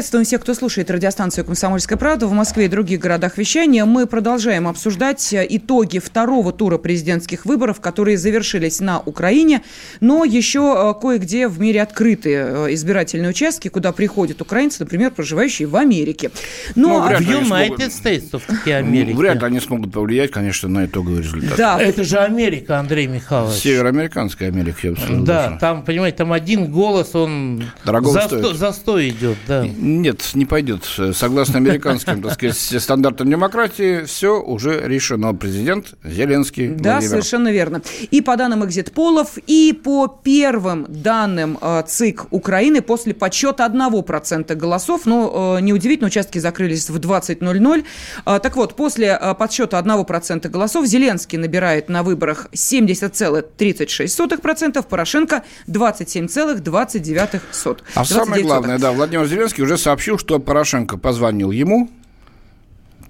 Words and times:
Приветствуем 0.00 0.24
всех, 0.24 0.40
кто 0.40 0.54
слушает 0.54 0.90
радиостанцию 0.90 1.44
«Комсомольская 1.44 1.98
правда» 1.98 2.26
в 2.26 2.32
Москве 2.32 2.64
и 2.64 2.68
других 2.68 3.00
городах 3.00 3.36
вещания. 3.36 3.84
Мы 3.84 4.06
продолжаем 4.06 4.66
обсуждать 4.66 5.28
итоги 5.34 5.98
второго 5.98 6.54
тура 6.54 6.78
президентских 6.78 7.44
выборов, 7.44 7.82
которые 7.82 8.16
завершились 8.16 8.80
на 8.80 9.00
Украине, 9.00 9.62
но 10.00 10.24
еще 10.24 10.94
э, 10.96 10.98
кое-где 10.98 11.48
в 11.48 11.60
мире 11.60 11.82
открыты 11.82 12.32
э, 12.32 12.66
избирательные 12.70 13.28
участки, 13.28 13.68
куда 13.68 13.92
приходят 13.92 14.40
украинцы, 14.40 14.78
например, 14.80 15.10
проживающие 15.10 15.68
в 15.68 15.76
Америке. 15.76 16.30
Но, 16.76 17.06
ну, 17.06 17.18
в 17.18 17.20
United 17.20 17.90
States 17.90 18.30
of 18.30 18.72
Америки. 18.72 19.14
Вряд 19.14 19.42
ли 19.42 19.46
они 19.48 19.60
смогут 19.60 19.92
повлиять, 19.92 20.30
конечно, 20.30 20.70
на 20.70 20.86
итоговый 20.86 21.18
результат. 21.18 21.58
Да. 21.58 21.78
Это 21.78 22.04
же 22.04 22.16
Америка, 22.20 22.78
Андрей 22.78 23.06
Михайлович. 23.06 23.58
Североамериканская 23.58 24.48
Америка, 24.48 24.78
я 24.82 24.92
бы 24.92 24.96
сказал. 24.96 25.24
Да, 25.24 25.58
там, 25.60 25.84
понимаете, 25.84 26.16
там 26.16 26.32
один 26.32 26.70
голос, 26.72 27.14
он 27.14 27.64
за, 27.84 28.20
сто, 28.22 28.54
за 28.54 28.72
сто 28.72 29.06
идет. 29.06 29.36
Да. 29.46 29.66
Нет, 29.98 30.30
не 30.34 30.46
пойдет. 30.46 30.84
Согласно 31.12 31.58
американским, 31.58 32.22
так 32.22 32.34
сказать, 32.34 32.56
стандартам 32.56 33.30
демократии, 33.30 34.04
все 34.04 34.40
уже 34.40 34.86
решено. 34.86 35.34
Президент 35.34 35.94
Зеленский. 36.04 36.68
Да, 36.68 36.92
Владимир. 36.92 37.10
совершенно 37.10 37.52
верно. 37.52 37.82
И 38.10 38.20
по 38.20 38.36
данным 38.36 38.64
экзит-полов, 38.64 39.38
и 39.46 39.72
по 39.72 40.06
первым 40.08 40.86
данным 40.88 41.58
э, 41.60 41.82
ЦИК 41.86 42.26
Украины, 42.30 42.82
после 42.82 43.14
подсчета 43.14 43.66
1% 43.66 44.54
голосов, 44.54 45.06
ну, 45.06 45.58
неудивительно, 45.58 46.06
участки 46.06 46.38
закрылись 46.38 46.88
в 46.88 46.96
20.00. 46.96 47.84
Э, 48.26 48.38
так 48.40 48.54
вот, 48.56 48.76
после 48.76 49.18
подсчета 49.38 49.80
1% 49.80 50.48
голосов 50.48 50.86
Зеленский 50.86 51.38
набирает 51.38 51.88
на 51.88 52.02
выборах 52.02 52.48
70,36%, 52.52 54.84
Порошенко 54.88 55.44
27,29%. 55.66 57.78
А 57.94 58.04
самое 58.04 58.42
главное, 58.42 58.78
да, 58.78 58.92
Владимир 58.92 59.26
Зеленский 59.26 59.64
уже 59.64 59.78
сообщил, 59.80 60.18
что 60.18 60.38
Порошенко 60.38 60.96
позвонил 60.96 61.50
ему, 61.50 61.90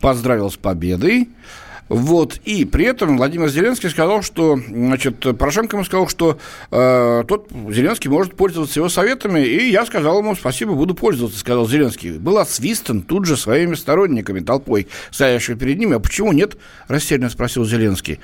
поздравил 0.00 0.50
с 0.50 0.56
победой. 0.56 1.28
Вот, 1.90 2.36
и 2.44 2.64
при 2.64 2.84
этом 2.84 3.16
Владимир 3.16 3.48
Зеленский 3.48 3.90
сказал, 3.90 4.22
что, 4.22 4.56
значит, 4.56 5.18
Порошенко 5.36 5.76
ему 5.76 5.84
сказал, 5.84 6.06
что 6.06 6.38
э, 6.70 7.24
тот, 7.26 7.48
Зеленский, 7.50 8.08
может 8.08 8.36
пользоваться 8.36 8.78
его 8.78 8.88
советами, 8.88 9.40
и 9.40 9.72
я 9.72 9.84
сказал 9.84 10.20
ему, 10.20 10.36
спасибо, 10.36 10.74
буду 10.74 10.94
пользоваться, 10.94 11.40
сказал 11.40 11.68
Зеленский. 11.68 12.12
Был 12.12 12.38
освистан 12.38 13.02
тут 13.02 13.24
же 13.24 13.36
своими 13.36 13.74
сторонниками, 13.74 14.38
толпой, 14.38 14.86
стоящей 15.10 15.56
перед 15.56 15.78
ними. 15.78 15.96
А 15.96 15.98
почему 15.98 16.32
нет, 16.32 16.56
растерянно 16.86 17.28
спросил 17.28 17.64
Зеленский. 17.64 18.20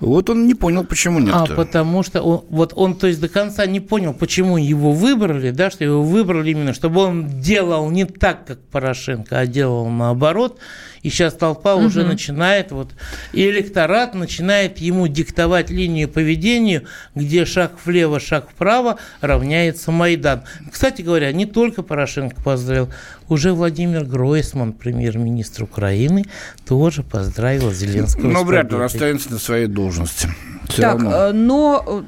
Вот 0.00 0.30
он 0.30 0.46
не 0.46 0.54
понял, 0.54 0.84
почему 0.84 1.20
нет. 1.20 1.34
А 1.34 1.46
потому 1.46 2.02
что 2.02 2.22
он, 2.22 2.44
вот 2.48 2.72
он, 2.74 2.94
то 2.96 3.06
есть 3.06 3.20
до 3.20 3.28
конца 3.28 3.66
не 3.66 3.80
понял, 3.80 4.14
почему 4.14 4.56
его 4.56 4.92
выбрали, 4.92 5.50
да, 5.50 5.70
что 5.70 5.84
его 5.84 6.02
выбрали 6.02 6.50
именно, 6.50 6.72
чтобы 6.72 7.02
он 7.02 7.40
делал 7.40 7.90
не 7.90 8.06
так, 8.06 8.46
как 8.46 8.60
Порошенко, 8.60 9.38
а 9.38 9.46
делал 9.46 9.88
наоборот. 9.88 10.58
И 11.02 11.08
сейчас 11.08 11.34
толпа 11.34 11.76
угу. 11.76 11.86
уже 11.86 12.04
начинает, 12.04 12.72
вот, 12.72 12.90
и 13.32 13.48
электорат 13.48 14.14
начинает 14.14 14.78
ему 14.78 15.08
диктовать 15.08 15.70
линию 15.70 16.08
поведения, 16.08 16.82
где 17.14 17.46
шаг 17.46 17.72
влево, 17.84 18.20
шаг 18.20 18.50
вправо 18.50 18.98
равняется 19.22 19.92
Майдан. 19.92 20.42
Кстати 20.70 21.00
говоря, 21.00 21.32
не 21.32 21.46
только 21.46 21.82
Порошенко 21.82 22.42
поздравил, 22.42 22.90
уже 23.30 23.52
Владимир 23.52 24.04
Гройсман, 24.04 24.72
премьер-министр 24.72 25.62
Украины, 25.64 26.26
тоже 26.66 27.02
поздравил 27.02 27.72
Зеленского. 27.72 28.28
Но 28.28 28.44
вряд 28.44 28.70
ли 28.70 28.76
он 28.76 28.82
останется 28.82 29.30
на 29.30 29.38
своей 29.38 29.66
должности. 29.68 29.89
Все 30.68 30.82
так, 30.82 30.92
равно. 30.92 31.10
Э, 31.12 31.32
но 31.32 31.84
э, 31.86 32.02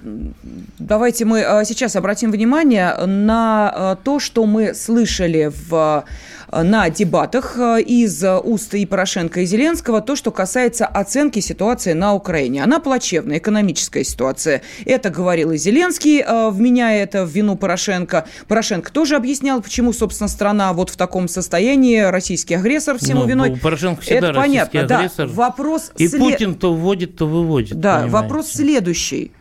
давайте 0.78 1.24
мы 1.24 1.40
э, 1.40 1.64
сейчас 1.64 1.96
обратим 1.96 2.30
внимание 2.30 2.94
на 3.06 3.96
то, 4.04 4.20
что 4.20 4.46
мы 4.46 4.74
слышали 4.74 5.52
в 5.68 6.04
на 6.52 6.90
дебатах 6.90 7.58
из 7.58 8.22
уст 8.44 8.74
и 8.74 8.84
Порошенко, 8.86 9.40
и 9.40 9.46
Зеленского 9.46 10.00
то, 10.00 10.16
что 10.16 10.30
касается 10.30 10.86
оценки 10.86 11.40
ситуации 11.40 11.94
на 11.94 12.14
Украине. 12.14 12.62
Она 12.62 12.78
плачевная, 12.78 13.38
экономическая 13.38 14.04
ситуация. 14.04 14.62
Это 14.84 15.10
говорил 15.10 15.52
и 15.52 15.56
Зеленский, 15.56 16.22
вменяя 16.50 17.02
это 17.02 17.24
в 17.24 17.30
вину 17.30 17.56
Порошенко. 17.56 18.26
Порошенко 18.48 18.92
тоже 18.92 19.16
объяснял, 19.16 19.62
почему, 19.62 19.92
собственно, 19.92 20.28
страна 20.28 20.72
вот 20.72 20.90
в 20.90 20.96
таком 20.96 21.28
состоянии, 21.28 22.00
российский 22.00 22.54
агрессор 22.54 22.98
всему 22.98 23.22
ну, 23.22 23.28
виной. 23.28 23.58
Порошенко 23.60 24.02
всегда 24.02 24.28
это 24.28 24.38
понятно, 24.38 24.80
агрессор. 24.80 25.28
Да. 25.28 25.34
Вопрос 25.34 25.92
и 25.96 26.08
след... 26.08 26.20
Путин 26.20 26.54
то 26.54 26.74
вводит, 26.74 27.16
то 27.16 27.26
выводит. 27.26 27.80
Да, 27.80 28.02
понимаете. 28.02 28.12
вопрос 28.12 28.48
следующий. 28.52 29.32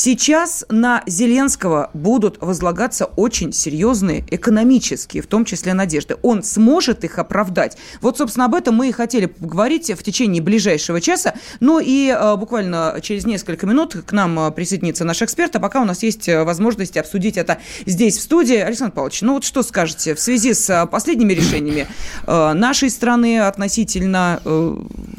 Сейчас 0.00 0.64
на 0.68 1.02
Зеленского 1.06 1.90
будут 1.92 2.40
возлагаться 2.40 3.06
очень 3.16 3.52
серьезные 3.52 4.24
экономические, 4.30 5.24
в 5.24 5.26
том 5.26 5.44
числе 5.44 5.74
надежды. 5.74 6.14
Он 6.22 6.44
сможет 6.44 7.02
их 7.02 7.18
оправдать? 7.18 7.76
Вот, 8.00 8.16
собственно, 8.16 8.44
об 8.44 8.54
этом 8.54 8.76
мы 8.76 8.90
и 8.90 8.92
хотели 8.92 9.26
поговорить 9.26 9.90
в 9.90 10.00
течение 10.04 10.40
ближайшего 10.40 11.00
часа. 11.00 11.34
Ну 11.58 11.80
и 11.80 12.14
э, 12.16 12.36
буквально 12.36 13.00
через 13.02 13.26
несколько 13.26 13.66
минут 13.66 13.96
к 14.06 14.12
нам 14.12 14.38
э, 14.38 14.52
присоединится 14.52 15.04
наш 15.04 15.20
эксперт, 15.20 15.56
а 15.56 15.58
пока 15.58 15.80
у 15.80 15.84
нас 15.84 16.04
есть 16.04 16.28
э, 16.28 16.44
возможность 16.44 16.96
обсудить 16.96 17.36
это 17.36 17.58
здесь, 17.84 18.18
в 18.18 18.22
студии. 18.22 18.54
Александр 18.54 18.94
Павлович, 18.94 19.22
ну 19.22 19.32
вот 19.32 19.42
что 19.42 19.64
скажете 19.64 20.14
в 20.14 20.20
связи 20.20 20.54
с 20.54 20.86
последними 20.86 21.32
решениями 21.32 21.88
нашей 22.24 22.90
страны 22.90 23.40
относительно, 23.40 24.40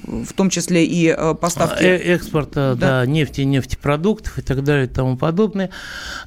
в 0.10 0.34
том 0.34 0.50
числе 0.50 0.86
и 0.86 1.16
поставки... 1.40 1.84
Экспорта, 1.84 2.76
да, 2.76 3.02
да 3.02 3.06
нефти, 3.06 3.42
нефтепродуктов 3.42 4.40
и 4.40 4.42
так 4.42 4.64
далее 4.64 4.86
и 4.86 4.90
тому 4.90 5.18
подобное. 5.18 5.70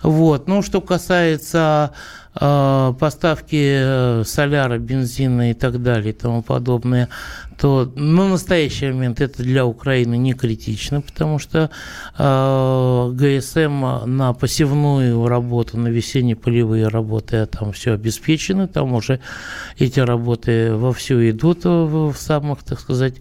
Вот. 0.03 0.49
Ну, 0.49 0.63
что 0.63 0.81
касается 0.81 1.93
э, 1.95 2.22
поставки 2.35 3.77
э, 3.79 4.23
соляра, 4.25 4.79
бензина 4.79 5.51
и 5.51 5.55
так 5.55 5.83
далее 5.83 6.11
и 6.11 6.17
тому 6.17 6.43
подобное, 6.43 7.09
то 7.59 7.93
на 7.95 8.29
настоящий 8.29 8.87
момент 8.91 9.21
это 9.21 9.43
для 9.43 9.67
Украины 9.67 10.17
не 10.17 10.33
критично, 10.33 11.03
потому 11.03 11.39
что 11.39 11.71
э, 12.17 13.11
ГСМ 13.13 14.11
на 14.17 14.33
посевную 14.33 15.29
работу, 15.29 15.77
на 15.79 15.89
весенние 15.89 16.35
полевые 16.35 16.89
работы 16.89 17.37
а 17.37 17.47
там 17.47 17.73
все 17.73 17.93
обеспечено, 17.93 18.67
там 18.67 18.95
уже 18.95 19.21
эти 19.79 20.01
работы 20.01 20.75
вовсю 20.75 21.29
идут 21.29 21.65
в 21.65 22.15
самых, 22.15 22.63
так 22.63 22.81
сказать, 22.81 23.17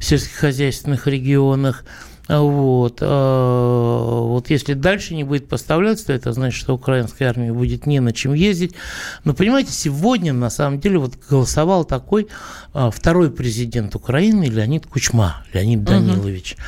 сельскохозяйственных 0.00 1.06
регионах. 1.06 1.84
Вот. 2.38 2.98
А, 3.00 4.20
вот 4.22 4.50
если 4.50 4.74
дальше 4.74 5.14
не 5.14 5.24
будет 5.24 5.48
поставляться, 5.48 6.06
то 6.06 6.12
это 6.12 6.32
значит, 6.32 6.60
что 6.60 6.74
украинской 6.74 7.24
армии 7.24 7.50
будет 7.50 7.86
не 7.86 7.98
на 8.00 8.12
чем 8.12 8.34
ездить. 8.34 8.74
Но, 9.24 9.34
понимаете, 9.34 9.72
сегодня, 9.72 10.32
на 10.32 10.48
самом 10.48 10.78
деле, 10.78 10.98
вот 10.98 11.14
голосовал 11.28 11.84
такой 11.84 12.28
а, 12.72 12.92
второй 12.92 13.32
президент 13.32 13.96
Украины 13.96 14.44
Леонид 14.44 14.86
Кучма, 14.86 15.44
Леонид 15.52 15.82
Данилович. 15.82 16.52
Угу. 16.52 16.60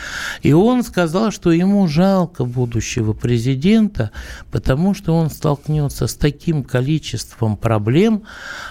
И 0.42 0.52
он 0.52 0.82
сказал, 0.82 1.30
что 1.30 1.52
ему 1.52 1.86
жалко 1.86 2.44
будущего 2.44 3.12
президента, 3.12 4.10
потому 4.50 4.94
что 4.94 5.14
он 5.14 5.30
столкнется 5.30 6.08
с 6.08 6.14
таким 6.14 6.64
количеством 6.64 7.56
проблем, 7.56 8.24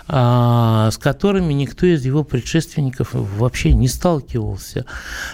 а, 0.08 0.92
с 0.92 0.98
которыми 0.98 1.54
никто 1.54 1.86
из 1.86 2.06
его 2.06 2.26
предшественников 2.26 3.12
вообще 3.14 3.72
не 3.72 3.88
сталкивался. 3.88 4.86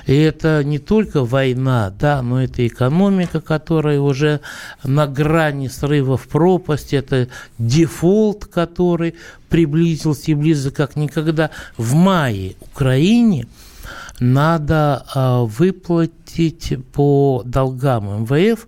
И 0.05 0.15
это 0.15 0.63
не 0.63 0.77
только 0.77 1.25
война, 1.25 1.46
война, 1.53 1.93
да, 1.97 2.21
но 2.21 2.43
это 2.43 2.65
экономика, 2.65 3.41
которая 3.41 3.99
уже 3.99 4.41
на 4.83 5.07
грани 5.07 5.67
срыва 5.67 6.17
в 6.17 6.27
пропасть, 6.27 6.93
это 6.93 7.27
дефолт, 7.57 8.45
который 8.45 9.15
приблизился 9.49 10.31
и 10.31 10.33
близок 10.33 10.75
как 10.75 10.95
никогда. 10.95 11.49
В 11.77 11.93
мае 11.93 12.55
Украине 12.61 13.47
надо 14.19 15.05
а, 15.13 15.43
выплатить 15.43 16.73
по 16.93 17.43
долгам 17.45 18.23
МВФ 18.23 18.67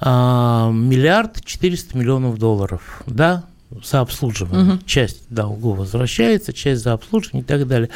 а, 0.00 0.70
миллиард 0.70 1.44
четыреста 1.44 1.96
миллионов 1.96 2.38
долларов, 2.38 3.02
да, 3.06 3.44
за 3.82 4.00
обслуживание. 4.00 4.74
Угу. 4.74 4.84
Часть 4.84 5.22
долгов 5.30 5.78
возвращается, 5.78 6.52
часть 6.52 6.82
за 6.82 6.92
обслуживание 6.92 7.42
и 7.42 7.46
так 7.46 7.66
далее. 7.66 7.90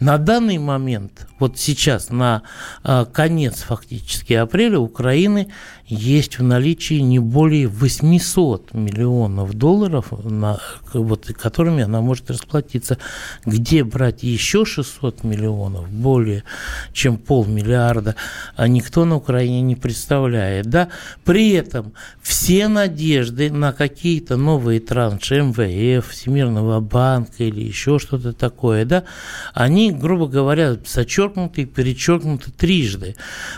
На 0.00 0.18
данный 0.18 0.58
момент, 0.58 1.26
вот 1.38 1.58
сейчас, 1.58 2.10
на 2.10 2.42
э, 2.84 3.04
конец 3.12 3.62
фактически 3.62 4.32
апреля, 4.34 4.78
Украины 4.78 5.48
есть 5.86 6.38
в 6.38 6.42
наличии 6.42 7.00
не 7.00 7.18
более 7.18 7.68
800 7.68 8.72
миллионов 8.72 9.52
долларов, 9.54 10.06
на, 10.24 10.58
вот, 10.94 11.26
которыми 11.26 11.82
она 11.82 12.00
может 12.00 12.30
расплатиться. 12.30 12.98
Где 13.44 13.84
брать 13.84 14.22
еще 14.22 14.64
600 14.64 15.24
миллионов, 15.24 15.90
более 15.90 16.44
чем 16.92 17.18
полмиллиарда, 17.18 18.16
а 18.56 18.68
никто 18.68 19.04
на 19.04 19.16
Украине 19.16 19.60
не 19.60 19.76
представляет. 19.76 20.66
Да? 20.66 20.88
При 21.24 21.50
этом 21.50 21.92
все 22.22 22.68
надежды 22.68 23.50
на 23.50 23.72
какие-то 23.72 24.36
новые 24.36 24.80
транши 24.80 25.42
МВФ, 25.42 26.08
Всемирного 26.08 26.80
банка 26.80 27.44
или 27.44 27.60
еще 27.60 27.98
что-то 27.98 28.32
такое, 28.32 28.84
да, 28.84 29.04
они 29.52 29.81
они, 29.82 29.92
грубо 29.92 30.26
говоря, 30.26 30.76
зачеркнуты 30.86 31.62
и 31.62 31.66
перечеркнуты 31.66 32.50
трижды. 32.50 33.16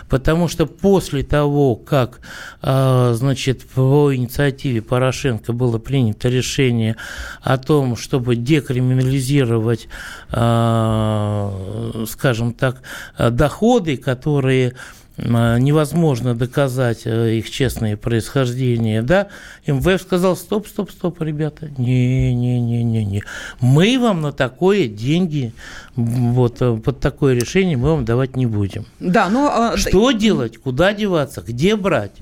Потому 0.09 0.47
что 0.47 0.65
после 0.65 1.23
того, 1.23 1.75
как, 1.75 2.19
а, 2.61 3.13
значит, 3.13 3.63
по 3.63 4.13
инициативе 4.15 4.81
Порошенко 4.81 5.53
было 5.53 5.77
принято 5.77 6.29
решение 6.29 6.95
о 7.41 7.57
том, 7.57 7.95
чтобы 7.95 8.35
декриминализировать, 8.35 9.87
а, 10.31 12.05
скажем 12.07 12.53
так, 12.53 12.81
доходы, 13.17 13.97
которые 13.97 14.73
невозможно 15.17 16.35
доказать 16.35 17.01
э, 17.05 17.35
их 17.35 17.49
честное 17.49 17.95
происхождение, 17.95 19.01
да, 19.01 19.27
МВФ 19.65 20.01
сказал, 20.01 20.35
стоп, 20.35 20.67
стоп, 20.67 20.91
стоп, 20.91 21.21
ребята, 21.21 21.69
не-не-не-не-не, 21.77 23.23
мы 23.61 23.97
вам 23.99 24.21
на 24.21 24.31
такое 24.31 24.87
деньги, 24.87 25.53
вот, 25.95 26.61
э, 26.61 26.75
под 26.77 26.99
такое 26.99 27.33
решение 27.35 27.77
мы 27.77 27.91
вам 27.91 28.05
давать 28.05 28.35
не 28.35 28.45
будем. 28.45 28.85
Да, 28.99 29.29
но... 29.29 29.47
А, 29.47 29.77
Что 29.77 30.11
делать, 30.11 30.57
куда 30.57 30.93
деваться, 30.93 31.41
где 31.41 31.75
брать? 31.75 32.13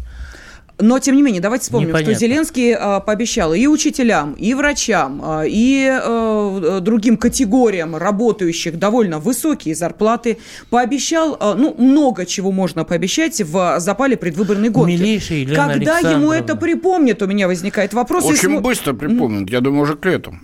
Но, 0.79 0.97
тем 0.99 1.15
не 1.15 1.21
менее, 1.21 1.39
давайте 1.39 1.65
вспомним, 1.65 1.89
Непонятно. 1.89 2.13
что 2.13 2.19
Зеленский 2.19 2.73
а, 2.73 2.99
пообещал 2.99 3.53
и 3.53 3.67
учителям, 3.67 4.33
и 4.33 4.53
врачам, 4.55 5.21
а, 5.23 5.43
и 5.45 5.87
а, 5.87 6.79
другим 6.81 7.17
категориям 7.17 7.95
работающих 7.95 8.79
довольно 8.79 9.19
высокие 9.19 9.75
зарплаты. 9.75 10.39
Пообещал, 10.71 11.37
а, 11.39 11.53
ну, 11.53 11.75
много 11.77 12.25
чего 12.25 12.51
можно 12.51 12.85
пообещать 12.85 13.39
в 13.41 13.75
запале 13.79 14.17
предвыборной 14.17 14.69
гонки. 14.69 14.93
Милейшая 14.93 15.39
Елена 15.39 15.73
Когда 15.73 15.99
ему 15.99 16.31
это 16.31 16.55
припомнят, 16.55 17.21
у 17.21 17.27
меня 17.27 17.47
возникает 17.47 17.93
вопрос. 17.93 18.25
Очень 18.25 18.51
если... 18.51 18.57
быстро 18.57 18.93
припомнят, 18.93 19.49
я 19.51 19.61
думаю, 19.61 19.83
уже 19.83 19.95
к 19.95 20.05
лету. 20.05 20.35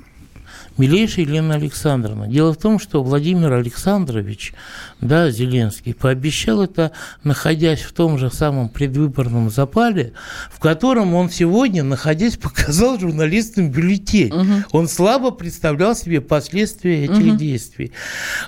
Милейшая 0.80 1.26
Елена 1.26 1.56
Александровна, 1.56 2.28
дело 2.28 2.54
в 2.54 2.58
том, 2.58 2.80
что 2.80 3.04
Владимир 3.04 3.52
Александрович, 3.52 4.54
да, 5.02 5.30
Зеленский, 5.30 5.94
пообещал 5.94 6.64
это, 6.64 6.94
находясь 7.26 7.81
в 7.81 7.92
том 7.92 8.18
же 8.18 8.31
самом 8.31 8.70
предвыборном 8.70 9.50
запале, 9.50 10.14
в 10.50 10.58
котором 10.60 11.16
он 11.16 11.30
сегодня, 11.30 11.84
находясь, 11.84 12.38
показал 12.42 12.98
журналистам 12.98 13.72
бюллетень. 13.72 14.31
Угу. 14.31 14.54
Он 14.72 14.88
слабо 14.88 15.31
представлял 15.31 15.98
себе 15.98 16.22
последствия 16.22 17.04
этих 17.04 17.28
угу. 17.28 17.36
действий. 17.36 17.92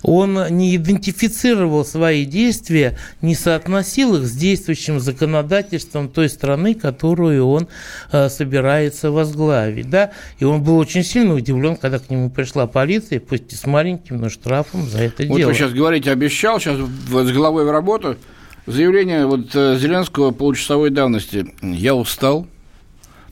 Он 0.02 0.48
не 0.52 0.78
идентифицировал 0.78 1.84
свои 1.84 2.24
действия, 2.24 2.98
не 3.22 3.36
соотносил 3.36 4.16
их 4.16 4.26
с 4.26 4.32
действующим 4.32 5.02
законодательством 5.02 6.08
той 6.08 6.30
страны, 6.30 6.76
которую 6.76 7.46
он 7.46 7.68
э, 8.14 8.30
собирается 8.30 9.12
возглавить. 9.12 9.90
Да? 9.90 10.12
И 10.40 10.46
он 10.46 10.64
был 10.64 10.78
очень 10.78 11.04
сильно 11.04 11.34
удивлен, 11.34 11.76
когда 11.76 12.00
к 12.00 12.10
нему 12.10 12.21
нему 12.22 12.30
пришла 12.30 12.68
полиция, 12.68 13.20
пусть 13.20 13.52
и 13.54 13.56
с 13.56 13.66
маленьким, 13.66 14.18
но 14.18 14.30
штрафом 14.30 14.88
за 14.88 15.00
это 15.00 15.26
вот 15.26 15.38
дело. 15.38 15.50
вы 15.50 15.56
сейчас 15.56 15.74
говорите, 15.74 16.12
обещал, 16.12 16.60
сейчас 16.60 16.78
с 16.78 17.32
головой 17.32 17.66
в 17.66 17.72
работу. 17.72 18.18
Заявление 18.68 19.26
вот 19.26 19.56
э, 19.56 19.78
Зеленского 19.80 20.32
получасовой 20.32 20.92
давности. 20.92 21.54
Я 21.62 21.96
устал, 21.96 22.48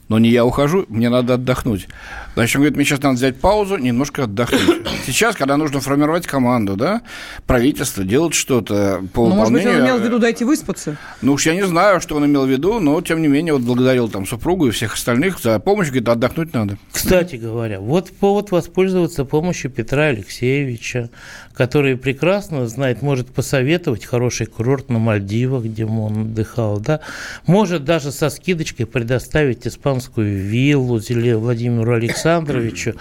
но 0.08 0.18
не 0.18 0.30
я 0.30 0.44
ухожу, 0.44 0.86
мне 0.90 1.10
надо 1.10 1.36
отдохнуть. 1.36 1.88
Значит, 2.36 2.56
он 2.56 2.62
говорит, 2.62 2.76
мне 2.78 2.86
сейчас 2.86 3.02
надо 3.02 3.16
взять 3.16 3.40
паузу, 3.40 3.78
немножко 3.78 4.24
отдохнуть. 4.24 4.88
Сейчас, 5.06 5.36
когда 5.36 5.58
нужно 5.58 5.82
формировать 5.82 6.28
команду, 6.28 6.76
да, 6.76 7.02
правительство 7.48 8.04
делать 8.04 8.34
что-то 8.36 9.04
по 9.14 9.28
ну, 9.28 9.36
выполнению... 9.36 9.40
может 9.40 9.54
быть, 9.54 9.66
он 9.66 9.86
имел 9.86 9.98
в 9.98 10.04
виду 10.04 10.20
дайте 10.20 10.46
выспаться? 10.46 10.98
Ну 11.22 11.34
уж 11.34 11.46
я 11.46 11.56
не 11.56 11.66
знаю, 11.66 12.00
что 12.00 12.16
он 12.16 12.26
имел 12.26 12.46
в 12.46 12.50
виду, 12.50 12.80
но, 12.80 13.02
тем 13.02 13.22
не 13.22 13.28
менее, 13.28 13.54
вот 13.54 13.64
благодарил 13.64 14.08
там 14.08 14.28
супругу 14.28 14.68
и 14.68 14.72
всех 14.72 14.94
остальных 14.94 15.40
за 15.40 15.60
помощь, 15.60 15.88
говорит, 15.88 16.08
отдохнуть 16.10 16.54
надо. 16.54 16.78
Кстати 16.92 17.36
говоря, 17.38 17.80
вот 17.80 18.12
повод 18.12 18.52
воспользоваться 18.52 19.26
помощью 19.26 19.72
Петра 19.72 20.06
Алексеевича, 20.06 21.10
который 21.54 21.98
прекрасно 21.98 22.68
знает, 22.68 23.02
может 23.02 23.28
посоветовать 23.30 24.06
хороший 24.06 24.46
курорт 24.46 24.90
на 24.90 25.00
Мальдивах, 25.00 25.64
где 25.66 25.86
он 25.86 26.22
отдыхал, 26.22 26.80
да, 26.80 27.02
может 27.48 27.84
даже 27.84 28.12
со 28.12 28.30
скидочкой 28.30 28.86
предоставить 28.86 29.68
испанскую 29.68 30.38
виллу 30.38 31.00
Владимиру 31.00 31.92
Александровичу, 32.26 32.96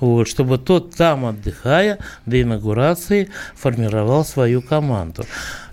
вот, 0.00 0.28
чтобы 0.28 0.58
тот 0.58 0.94
там, 0.94 1.24
отдыхая 1.24 1.98
до 2.26 2.40
инаугурации, 2.40 3.30
формировал 3.54 4.24
свою 4.24 4.62
команду. 4.62 5.24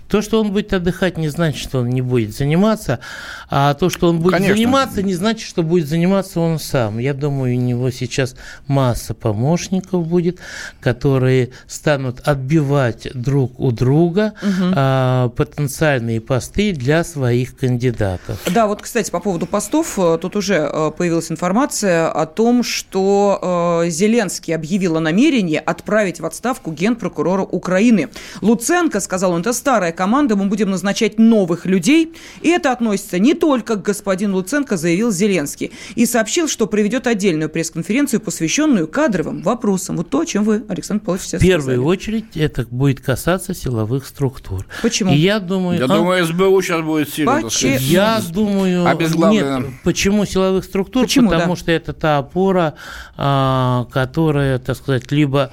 То, 0.08 0.22
что 0.22 0.40
он 0.40 0.52
будет 0.52 0.72
отдыхать, 0.72 1.18
не 1.18 1.28
значит, 1.28 1.62
что 1.62 1.80
он 1.80 1.90
не 1.90 2.02
будет 2.02 2.34
заниматься, 2.36 3.00
а 3.50 3.74
то, 3.74 3.90
что 3.90 4.08
он 4.08 4.20
будет 4.20 4.34
Конечно. 4.34 4.56
заниматься, 4.56 5.02
не 5.02 5.14
значит, 5.14 5.46
что 5.46 5.62
будет 5.62 5.88
заниматься 5.88 6.40
он 6.40 6.58
сам. 6.58 6.98
Я 6.98 7.14
думаю, 7.14 7.56
у 7.56 7.60
него 7.60 7.90
сейчас 7.90 8.36
масса 8.66 9.14
помощников 9.14 10.06
будет, 10.06 10.38
которые 10.80 11.50
станут 11.66 12.20
отбивать 12.24 13.08
друг 13.14 13.60
у 13.60 13.70
друга 13.70 14.34
угу. 14.42 14.72
а, 14.74 15.28
потенциальные 15.30 16.20
посты 16.20 16.72
для 16.72 17.04
своих 17.04 17.56
кандидатов. 17.56 18.38
Да, 18.52 18.66
вот, 18.66 18.82
кстати, 18.82 19.10
по 19.10 19.20
поводу 19.20 19.46
постов, 19.46 19.98
э, 19.98 20.18
тут 20.20 20.36
уже 20.36 20.54
э, 20.54 20.90
появилась 20.96 21.30
информация 21.30 22.10
о 22.10 22.26
том, 22.26 22.62
что 22.62 23.82
э, 23.84 23.90
Зеленский 23.90 24.54
объявил 24.54 24.96
о 24.96 25.00
намерении 25.00 25.60
отправить 25.64 26.20
в 26.20 26.26
отставку 26.26 26.72
генпрокурора 26.72 27.42
Украины. 27.42 28.08
Луценко, 28.40 29.00
сказал 29.00 29.32
он, 29.32 29.40
это 29.42 29.52
старая 29.52 29.92
команда, 29.98 30.36
мы 30.36 30.46
будем 30.46 30.70
назначать 30.70 31.18
новых 31.18 31.66
людей. 31.66 32.12
И 32.40 32.48
это 32.50 32.70
относится 32.70 33.18
не 33.18 33.34
только 33.34 33.74
к 33.74 33.82
господину 33.82 34.36
Луценко, 34.36 34.76
заявил 34.76 35.10
Зеленский. 35.10 35.72
И 35.96 36.06
сообщил, 36.06 36.46
что 36.46 36.68
проведет 36.68 37.08
отдельную 37.08 37.50
пресс-конференцию, 37.50 38.20
посвященную 38.20 38.86
кадровым 38.86 39.42
вопросам. 39.42 39.96
Вот 39.96 40.08
то, 40.08 40.20
о 40.20 40.24
чем 40.24 40.44
вы, 40.44 40.62
Александр 40.68 41.04
Павлович, 41.04 41.26
сейчас 41.26 41.42
В 41.42 41.44
первую 41.44 41.62
сказали. 41.62 41.78
очередь 41.80 42.36
это 42.36 42.64
будет 42.70 43.00
касаться 43.00 43.54
силовых 43.54 44.06
структур. 44.06 44.64
Почему? 44.82 45.12
И 45.12 45.16
я 45.16 45.40
думаю... 45.40 45.80
Я 45.80 45.86
а... 45.86 45.88
думаю, 45.88 46.24
СБУ 46.24 46.62
сейчас 46.62 46.82
будет 46.82 47.08
сильно, 47.12 47.42
Почему? 47.42 47.78
Я 47.80 48.22
думаю... 48.32 48.86
Нет, 49.32 49.66
почему 49.82 50.24
силовых 50.26 50.64
структур? 50.64 51.06
Почему, 51.06 51.30
Потому 51.30 51.54
да? 51.54 51.60
что 51.60 51.72
это 51.72 51.92
та 51.92 52.18
опора, 52.18 52.74
а, 53.16 53.88
которая, 53.92 54.60
так 54.60 54.76
сказать, 54.76 55.10
либо 55.10 55.50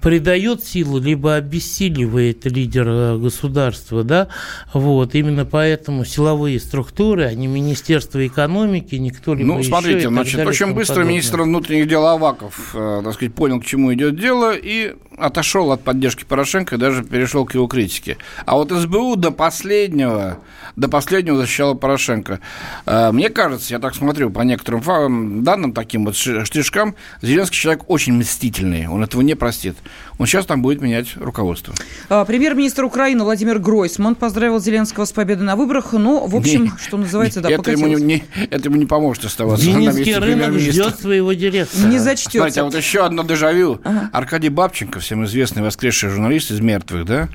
придает 0.00 0.62
силу, 0.62 1.00
либо 1.00 1.34
обессиливает 1.34 2.44
лидера 2.46 3.18
государства 3.18 3.87
правительства, 3.88 4.04
да, 4.04 4.28
вот, 4.72 5.14
именно 5.14 5.44
поэтому 5.44 6.04
силовые 6.04 6.60
структуры, 6.60 7.24
а 7.24 7.34
не 7.34 7.46
Министерство 7.46 8.24
экономики, 8.26 8.94
никто 8.96 9.34
либо 9.34 9.54
Ну, 9.54 9.62
смотрите, 9.62 9.98
еще, 9.98 10.08
значит, 10.08 10.36
далее, 10.36 10.50
очень 10.50 10.74
быстро 10.74 10.94
подобное. 10.94 11.12
министр 11.12 11.42
внутренних 11.42 11.88
дел 11.88 12.06
Аваков, 12.06 12.74
э, 12.74 13.00
так 13.04 13.14
сказать, 13.14 13.34
понял, 13.34 13.60
к 13.60 13.64
чему 13.64 13.92
идет 13.94 14.18
дело, 14.18 14.54
и 14.54 14.94
отошел 15.20 15.72
от 15.72 15.82
поддержки 15.82 16.24
Порошенко 16.24 16.76
и 16.76 16.78
даже 16.78 17.02
перешел 17.02 17.44
к 17.44 17.54
его 17.54 17.66
критике. 17.66 18.18
А 18.46 18.56
вот 18.56 18.70
СБУ 18.70 19.16
до 19.16 19.30
последнего, 19.30 20.38
до 20.76 20.88
последнего 20.88 21.36
защищала 21.36 21.74
Порошенко. 21.74 22.40
Э, 22.86 23.10
мне 23.12 23.28
кажется, 23.30 23.72
я 23.74 23.78
так 23.78 23.94
смотрю 23.94 24.30
по 24.30 24.42
некоторым 24.42 25.42
данным, 25.42 25.72
таким 25.72 26.04
вот 26.04 26.16
штишкам, 26.16 26.94
Зеленский 27.22 27.58
человек 27.58 27.84
очень 27.88 28.14
мстительный, 28.14 28.86
он 28.86 29.02
этого 29.02 29.22
не 29.22 29.34
простит. 29.34 29.76
Он 30.18 30.26
сейчас 30.26 30.46
там 30.46 30.62
будет 30.62 30.80
менять 30.80 31.16
руководство. 31.16 31.74
А, 32.08 32.24
премьер-министр 32.24 32.84
Украины 32.84 33.22
Владимир 33.22 33.58
Гройсман 33.60 34.16
поздравил 34.16 34.58
Зеленского 34.60 35.04
с 35.04 35.12
победой 35.12 35.46
на 35.46 35.54
выборах. 35.54 35.92
Ну, 35.92 36.26
в 36.26 36.34
общем, 36.34 36.64
не, 36.64 36.72
что 36.80 36.96
называется, 36.96 37.40
да, 37.40 37.50
это 37.50 37.70
ему 37.70 37.86
не, 37.86 38.02
не, 38.02 38.24
это 38.50 38.68
ему 38.68 38.76
не 38.76 38.86
поможет 38.86 39.24
оставаться 39.24 39.64
Зеленский 39.64 40.16
рынок 40.16 40.58
ждет 40.58 40.98
своего 41.00 41.32
директора. 41.32 41.86
Не 41.86 41.98
зачтется. 41.98 42.38
Смотрите, 42.38 42.60
а 42.60 42.64
вот 42.64 42.74
еще 42.74 43.04
одно 43.04 43.22
дежавю. 43.22 43.80
Ага. 43.84 44.10
Аркадий 44.12 44.48
Бабченко, 44.48 45.00
всем 45.08 45.24
известный 45.24 45.62
воскресший 45.62 46.10
журналист 46.10 46.50
из 46.50 46.60
мертвых, 46.60 47.06
да, 47.06 47.30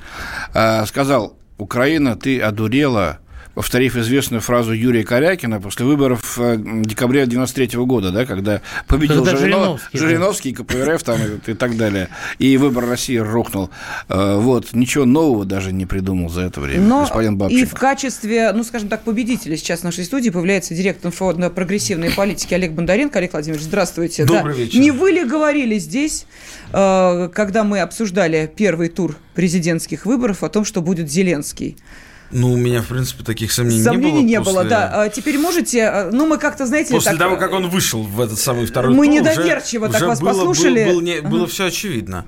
а, 0.54 0.86
сказал, 0.86 1.36
Украина, 1.58 2.14
ты 2.14 2.40
одурела, 2.40 3.18
повторив 3.54 3.96
известную 3.96 4.40
фразу 4.40 4.72
Юрия 4.72 5.04
Корякина 5.04 5.60
после 5.60 5.86
выборов 5.86 6.38
э, 6.38 6.56
декабря 6.58 7.26
93 7.26 7.78
года, 7.84 8.10
да, 8.10 8.26
когда 8.26 8.60
победил 8.86 9.24
когда 9.24 9.36
Жирино, 9.36 9.58
Жириновский, 9.58 9.98
Жириновский 9.98 10.52
да. 10.52 10.64
КПРФ 10.64 11.02
там, 11.02 11.18
и, 11.22 11.50
и 11.50 11.54
так 11.54 11.76
далее, 11.76 12.08
и 12.38 12.56
выбор 12.56 12.86
России 12.86 13.16
рухнул. 13.16 13.70
Э, 14.08 14.38
вот, 14.38 14.72
ничего 14.72 15.04
нового 15.04 15.44
даже 15.44 15.72
не 15.72 15.86
придумал 15.86 16.28
за 16.28 16.42
это 16.42 16.60
время 16.60 16.82
Но 16.82 17.02
господин 17.02 17.36
Бабченко. 17.36 17.62
И 17.62 17.66
в 17.66 17.74
качестве, 17.74 18.52
ну, 18.52 18.64
скажем 18.64 18.88
так, 18.88 19.02
победителя 19.02 19.56
сейчас 19.56 19.80
в 19.80 19.84
нашей 19.84 20.04
студии 20.04 20.30
появляется 20.30 20.74
директор 20.74 21.10
ФОД 21.10 21.54
прогрессивной 21.54 22.10
политики 22.10 22.54
Олег 22.54 22.72
Бондаренко. 22.72 23.18
Олег 23.18 23.32
Владимирович, 23.32 23.64
здравствуйте. 23.64 24.24
Добрый 24.24 24.54
да. 24.54 24.60
вечер. 24.62 24.78
Не 24.80 24.90
вы 24.90 25.12
ли 25.12 25.24
говорили 25.24 25.78
здесь, 25.78 26.26
э, 26.72 27.28
когда 27.32 27.64
мы 27.64 27.80
обсуждали 27.80 28.50
первый 28.54 28.88
тур 28.88 29.16
президентских 29.34 30.06
выборов, 30.06 30.42
о 30.42 30.48
том, 30.48 30.64
что 30.64 30.82
будет 30.82 31.10
Зеленский? 31.10 31.76
Ну, 32.34 32.52
у 32.52 32.56
меня, 32.56 32.82
в 32.82 32.88
принципе, 32.88 33.22
таких 33.22 33.52
сомнений, 33.52 33.82
сомнений 33.82 34.24
не 34.24 34.40
было. 34.40 34.50
не 34.50 34.58
было, 34.58 34.64
да. 34.64 35.02
А 35.02 35.08
теперь 35.08 35.38
можете, 35.38 35.84
а, 35.84 36.10
ну, 36.12 36.26
мы 36.26 36.36
как-то, 36.36 36.66
знаете... 36.66 36.92
После 36.92 37.12
так, 37.12 37.20
того, 37.20 37.36
как 37.36 37.52
он 37.52 37.70
вышел 37.70 38.02
в 38.02 38.20
этот 38.20 38.40
самый 38.40 38.66
второй 38.66 38.92
мы 38.92 39.06
тур, 39.06 39.14
недоверчиво 39.14 39.84
уже, 39.84 39.92
так 39.92 40.02
уже 40.02 40.08
вас 40.08 40.20
было, 40.20 40.30
послушали. 40.30 40.84
Было, 40.84 40.92
было, 40.94 41.00
не, 41.00 41.20
было 41.20 41.46
все 41.46 41.66
очевидно. 41.66 42.26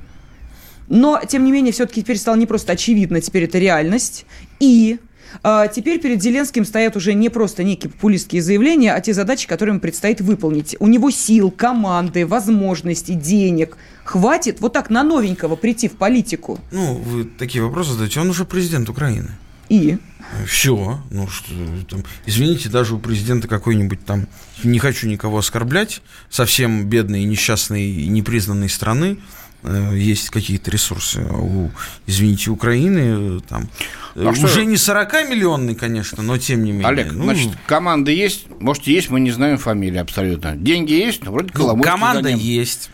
Но, 0.88 1.20
тем 1.28 1.44
не 1.44 1.50
менее, 1.50 1.72
все-таки 1.72 2.02
теперь 2.02 2.18
стало 2.18 2.36
не 2.36 2.46
просто 2.46 2.72
очевидно, 2.72 3.20
теперь 3.20 3.44
это 3.44 3.58
реальность. 3.58 4.26
И 4.60 5.00
а 5.42 5.66
теперь 5.66 6.00
перед 6.00 6.22
Зеленским 6.22 6.64
стоят 6.64 6.96
уже 6.96 7.12
не 7.12 7.28
просто 7.28 7.64
некие 7.64 7.90
популистские 7.90 8.42
заявления, 8.42 8.94
а 8.94 9.00
те 9.00 9.12
задачи, 9.12 9.48
которые 9.48 9.72
ему 9.72 9.80
предстоит 9.80 10.20
выполнить. 10.20 10.76
У 10.78 10.86
него 10.86 11.10
сил, 11.10 11.50
команды, 11.50 12.25
возможностей, 12.26 13.14
денег 13.14 13.76
хватит 14.04 14.60
вот 14.60 14.72
так 14.72 14.88
на 14.88 15.02
новенького 15.02 15.56
прийти 15.56 15.88
в 15.88 15.96
политику? 15.96 16.58
Ну, 16.70 16.94
вы 16.94 17.25
такие 17.25 17.62
вопросы 17.62 17.92
задаете. 17.92 18.20
Он 18.20 18.30
уже 18.30 18.44
президент 18.44 18.88
Украины. 18.88 19.30
И? 19.68 19.99
Все. 20.46 21.00
Ну, 21.11 21.28
что, 21.28 21.52
там, 21.88 22.04
извините, 22.26 22.68
даже 22.68 22.94
у 22.94 22.99
президента 22.99 23.49
какой-нибудь 23.49 24.04
там, 24.04 24.26
не 24.64 24.78
хочу 24.78 25.08
никого 25.08 25.38
оскорблять, 25.38 26.02
совсем 26.30 26.87
бедной, 26.87 27.25
несчастной, 27.25 28.06
непризнанной 28.06 28.68
страны, 28.68 29.18
э, 29.62 29.92
есть 29.94 30.30
какие-то 30.30 30.70
ресурсы. 30.70 31.23
У, 31.23 31.70
извините, 32.06 32.50
Украины 32.50 33.38
э, 33.38 33.40
там 33.49 33.68
а 34.16 34.30
уже 34.30 34.49
что? 34.49 34.64
не 34.64 34.76
40-миллионный, 34.76 35.75
конечно, 35.75 36.23
но 36.23 36.38
тем 36.38 36.64
не 36.64 36.73
менее. 36.73 36.88
Олег, 36.88 37.12
ну, 37.12 37.25
значит, 37.25 37.52
команда 37.66 38.11
есть, 38.11 38.46
может, 38.61 38.85
есть, 38.87 39.11
мы 39.11 39.20
не 39.20 39.30
знаем 39.30 39.58
фамилии 39.58 39.99
абсолютно. 39.99 40.56
Деньги 40.56 40.92
есть, 40.92 41.25
но 41.25 41.32
вроде 41.32 41.50
ну, 41.54 41.80
Команда 41.82 42.30
есть 42.30 42.90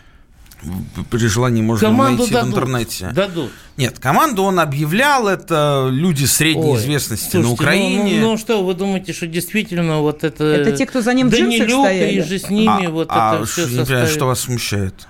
при 1.09 1.27
желании 1.27 1.61
можно 1.61 1.87
Команду 1.87 2.19
найти 2.19 2.33
дадут, 2.33 2.49
в 2.49 2.51
интернете. 2.53 3.11
Дадут. 3.13 3.51
Нет, 3.77 3.99
команду 3.99 4.43
он 4.43 4.59
объявлял, 4.59 5.27
это 5.27 5.89
люди 5.91 6.25
средней 6.25 6.71
Ой, 6.71 6.77
известности 6.77 7.31
слушайте, 7.31 7.47
на 7.47 7.53
Украине. 7.53 8.15
Ну, 8.15 8.21
ну, 8.21 8.31
ну 8.31 8.37
что, 8.37 8.63
вы 8.63 8.73
думаете, 8.73 9.13
что 9.13 9.27
действительно 9.27 9.99
вот 9.99 10.23
это... 10.23 10.43
Это 10.43 10.71
те, 10.71 10.85
кто 10.85 11.01
за 11.01 11.13
ним 11.13 11.27
в 11.27 11.31
Данилюк 11.31 11.85
стояли? 11.85 12.13
и 12.13 12.21
же 12.21 12.39
с 12.39 12.49
ними 12.49 12.85
а, 12.85 12.89
вот 12.89 13.07
а, 13.09 13.35
это 13.35 13.45
все 13.45 13.67
составит. 13.67 14.09
Что 14.09 14.25
вас 14.27 14.41
смущает? 14.41 15.07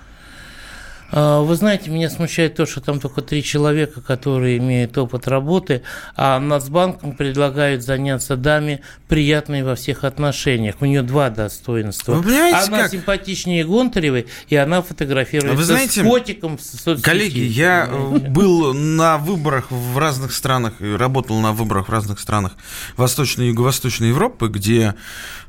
А, 1.10 1.42
вы 1.42 1.54
знаете, 1.56 1.90
меня 1.90 2.10
смущает 2.10 2.56
то, 2.56 2.66
что 2.66 2.80
там 2.80 3.00
только 3.00 3.22
три 3.22 3.42
человека, 3.42 4.00
которые 4.00 4.58
имеют 4.58 4.96
опыт 4.98 5.28
работы, 5.28 5.82
а 6.16 6.38
Нацбанком 6.40 7.14
предлагают 7.16 7.82
заняться 7.82 8.36
даме, 8.36 8.80
приятной 9.08 9.62
во 9.62 9.74
всех 9.74 10.04
отношениях. 10.04 10.76
У 10.80 10.84
нее 10.84 11.02
два 11.02 11.30
достоинства. 11.30 12.14
Вы 12.14 12.22
понимаете, 12.22 12.58
она 12.68 12.78
как? 12.78 12.90
симпатичнее 12.90 13.64
Гонтаревой, 13.64 14.26
и 14.48 14.56
она 14.56 14.82
фотографируется 14.82 15.56
Вы 15.56 15.64
знаете, 15.64 16.00
с 16.00 16.04
котиком 16.04 16.58
в 16.58 16.62
соцсети. 16.62 17.02
Коллеги, 17.02 17.40
я 17.40 17.88
понимаете? 17.90 18.28
был 18.28 18.74
на 18.74 19.18
выборах 19.18 19.70
в 19.70 19.98
разных 19.98 20.32
странах, 20.32 20.74
работал 20.80 21.38
на 21.40 21.52
выборах 21.52 21.88
в 21.88 21.90
разных 21.92 22.18
странах 22.18 22.52
Восточной 22.96 23.46
и 23.46 23.48
Юго-Восточной 23.48 24.08
Европы, 24.08 24.48
где 24.48 24.94
Э, 24.94 24.94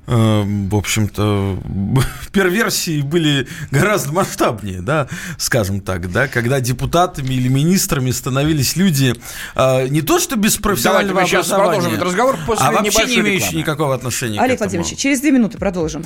в 0.07 0.75
общем-то, 0.75 1.57
перверсии 2.31 3.01
были 3.01 3.47
гораздо 3.71 4.11
масштабнее, 4.11 4.81
да, 4.81 5.07
скажем 5.37 5.81
так, 5.81 6.11
да, 6.11 6.27
когда 6.27 6.59
депутатами 6.59 7.33
или 7.33 7.47
министрами 7.47 8.11
становились 8.11 8.75
люди 8.75 9.15
э, 9.55 9.87
не 9.87 10.01
то 10.01 10.19
что 10.19 10.35
без 10.35 10.57
профессионального 10.57 11.15
Давайте 11.15 11.37
образования, 11.37 11.81
сейчас 11.81 11.89
продолжим 11.89 12.07
разговор 12.07 12.37
после 12.45 12.65
а 12.65 12.71
вообще 12.71 13.05
не 13.05 13.15
имеющие 13.19 13.37
рекламы. 13.37 13.59
никакого 13.59 13.95
отношения 13.95 14.39
Олег 14.39 14.59
к 14.59 14.61
этому. 14.61 14.69
Владимирович, 14.81 14.99
через 14.99 15.21
две 15.21 15.31
минуты 15.31 15.57
продолжим. 15.57 16.05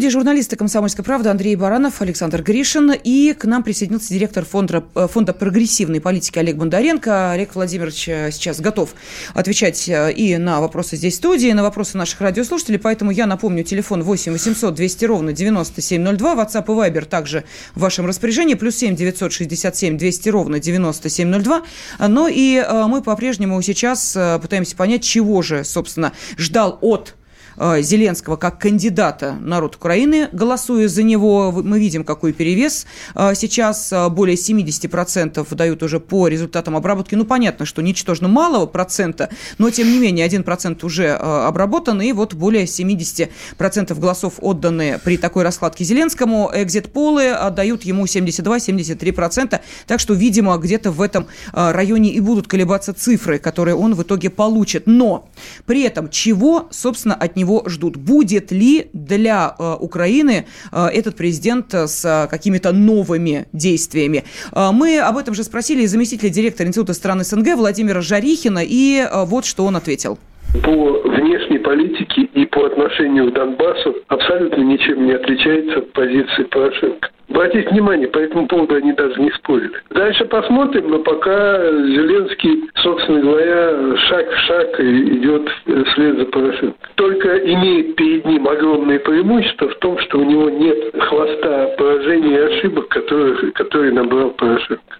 Студии 0.00 0.12
журналисты 0.14 0.56
«Комсомольской 0.56 1.04
правды» 1.04 1.28
Андрей 1.28 1.56
Баранов, 1.56 2.00
Александр 2.00 2.42
Гришин. 2.42 2.90
И 2.90 3.34
к 3.34 3.44
нам 3.44 3.62
присоединился 3.62 4.14
директор 4.14 4.46
фонда, 4.46 4.82
э, 4.94 5.06
фонда 5.12 5.34
прогрессивной 5.34 6.00
политики 6.00 6.38
Олег 6.38 6.56
Бондаренко. 6.56 7.32
Олег 7.32 7.54
Владимирович 7.54 8.08
э, 8.08 8.30
сейчас 8.32 8.62
готов 8.62 8.94
отвечать 9.34 9.86
э, 9.90 10.10
и 10.10 10.38
на 10.38 10.62
вопросы 10.62 10.96
здесь 10.96 11.16
студии, 11.16 11.50
и 11.50 11.52
на 11.52 11.62
вопросы 11.62 11.98
наших 11.98 12.22
радиослушателей. 12.22 12.78
Поэтому 12.78 13.10
я 13.10 13.26
напомню, 13.26 13.62
телефон 13.62 14.02
8 14.02 14.32
800 14.32 14.74
200 14.74 15.04
ровно 15.04 15.32
9702. 15.34 16.34
WhatsApp 16.34 16.64
и 16.64 16.90
Viber 16.90 17.04
также 17.04 17.44
в 17.74 17.80
вашем 17.80 18.06
распоряжении. 18.06 18.54
Плюс 18.54 18.76
7 18.76 18.96
967 18.96 19.98
200 19.98 20.28
ровно 20.30 20.60
9702. 20.60 21.62
Но 22.08 22.26
и 22.26 22.64
мы 22.86 23.02
по-прежнему 23.02 23.60
сейчас 23.60 24.16
пытаемся 24.40 24.76
понять, 24.76 25.02
чего 25.02 25.42
же, 25.42 25.62
собственно, 25.62 26.14
ждал 26.38 26.78
от 26.80 27.16
Зеленского 27.60 28.36
как 28.36 28.58
кандидата 28.58 29.36
народ 29.40 29.76
Украины, 29.76 30.28
голосуя 30.32 30.88
за 30.88 31.02
него. 31.02 31.52
Мы 31.52 31.78
видим, 31.78 32.04
какой 32.04 32.32
перевес 32.32 32.86
э, 33.14 33.34
сейчас. 33.34 33.92
Э, 33.92 34.08
более 34.08 34.36
70% 34.36 35.54
дают 35.54 35.82
уже 35.82 36.00
по 36.00 36.28
результатам 36.28 36.76
обработки. 36.76 37.14
Ну, 37.14 37.24
понятно, 37.24 37.66
что 37.66 37.82
ничтожно 37.82 38.28
малого 38.28 38.66
процента, 38.66 39.28
но, 39.58 39.70
тем 39.70 39.90
не 39.90 39.98
менее, 39.98 40.26
1% 40.26 40.84
уже 40.84 41.12
обработан, 41.12 42.00
и 42.00 42.12
вот 42.12 42.34
более 42.34 42.64
70% 42.64 43.98
голосов 43.98 44.34
отданы 44.38 44.98
при 45.04 45.18
такой 45.18 45.42
раскладке 45.42 45.84
Зеленскому. 45.84 46.50
Экзит-полы 46.54 47.30
отдают 47.30 47.82
ему 47.82 48.04
72-73%. 48.04 49.60
Так 49.86 50.00
что, 50.00 50.14
видимо, 50.14 50.56
где-то 50.56 50.90
в 50.90 51.02
этом 51.02 51.26
районе 51.52 52.10
и 52.10 52.20
будут 52.20 52.46
колебаться 52.46 52.94
цифры, 52.94 53.38
которые 53.38 53.74
он 53.74 53.94
в 53.94 54.02
итоге 54.02 54.30
получит. 54.30 54.84
Но 54.86 55.28
при 55.66 55.82
этом 55.82 56.08
чего, 56.08 56.68
собственно, 56.70 57.14
от 57.14 57.36
него 57.36 57.49
него 57.50 57.68
ждут. 57.68 57.96
Будет 57.96 58.52
ли 58.52 58.86
для 58.92 59.54
э, 59.58 59.76
Украины 59.80 60.46
э, 60.72 60.86
этот 60.86 61.16
президент 61.16 61.74
с 61.74 62.04
э, 62.04 62.28
какими-то 62.28 62.72
новыми 62.72 63.46
действиями? 63.52 64.24
Э, 64.52 64.70
мы 64.72 64.98
об 64.98 65.16
этом 65.16 65.34
же 65.34 65.44
спросили 65.44 65.86
заместителя 65.86 66.30
директора 66.30 66.68
Института 66.68 66.94
стран 66.94 67.24
СНГ 67.24 67.56
Владимира 67.56 68.00
Жарихина, 68.00 68.62
и 68.62 68.98
э, 68.98 69.24
вот 69.24 69.44
что 69.44 69.64
он 69.64 69.76
ответил 69.76 70.18
по 70.64 70.70
внешней 70.70 71.49
политике 71.60 72.22
и 72.34 72.46
по 72.46 72.66
отношению 72.66 73.30
к 73.30 73.34
Донбассу 73.34 73.96
абсолютно 74.08 74.62
ничем 74.62 75.06
не 75.06 75.12
отличается 75.12 75.78
от 75.78 75.92
позиции 75.92 76.42
Порошенко. 76.44 77.10
Обратите 77.30 77.68
внимание, 77.70 78.08
по 78.08 78.18
этому 78.18 78.48
поводу 78.48 78.74
они 78.74 78.92
даже 78.92 79.20
не 79.20 79.30
спорили. 79.30 79.72
Дальше 79.90 80.24
посмотрим, 80.24 80.90
но 80.90 80.98
пока 80.98 81.58
Зеленский, 81.62 82.68
собственно 82.82 83.20
говоря, 83.20 83.96
шаг 84.08 84.30
в 84.30 84.38
шаг 84.46 84.80
идет 84.80 85.48
вслед 85.86 86.18
за 86.18 86.24
Порошенко. 86.26 86.78
Только 86.96 87.38
имеет 87.38 87.94
перед 87.94 88.24
ним 88.26 88.48
огромное 88.48 88.98
преимущество 88.98 89.68
в 89.68 89.74
том, 89.76 89.98
что 90.00 90.18
у 90.18 90.24
него 90.24 90.50
нет 90.50 90.92
хвоста 91.00 91.68
поражений 91.78 92.34
и 92.34 92.40
ошибок, 92.40 92.88
которые, 92.88 93.52
которые 93.52 93.92
набрал 93.92 94.30
Порошенко. 94.30 94.96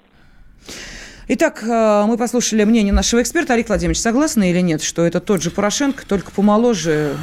Итак, 1.32 1.62
э, 1.62 2.04
мы 2.08 2.16
послушали 2.16 2.64
мнение 2.64 2.92
нашего 2.92 3.22
эксперта. 3.22 3.54
Олег 3.54 3.68
Владимирович, 3.68 4.00
согласны 4.00 4.50
или 4.50 4.58
нет, 4.60 4.82
что 4.82 5.06
это 5.06 5.20
тот 5.20 5.40
же 5.40 5.52
Порошенко, 5.52 6.04
только 6.04 6.32
помоложе? 6.32 7.16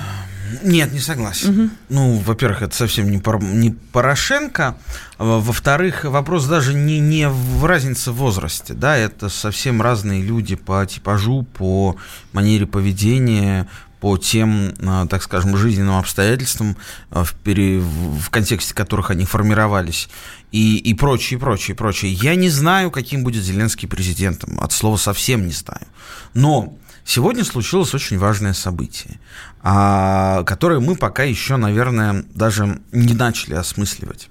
Нет, 0.64 0.94
не 0.94 1.00
согласен. 1.00 1.50
Угу. 1.50 1.70
Ну, 1.90 2.14
во-первых, 2.26 2.62
это 2.62 2.74
совсем 2.74 3.12
не, 3.12 3.18
Пор... 3.18 3.44
не 3.44 3.72
Порошенко. 3.72 4.78
Во-вторых, 5.18 6.06
вопрос 6.06 6.46
даже 6.46 6.74
не, 6.74 7.02
не 7.02 7.28
в 7.28 7.66
разнице 7.66 8.12
в 8.12 8.16
возрасте. 8.16 8.74
Да, 8.74 8.96
это 8.96 9.28
совсем 9.28 9.82
разные 9.82 10.22
люди 10.22 10.56
по 10.56 10.86
типажу, 10.86 11.44
по 11.44 11.98
манере 12.32 12.66
поведения, 12.66 13.68
по 14.00 14.18
тем, 14.18 14.74
а, 14.86 15.08
так 15.08 15.24
скажем, 15.24 15.58
жизненным 15.58 15.98
обстоятельствам, 15.98 16.78
а, 17.10 17.24
в, 17.24 17.34
пере... 17.34 17.80
в 17.80 18.30
контексте 18.30 18.74
которых 18.74 19.12
они 19.12 19.26
формировались, 19.26 20.08
и, 20.52 20.78
и 20.78 20.94
прочее, 20.94 21.40
прочее, 21.40 21.76
прочее. 21.76 22.14
Я 22.14 22.36
не 22.36 22.50
знаю, 22.50 22.92
каким 22.92 23.24
будет 23.24 23.44
Зеленский 23.44 23.88
президентом, 23.88 24.60
от 24.60 24.72
слова 24.72 24.98
совсем 24.98 25.46
не 25.46 25.54
знаю. 25.54 25.88
Но 26.34 26.76
сегодня 27.04 27.44
случилось 27.44 27.94
очень 27.94 28.18
важное 28.18 28.54
событие, 28.54 29.20
а, 29.62 30.44
которое 30.44 30.80
мы 30.80 30.96
пока 30.96 31.24
еще, 31.24 31.58
наверное, 31.58 32.26
даже 32.34 32.80
не 32.92 33.14
начали 33.14 33.56
осмысливать. 33.56 34.30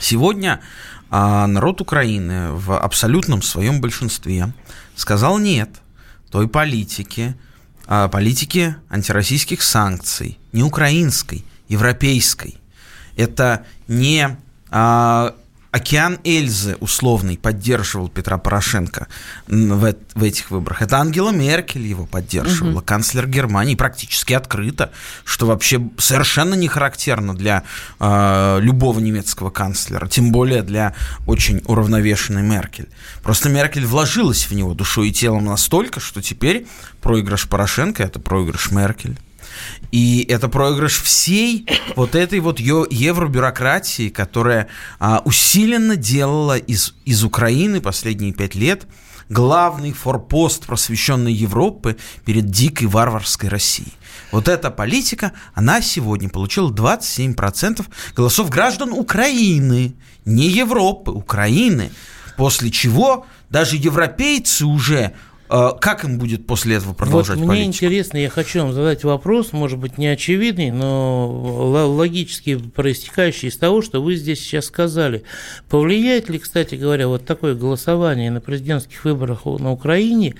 Сегодня 0.00 0.60
народ 1.10 1.80
Украины 1.80 2.50
в 2.52 2.76
абсолютном 2.78 3.40
своем 3.40 3.80
большинстве 3.80 4.52
сказал 4.96 5.38
нет 5.38 5.70
той 6.30 6.48
политике, 6.48 7.36
а, 7.86 8.08
политики 8.08 8.76
антироссийских 8.90 9.62
санкций, 9.62 10.38
не 10.52 10.62
украинской, 10.62 11.44
европейской. 11.68 12.56
Это 13.16 13.64
не 13.88 14.36
а, 14.78 15.34
океан 15.70 16.18
Эльзы 16.22 16.76
условный 16.80 17.38
поддерживал 17.38 18.10
Петра 18.10 18.36
Порошенко 18.36 19.08
в, 19.46 19.94
в 20.14 20.22
этих 20.22 20.50
выборах. 20.50 20.82
Это 20.82 20.98
Ангела 20.98 21.30
Меркель 21.30 21.86
его 21.86 22.04
поддерживала, 22.04 22.78
угу. 22.78 22.84
канцлер 22.84 23.26
Германии, 23.26 23.74
практически 23.74 24.34
открыто, 24.34 24.92
что 25.24 25.46
вообще 25.46 25.80
совершенно 25.96 26.54
не 26.54 26.68
характерно 26.68 27.34
для 27.34 27.62
э, 27.98 28.58
любого 28.60 29.00
немецкого 29.00 29.48
канцлера, 29.48 30.08
тем 30.08 30.30
более 30.30 30.62
для 30.62 30.94
очень 31.26 31.62
уравновешенной 31.64 32.42
Меркель. 32.42 32.88
Просто 33.22 33.48
Меркель 33.48 33.86
вложилась 33.86 34.50
в 34.50 34.52
него 34.52 34.74
душой 34.74 35.08
и 35.08 35.12
телом 35.12 35.46
настолько, 35.46 36.00
что 36.00 36.20
теперь 36.20 36.66
проигрыш 37.00 37.48
Порошенко– 37.48 38.02
это 38.04 38.20
проигрыш 38.20 38.70
Меркель. 38.72 39.18
И 39.92 40.26
это 40.28 40.48
проигрыш 40.48 41.00
всей 41.02 41.66
вот 41.94 42.14
этой 42.14 42.40
вот 42.40 42.60
евробюрократии, 42.60 44.08
которая 44.08 44.68
а, 44.98 45.22
усиленно 45.24 45.96
делала 45.96 46.56
из, 46.56 46.94
из 47.04 47.24
Украины 47.24 47.80
последние 47.80 48.32
пять 48.32 48.54
лет 48.54 48.86
главный 49.28 49.92
форпост 49.92 50.66
просвещенной 50.66 51.32
Европы 51.32 51.96
перед 52.24 52.50
дикой 52.50 52.86
варварской 52.86 53.48
Россией. 53.48 53.92
Вот 54.32 54.48
эта 54.48 54.70
политика, 54.70 55.32
она 55.54 55.80
сегодня 55.80 56.28
получила 56.28 56.70
27% 56.70 57.84
голосов 58.14 58.50
граждан 58.50 58.92
Украины, 58.92 59.94
не 60.24 60.48
Европы, 60.48 61.10
Украины. 61.10 61.90
После 62.36 62.70
чего 62.70 63.26
даже 63.48 63.76
европейцы 63.76 64.66
уже 64.66 65.14
как 65.48 66.04
им 66.04 66.18
будет 66.18 66.46
после 66.46 66.76
этого 66.76 66.92
продолжать 66.92 67.38
вот 67.38 67.46
политику? 67.46 67.52
Мне 67.52 67.64
интересно, 67.64 68.18
я 68.18 68.30
хочу 68.30 68.62
вам 68.62 68.72
задать 68.72 69.04
вопрос, 69.04 69.52
может 69.52 69.78
быть, 69.78 69.98
не 69.98 70.08
очевидный, 70.08 70.70
но 70.70 71.28
логически 71.86 72.56
проистекающий 72.56 73.48
из 73.48 73.56
того, 73.56 73.82
что 73.82 74.02
вы 74.02 74.16
здесь 74.16 74.40
сейчас 74.40 74.66
сказали. 74.66 75.22
Повлияет 75.68 76.28
ли, 76.28 76.38
кстати 76.38 76.74
говоря, 76.74 77.08
вот 77.08 77.24
такое 77.24 77.54
голосование 77.54 78.30
на 78.30 78.40
президентских 78.40 79.04
выборах 79.04 79.44
на 79.44 79.70
Украине 79.72 80.34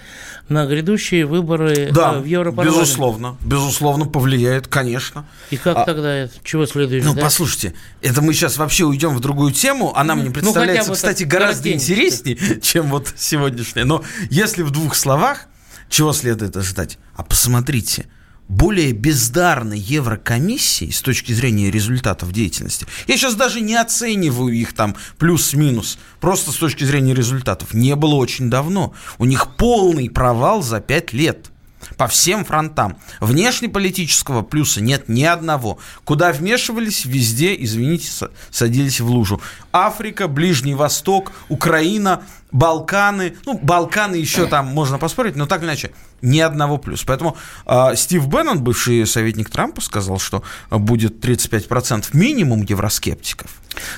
на 0.49 0.67
грядущие 0.67 1.27
выборы 1.27 1.91
да, 1.93 2.15
в 2.15 2.25
Европарламент? 2.25 2.77
безусловно, 2.77 3.37
безусловно, 3.45 4.07
повлияет, 4.07 4.69
конечно. 4.69 5.27
И 5.51 5.57
как 5.57 5.77
а, 5.79 5.85
тогда, 5.85 6.29
чего 6.45 6.67
следует 6.67 7.05
Ну, 7.05 7.15
послушайте, 7.15 7.75
это 8.03 8.23
мы 8.23 8.33
сейчас 8.33 8.57
вообще 8.57 8.85
уйдем 8.85 9.15
в 9.15 9.21
другую 9.21 9.53
тему, 9.53 9.97
она 9.97 10.15
мне 10.15 10.27
ну, 10.27 10.33
представляется, 10.33 10.91
ну, 10.91 10.95
кстати, 10.95 11.25
гораздо 11.25 11.73
интереснее, 11.73 12.37
чем 12.63 12.91
вот 12.91 13.13
сегодняшняя. 13.17 13.85
Но 13.85 14.03
если 14.31 14.63
в 14.63 14.71
двух 14.71 14.96
словах, 14.97 15.47
чего 15.89 16.13
следует 16.13 16.57
ожидать? 16.57 16.99
А 17.15 17.23
посмотрите, 17.23 18.07
более 18.49 18.93
бездарной 18.93 19.79
Еврокомиссии 19.79 20.91
с 20.91 21.01
точки 21.01 21.33
зрения 21.33 21.71
результатов 21.71 22.33
деятельности, 22.33 22.87
я 23.07 23.17
сейчас 23.17 23.35
даже 23.35 23.61
не 23.61 23.75
оцениваю 23.75 24.53
их 24.55 24.73
там 24.73 24.97
плюс-минус, 25.19 25.99
просто 26.21 26.53
с 26.53 26.57
точки 26.57 26.85
зрения 26.85 27.15
результатов, 27.15 27.75
не 27.75 27.97
было 27.97 28.15
очень 28.15 28.49
давно. 28.51 28.95
У 29.19 29.25
них 29.25 29.57
полный 29.57 30.09
провал 30.11 30.63
за 30.63 30.81
пять 30.81 31.13
лет– 31.13 31.51
по 31.97 32.09
всем 32.09 32.45
фронтам. 32.45 32.97
Внешнеполитического 33.21 34.43
плюса 34.43 34.81
нет 34.81 35.09
ни 35.09 35.23
одного. 35.23 35.79
Куда 36.05 36.33
вмешивались, 36.33 37.05
везде, 37.05 37.55
извините, 37.59 38.11
садились 38.51 39.01
в 39.01 39.09
лужу. 39.09 39.41
Африка, 39.73 40.29
Ближний 40.29 40.75
Восток, 40.75 41.33
Украина, 41.49 42.23
Балканы. 42.53 43.37
Ну, 43.45 43.59
Балканы 43.59 44.17
еще 44.17 44.47
там 44.47 44.67
можно 44.67 44.99
поспорить, 44.99 45.37
но 45.37 45.47
так 45.47 45.61
или 45.61 45.67
иначе, 45.67 45.93
ни 46.23 46.41
одного 46.41 46.79
плюса. 46.79 47.05
Поэтому 47.07 47.37
э, 47.67 47.97
Стив 47.97 48.27
Беннон, 48.27 48.63
бывший 48.63 49.07
советник 49.07 49.51
Трампа, 49.51 49.81
сказал, 49.81 50.19
что 50.19 50.43
будет 50.71 51.25
35% 51.25 52.09
минимум 52.13 52.63
евроскептиков. 52.63 53.51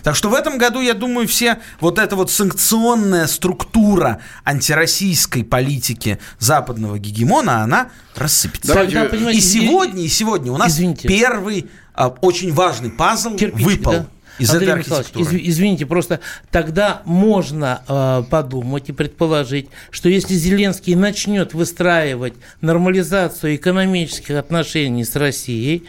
Так 0.02 0.16
что 0.16 0.28
в 0.28 0.34
этом 0.34 0.58
году, 0.58 0.80
я 0.80 0.94
думаю, 0.94 1.28
все 1.28 1.58
вот 1.80 1.98
эта 1.98 2.16
вот 2.16 2.30
санкционная 2.30 3.26
структура 3.26 4.20
антироссийской 4.44 5.44
политики 5.44 6.18
западного 6.38 6.98
гегемона, 6.98 7.62
она 7.62 7.90
рассыпется. 8.16 8.74
Давайте, 8.74 9.06
и 9.32 9.40
сегодня, 9.40 10.02
и 10.02 10.08
сегодня 10.08 10.52
у 10.52 10.56
нас 10.56 10.72
Извините. 10.72 11.06
первый 11.06 11.70
а, 11.94 12.08
очень 12.20 12.52
важный 12.52 12.90
пазл 12.90 13.36
Кирпич, 13.36 13.64
выпал. 13.64 13.92
Да? 13.92 14.06
Из 14.38 14.50
Андрей 14.50 14.70
этой 14.70 14.78
архитектуры. 14.78 15.36
Из, 15.36 15.50
извините, 15.50 15.86
просто 15.86 16.20
тогда 16.50 17.02
можно 17.04 17.82
э, 17.88 18.22
подумать 18.30 18.88
и 18.88 18.92
предположить, 18.92 19.68
что 19.90 20.08
если 20.08 20.34
Зеленский 20.34 20.94
начнет 20.94 21.54
выстраивать 21.54 22.34
нормализацию 22.60 23.56
экономических 23.56 24.36
отношений 24.36 25.04
с 25.04 25.16
Россией, 25.16 25.84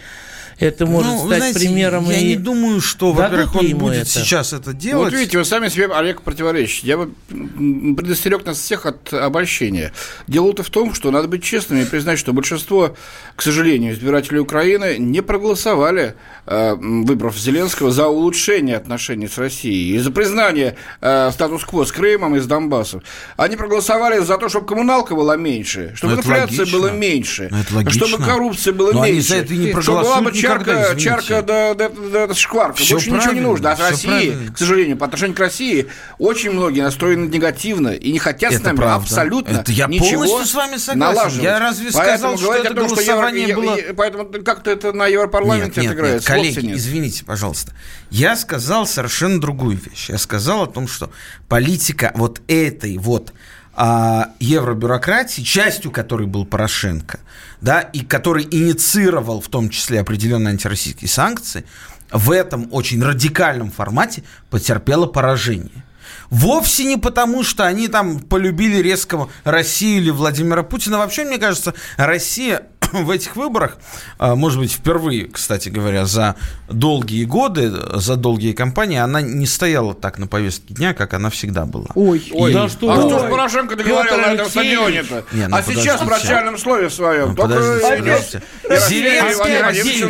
это 0.60 0.86
может 0.86 1.12
ну, 1.12 1.26
стать 1.26 1.38
знаете, 1.38 1.60
примером. 1.60 2.10
Я 2.10 2.18
и... 2.18 2.28
не 2.28 2.36
думаю, 2.36 2.82
что, 2.82 3.14
во-первых, 3.14 3.56
он 3.56 3.78
будет 3.78 4.02
это? 4.02 4.10
сейчас 4.10 4.52
это 4.52 4.74
делать. 4.74 5.12
Вот 5.12 5.18
видите, 5.18 5.38
вы 5.38 5.46
сами 5.46 5.70
себе, 5.70 5.88
Олег, 5.88 6.22
противоречите. 6.22 6.88
Я 6.88 6.98
бы 6.98 7.12
предостерег 7.30 8.46
нас 8.46 8.58
всех 8.58 8.86
от 8.86 9.14
обольщения. 9.14 9.94
Дело-то 10.28 10.64
в 10.64 10.70
том, 10.70 10.94
что 10.94 11.12
надо 11.12 11.28
быть 11.30 11.44
честными 11.44 11.84
и 11.84 11.86
признать, 11.86 12.20
что 12.20 12.34
большинство, 12.34 12.96
к 13.36 13.42
сожалению, 13.42 13.94
избирателей 13.94 14.40
Украины 14.40 14.98
не 14.98 15.22
проголосовали, 15.22 16.16
э, 16.46 16.76
выбрав 16.76 17.38
Зеленского, 17.38 17.92
за 17.92 18.08
улучшение 18.08 18.76
отношений 18.76 19.28
с 19.28 19.38
Россией 19.38 19.96
и 19.96 20.00
за 20.00 20.12
признание 20.12 20.76
э, 21.00 21.32
статус-кво 21.32 21.86
с 21.86 21.92
Крымом 21.94 22.36
и 22.36 22.40
с 22.40 22.46
Донбассом. 22.46 23.02
Они 23.38 23.56
проголосовали 23.56 24.20
за 24.20 24.38
то, 24.38 24.50
чтобы 24.50 24.68
коммуналка 24.68 25.16
была 25.16 25.38
меньше, 25.38 25.94
чтобы 25.96 26.16
инфляция 26.16 26.66
была 26.66 26.92
меньше, 26.92 27.50
чтобы 27.88 28.18
коррупция 28.18 28.74
была 28.74 28.92
Но 28.92 29.06
меньше, 29.06 29.12
они 29.12 29.22
за 29.22 29.36
это 29.38 29.54
не 29.54 29.82
чтобы 29.82 30.02
была 30.02 30.22
бы 30.22 30.32
чарка, 30.50 30.96
чарка 31.00 31.42
да, 31.42 31.74
да, 31.74 31.90
да, 32.28 32.34
шкварка. 32.34 32.78
Все 32.78 32.96
Больше 32.96 33.12
ничего 33.12 33.34
не 33.34 33.42
нужно. 33.42 33.72
А 33.72 33.74
от 33.74 33.80
России, 33.80 34.08
правильно. 34.08 34.54
к 34.54 34.58
сожалению, 34.58 34.98
по 34.98 35.06
отношению 35.06 35.36
к 35.36 35.40
России 35.40 35.88
очень 36.18 36.52
многие 36.52 36.82
настроены 36.82 37.28
негативно 37.28 37.90
и 37.90 38.12
не 38.12 38.20
хотят 38.20 38.52
это 38.52 38.62
с 38.62 38.66
нами 38.66 38.78
правда. 38.78 38.96
абсолютно 38.96 39.58
это 39.58 39.72
я 39.72 39.88
ничего 39.88 40.24
полностью 40.24 40.46
с 40.46 40.54
вами 40.54 40.78
согласен. 40.78 41.00
налаживать. 41.00 41.44
Я 41.44 41.60
разве 41.60 41.92
сказал, 41.92 42.06
поэтому 42.08 42.38
что 42.38 42.54
это 42.56 42.74
том, 42.76 42.88
голосование 42.88 43.48
что 43.48 43.56
было... 43.56 43.78
Поэтому 43.96 44.26
как-то 44.44 44.72
это 44.72 44.94
на 44.94 45.08
Европарламенте 45.08 45.68
нет, 45.68 45.78
нет, 45.78 45.92
отыграется. 45.92 46.34
Нет, 46.34 46.54
коллеги, 46.54 46.66
нет. 46.68 46.78
извините, 46.78 47.26
пожалуйста. 47.26 47.74
Я 48.10 48.36
сказал 48.36 48.88
совершенно 48.88 49.40
другую 49.40 49.78
вещь. 49.78 50.10
Я 50.10 50.18
сказал 50.18 50.64
о 50.64 50.68
том, 50.68 50.88
что 50.88 51.12
политика 51.48 52.12
вот 52.16 52.42
этой 52.48 52.98
вот 52.98 53.34
а, 53.74 54.32
евробюрократии, 54.40 55.42
частью 55.42 55.92
которой 55.92 56.28
был 56.28 56.46
Порошенко, 56.46 57.20
да, 57.62 57.82
и 57.82 58.02
который 58.02 58.44
инициировал 58.44 59.42
в 59.42 59.48
том 59.48 59.70
числе 59.70 60.00
определенные 60.00 60.52
антироссийские 60.52 61.10
санкции, 61.10 61.66
в 62.12 62.32
этом 62.32 62.68
очень 62.72 63.04
радикальном 63.04 63.72
формате 63.72 64.24
потерпела 64.50 65.06
поражение. 65.06 65.84
Вовсе 66.30 66.86
не 66.86 66.98
потому, 66.98 67.44
что 67.44 67.66
они 67.66 67.88
там 67.88 68.20
полюбили 68.20 68.78
резкого 68.78 69.30
Россию 69.44 70.02
или 70.02 70.10
Владимира 70.12 70.64
Путина. 70.64 70.98
Вообще, 70.98 71.26
мне 71.26 71.38
кажется, 71.38 71.74
Россия 71.98 72.68
в 72.92 73.10
этих 73.10 73.36
выборах, 73.36 73.78
а, 74.18 74.36
может 74.36 74.60
быть, 74.60 74.72
впервые, 74.72 75.26
кстати 75.26 75.70
говоря, 75.70 76.06
за 76.06 76.36
долгие 76.68 77.26
годы, 77.26 77.72
за 77.96 78.16
долгие 78.16 78.54
кампании, 78.54 78.98
она 78.98 79.22
не 79.22 79.46
стояла 79.46 79.94
так 79.94 80.20
на 80.20 80.28
повестке 80.28 80.74
дня, 80.74 80.94
как 80.94 81.14
она 81.14 81.30
всегда 81.30 81.66
была. 81.66 81.88
Ой, 81.96 82.20
и... 82.20 82.34
ой, 82.34 82.54
да 82.54 82.70
что? 82.70 82.92
А 82.92 82.96
что 82.96 83.20
ж 83.20 83.30
Порошенко 83.30 83.76
договорил 83.76 84.18
на 84.18 84.34
этом 84.34 84.50
стадионе-то? 84.50 85.26
ну, 85.32 85.56
а 85.56 85.64
сейчас 85.64 86.02
в 86.02 86.06
прощальном 86.06 86.58
слове 86.58 86.90
своем. 86.90 87.30
Ну, 87.30 87.36
подождите, 87.36 88.42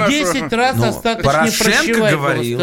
Десять 0.10 0.54
раз 0.54 0.76
ну, 0.76 0.82
достаточно 0.84 1.32
Порошенко 1.32 2.12
говорил. 2.12 2.62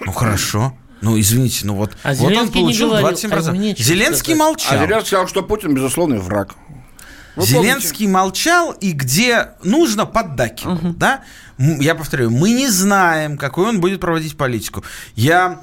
Ну, 0.00 0.12
хорошо. 0.12 0.74
Ну, 1.00 1.18
извините, 1.18 1.66
ну 1.66 1.74
вот, 1.74 1.92
а 2.02 2.14
вот 2.14 2.36
он 2.36 2.50
получил 2.50 2.92
27%. 2.94 3.74
А 3.78 3.82
Зеленский 3.82 4.34
молчал. 4.34 4.78
А 4.78 4.84
Зеленский 4.84 5.08
сказал, 5.08 5.28
что 5.28 5.42
Путин, 5.42 5.74
безусловный 5.74 6.18
враг. 6.18 6.54
Вы 7.36 7.46
Зеленский 7.46 8.06
помните? 8.06 8.12
молчал, 8.12 8.72
и 8.72 8.92
где 8.92 9.50
нужно, 9.62 10.06
поддакивал. 10.06 10.74
Угу. 10.74 10.94
Да? 10.96 11.22
Я 11.58 11.94
повторяю, 11.94 12.30
мы 12.30 12.50
не 12.50 12.68
знаем, 12.68 13.38
какой 13.38 13.68
он 13.68 13.80
будет 13.80 14.00
проводить 14.00 14.36
политику. 14.36 14.82
Я 15.14 15.60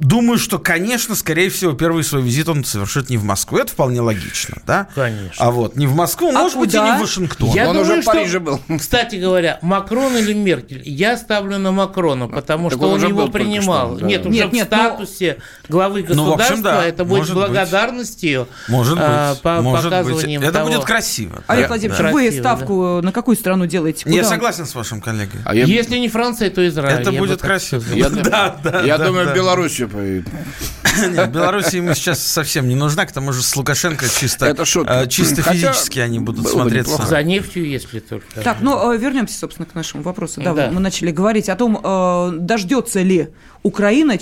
Думаю, 0.00 0.38
что, 0.38 0.58
конечно, 0.58 1.14
скорее 1.14 1.50
всего, 1.50 1.74
первый 1.74 2.02
свой 2.04 2.22
визит 2.22 2.48
он 2.48 2.64
совершит 2.64 3.10
не 3.10 3.18
в 3.18 3.24
Москву. 3.24 3.58
Это 3.58 3.70
вполне 3.70 4.00
логично, 4.00 4.56
да? 4.66 4.88
Конечно. 4.94 5.34
А 5.36 5.50
вот 5.50 5.76
не 5.76 5.86
в 5.86 5.94
Москву, 5.94 6.30
а 6.30 6.32
может 6.32 6.54
куда? 6.54 6.64
быть, 6.64 6.74
и 6.74 6.78
не 6.78 6.96
в 6.96 7.00
Вашингтон. 7.02 7.50
Я 7.50 7.68
он 7.68 7.76
думаю, 7.76 7.92
уже 7.92 8.02
в 8.02 8.06
Париже 8.06 8.30
что, 8.30 8.40
был. 8.40 8.60
Кстати 8.78 9.16
говоря, 9.16 9.58
Макрон 9.60 10.16
или 10.16 10.32
Меркель? 10.32 10.80
Я 10.86 11.18
ставлю 11.18 11.58
на 11.58 11.70
Макрона, 11.70 12.28
потому 12.28 12.70
так 12.70 12.78
что 12.78 12.88
он, 12.88 13.04
он 13.04 13.08
его 13.10 13.28
принимал. 13.28 13.90
Что, 13.90 14.00
да. 14.00 14.06
Нет, 14.06 14.20
уже 14.22 14.30
нет, 14.30 14.48
в 14.48 14.52
нет, 14.54 14.66
статусе 14.68 15.36
но... 15.68 15.74
главы 15.74 16.02
государства. 16.02 16.24
Ну, 16.24 16.30
в 16.30 16.40
общем, 16.40 16.62
да. 16.62 16.86
Это 16.86 17.04
будет 17.04 17.18
может 17.18 17.34
благодарностью. 17.34 18.48
Может 18.68 18.98
а, 18.98 19.32
быть. 19.34 19.42
по 19.42 19.60
может 19.60 19.84
показыванием 19.84 20.40
быть. 20.40 20.48
Это 20.48 20.60
того. 20.60 20.70
будет 20.70 20.84
красиво. 20.86 21.44
Олег 21.46 21.64
да. 21.64 21.68
Владимирович, 21.68 22.02
да. 22.02 22.10
вы 22.10 22.22
красиво, 22.22 22.40
ставку 22.40 22.98
да. 23.02 23.06
на 23.06 23.12
какую 23.12 23.36
страну 23.36 23.66
делаете? 23.66 24.04
Куда? 24.04 24.16
Я 24.16 24.24
согласен 24.24 24.64
с 24.64 24.74
вашим 24.74 25.02
коллегой. 25.02 25.42
А 25.44 25.54
я... 25.54 25.64
Если 25.64 25.98
не 25.98 26.08
Франция, 26.08 26.48
то 26.48 26.66
Израиль. 26.66 27.02
Это 27.02 27.12
будет 27.12 27.42
красиво. 27.42 27.84
Я 27.92 28.96
думаю, 28.96 29.34
Белоруссию. 29.34 29.89
Нет, 31.08 31.30
Беларуси 31.32 31.76
ему 31.76 31.94
сейчас 31.94 32.20
совсем 32.20 32.68
не 32.68 32.74
нужна, 32.74 33.06
к 33.06 33.12
тому 33.12 33.32
же 33.32 33.42
с 33.42 33.54
Лукашенко 33.56 34.06
чисто, 34.08 34.46
Это 34.46 34.64
шутка. 34.64 35.02
э, 35.02 35.06
чисто 35.08 35.42
Хотя 35.42 35.72
физически 35.72 35.98
они 36.00 36.18
будут 36.18 36.48
смотреться. 36.48 36.92
неплохо. 36.92 37.08
За 37.10 37.22
нефтью, 37.22 37.66
если 37.68 38.00
только. 38.00 38.40
Так, 38.42 38.58
ну 38.60 38.92
э, 38.92 38.98
вернемся, 38.98 39.38
собственно, 39.38 39.66
к 39.66 39.74
нашему 39.74 40.02
вопросу. 40.02 40.40
Да, 40.40 40.54
Да. 40.54 40.70
мы 40.70 40.80
начали 40.80 41.10
говорить 41.10 41.48
о 41.48 41.56
том, 41.56 41.80
э, 41.82 42.30
дождется 42.38 43.02
ли 43.02 43.28
Украина 43.62 44.16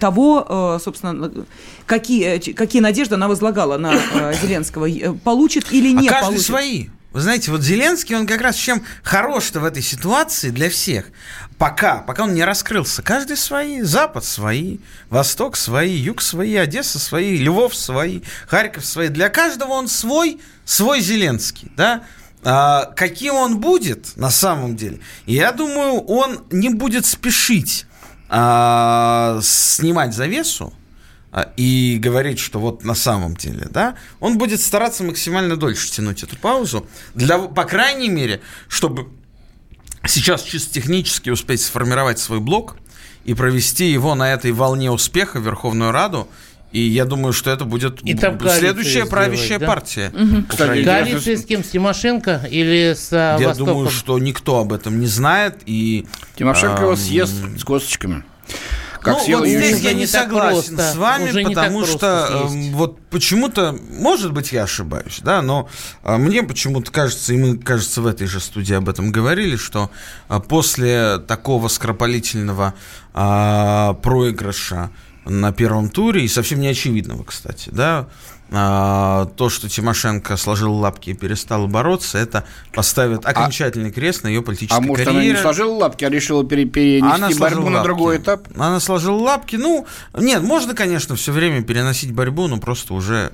того, 0.00 0.80
собственно, 0.82 1.30
какие, 1.86 2.38
какие 2.52 2.82
надежды 2.82 3.14
она 3.14 3.28
возлагала 3.28 3.78
на 3.78 3.94
Зеленского. 4.42 4.88
Получит 5.24 5.72
или 5.72 5.92
не 5.92 6.08
а 6.08 6.12
каждый 6.12 6.24
получит? 6.26 6.46
свои. 6.46 6.86
Вы 7.12 7.20
знаете, 7.20 7.50
вот 7.50 7.62
Зеленский, 7.62 8.16
он 8.16 8.26
как 8.26 8.42
раз 8.42 8.56
чем 8.56 8.84
хорош-то 9.02 9.60
в 9.60 9.64
этой 9.64 9.82
ситуации 9.82 10.50
для 10.50 10.68
всех. 10.68 11.06
Пока, 11.56 11.98
пока 11.98 12.24
он 12.24 12.34
не 12.34 12.44
раскрылся. 12.44 13.02
Каждый 13.02 13.36
свои. 13.36 13.80
Запад 13.80 14.24
свои, 14.24 14.78
Восток 15.08 15.56
свои, 15.56 15.90
Юг 15.90 16.20
свои, 16.20 16.54
Одесса 16.56 16.98
свои, 16.98 17.38
Львов 17.38 17.74
свои, 17.74 18.20
Харьков 18.46 18.84
свои. 18.84 19.08
Для 19.08 19.30
каждого 19.30 19.72
он 19.72 19.88
свой, 19.88 20.40
свой 20.64 21.00
Зеленский, 21.00 21.72
да? 21.76 22.04
А, 22.44 22.92
каким 22.94 23.34
он 23.34 23.58
будет 23.58 24.16
на 24.16 24.30
самом 24.30 24.76
деле? 24.76 25.00
Я 25.26 25.52
думаю, 25.52 26.00
он 26.00 26.44
не 26.50 26.68
будет 26.68 27.06
спешить 27.06 27.86
а, 28.28 29.40
снимать 29.42 30.14
завесу, 30.14 30.72
и 31.56 31.98
говорить, 32.00 32.38
что 32.38 32.58
вот 32.58 32.84
на 32.84 32.94
самом 32.94 33.36
деле, 33.36 33.66
да, 33.70 33.96
он 34.20 34.38
будет 34.38 34.60
стараться 34.60 35.04
максимально 35.04 35.56
дольше 35.56 35.90
тянуть 35.90 36.22
эту 36.22 36.36
паузу, 36.36 36.86
для, 37.14 37.38
по 37.38 37.64
крайней 37.64 38.08
мере, 38.08 38.40
чтобы 38.68 39.08
сейчас 40.06 40.42
чисто 40.42 40.74
технически 40.74 41.30
успеть 41.30 41.60
сформировать 41.60 42.18
свой 42.18 42.40
блок 42.40 42.76
и 43.24 43.34
провести 43.34 43.90
его 43.90 44.14
на 44.14 44.32
этой 44.32 44.52
волне 44.52 44.90
успеха 44.90 45.38
в 45.38 45.44
Верховную 45.44 45.92
Раду. 45.92 46.28
И 46.70 46.80
я 46.80 47.06
думаю, 47.06 47.32
что 47.32 47.50
это 47.50 47.64
будет 47.64 48.02
И 48.02 48.12
там 48.14 48.38
следующая 48.40 49.06
правящая 49.06 49.46
сделать, 49.46 49.60
да? 49.60 49.66
партия. 49.66 50.12
Кстати, 50.46 50.84
Коалиция 50.84 51.36
с 51.38 51.44
кем? 51.46 51.64
С 51.64 51.68
Тимошенко 51.70 52.46
или 52.50 52.94
с 52.94 53.08
а, 53.10 53.38
Я 53.40 53.48
Востоком? 53.48 53.74
думаю, 53.74 53.90
что 53.90 54.18
никто 54.18 54.58
об 54.58 54.74
этом 54.74 55.00
не 55.00 55.06
знает. 55.06 55.62
И, 55.64 56.06
Тимошенко 56.36 56.82
его 56.82 56.90
ам, 56.90 56.96
съест 56.96 57.34
с 57.58 57.64
косточками. 57.64 58.22
Как 59.00 59.18
ну, 59.18 59.24
съел 59.24 59.38
вот 59.38 59.48
здесь 59.48 59.80
я 59.80 59.92
не 59.92 60.06
согласен 60.06 60.76
просто. 60.76 60.92
с 60.92 60.96
вами, 60.96 61.30
Уже 61.30 61.42
потому 61.44 61.84
что 61.84 62.26
съесть. 62.48 62.70
э, 62.70 62.74
вот 62.74 63.00
почему-то, 63.10 63.78
может 63.90 64.32
быть, 64.32 64.52
я 64.52 64.64
ошибаюсь, 64.64 65.20
да, 65.22 65.42
но 65.42 65.68
э, 66.02 66.16
мне 66.16 66.42
почему-то 66.42 66.90
кажется, 66.90 67.32
и 67.32 67.36
мы, 67.36 67.56
кажется, 67.56 68.02
в 68.02 68.06
этой 68.06 68.26
же 68.26 68.40
студии 68.40 68.74
об 68.74 68.88
этом 68.88 69.12
говорили, 69.12 69.56
что 69.56 69.90
э, 70.28 70.40
после 70.40 71.18
такого 71.18 71.68
скоропалительного 71.68 72.74
э, 73.14 73.94
проигрыша 74.02 74.90
на 75.24 75.52
первом 75.52 75.90
туре, 75.90 76.24
и 76.24 76.28
совсем 76.28 76.60
не 76.60 76.68
очевидного, 76.68 77.24
кстати, 77.24 77.70
да, 77.70 77.98
а, 77.98 78.08
то, 78.50 79.48
что 79.50 79.68
Тимошенко 79.68 80.36
сложила 80.38 80.72
лапки 80.74 81.10
и 81.10 81.14
перестала 81.14 81.66
бороться, 81.66 82.16
это 82.18 82.44
поставит 82.72 83.26
окончательный 83.26 83.90
крест 83.90 84.22
на 84.24 84.28
ее 84.28 84.42
политической 84.42 84.78
А 84.78 84.80
может, 84.80 85.04
карьере. 85.04 85.28
она 85.30 85.36
не 85.36 85.42
сложила 85.42 85.74
лапки, 85.74 86.04
а 86.04 86.08
решила 86.08 86.44
пере- 86.44 86.64
перенести 86.64 87.06
Она 87.06 87.26
борьбу 87.28 87.34
сложила 87.36 87.68
на 87.68 87.76
лапки. 87.76 87.84
другой 87.84 88.16
этап? 88.18 88.48
Она 88.56 88.80
сложила 88.80 89.18
лапки. 89.18 89.56
Ну, 89.56 89.86
нет, 90.18 90.42
можно, 90.42 90.74
конечно, 90.74 91.14
все 91.16 91.32
время 91.32 91.62
переносить 91.62 92.12
борьбу, 92.12 92.48
но 92.48 92.56
просто 92.58 92.94
уже 92.94 93.32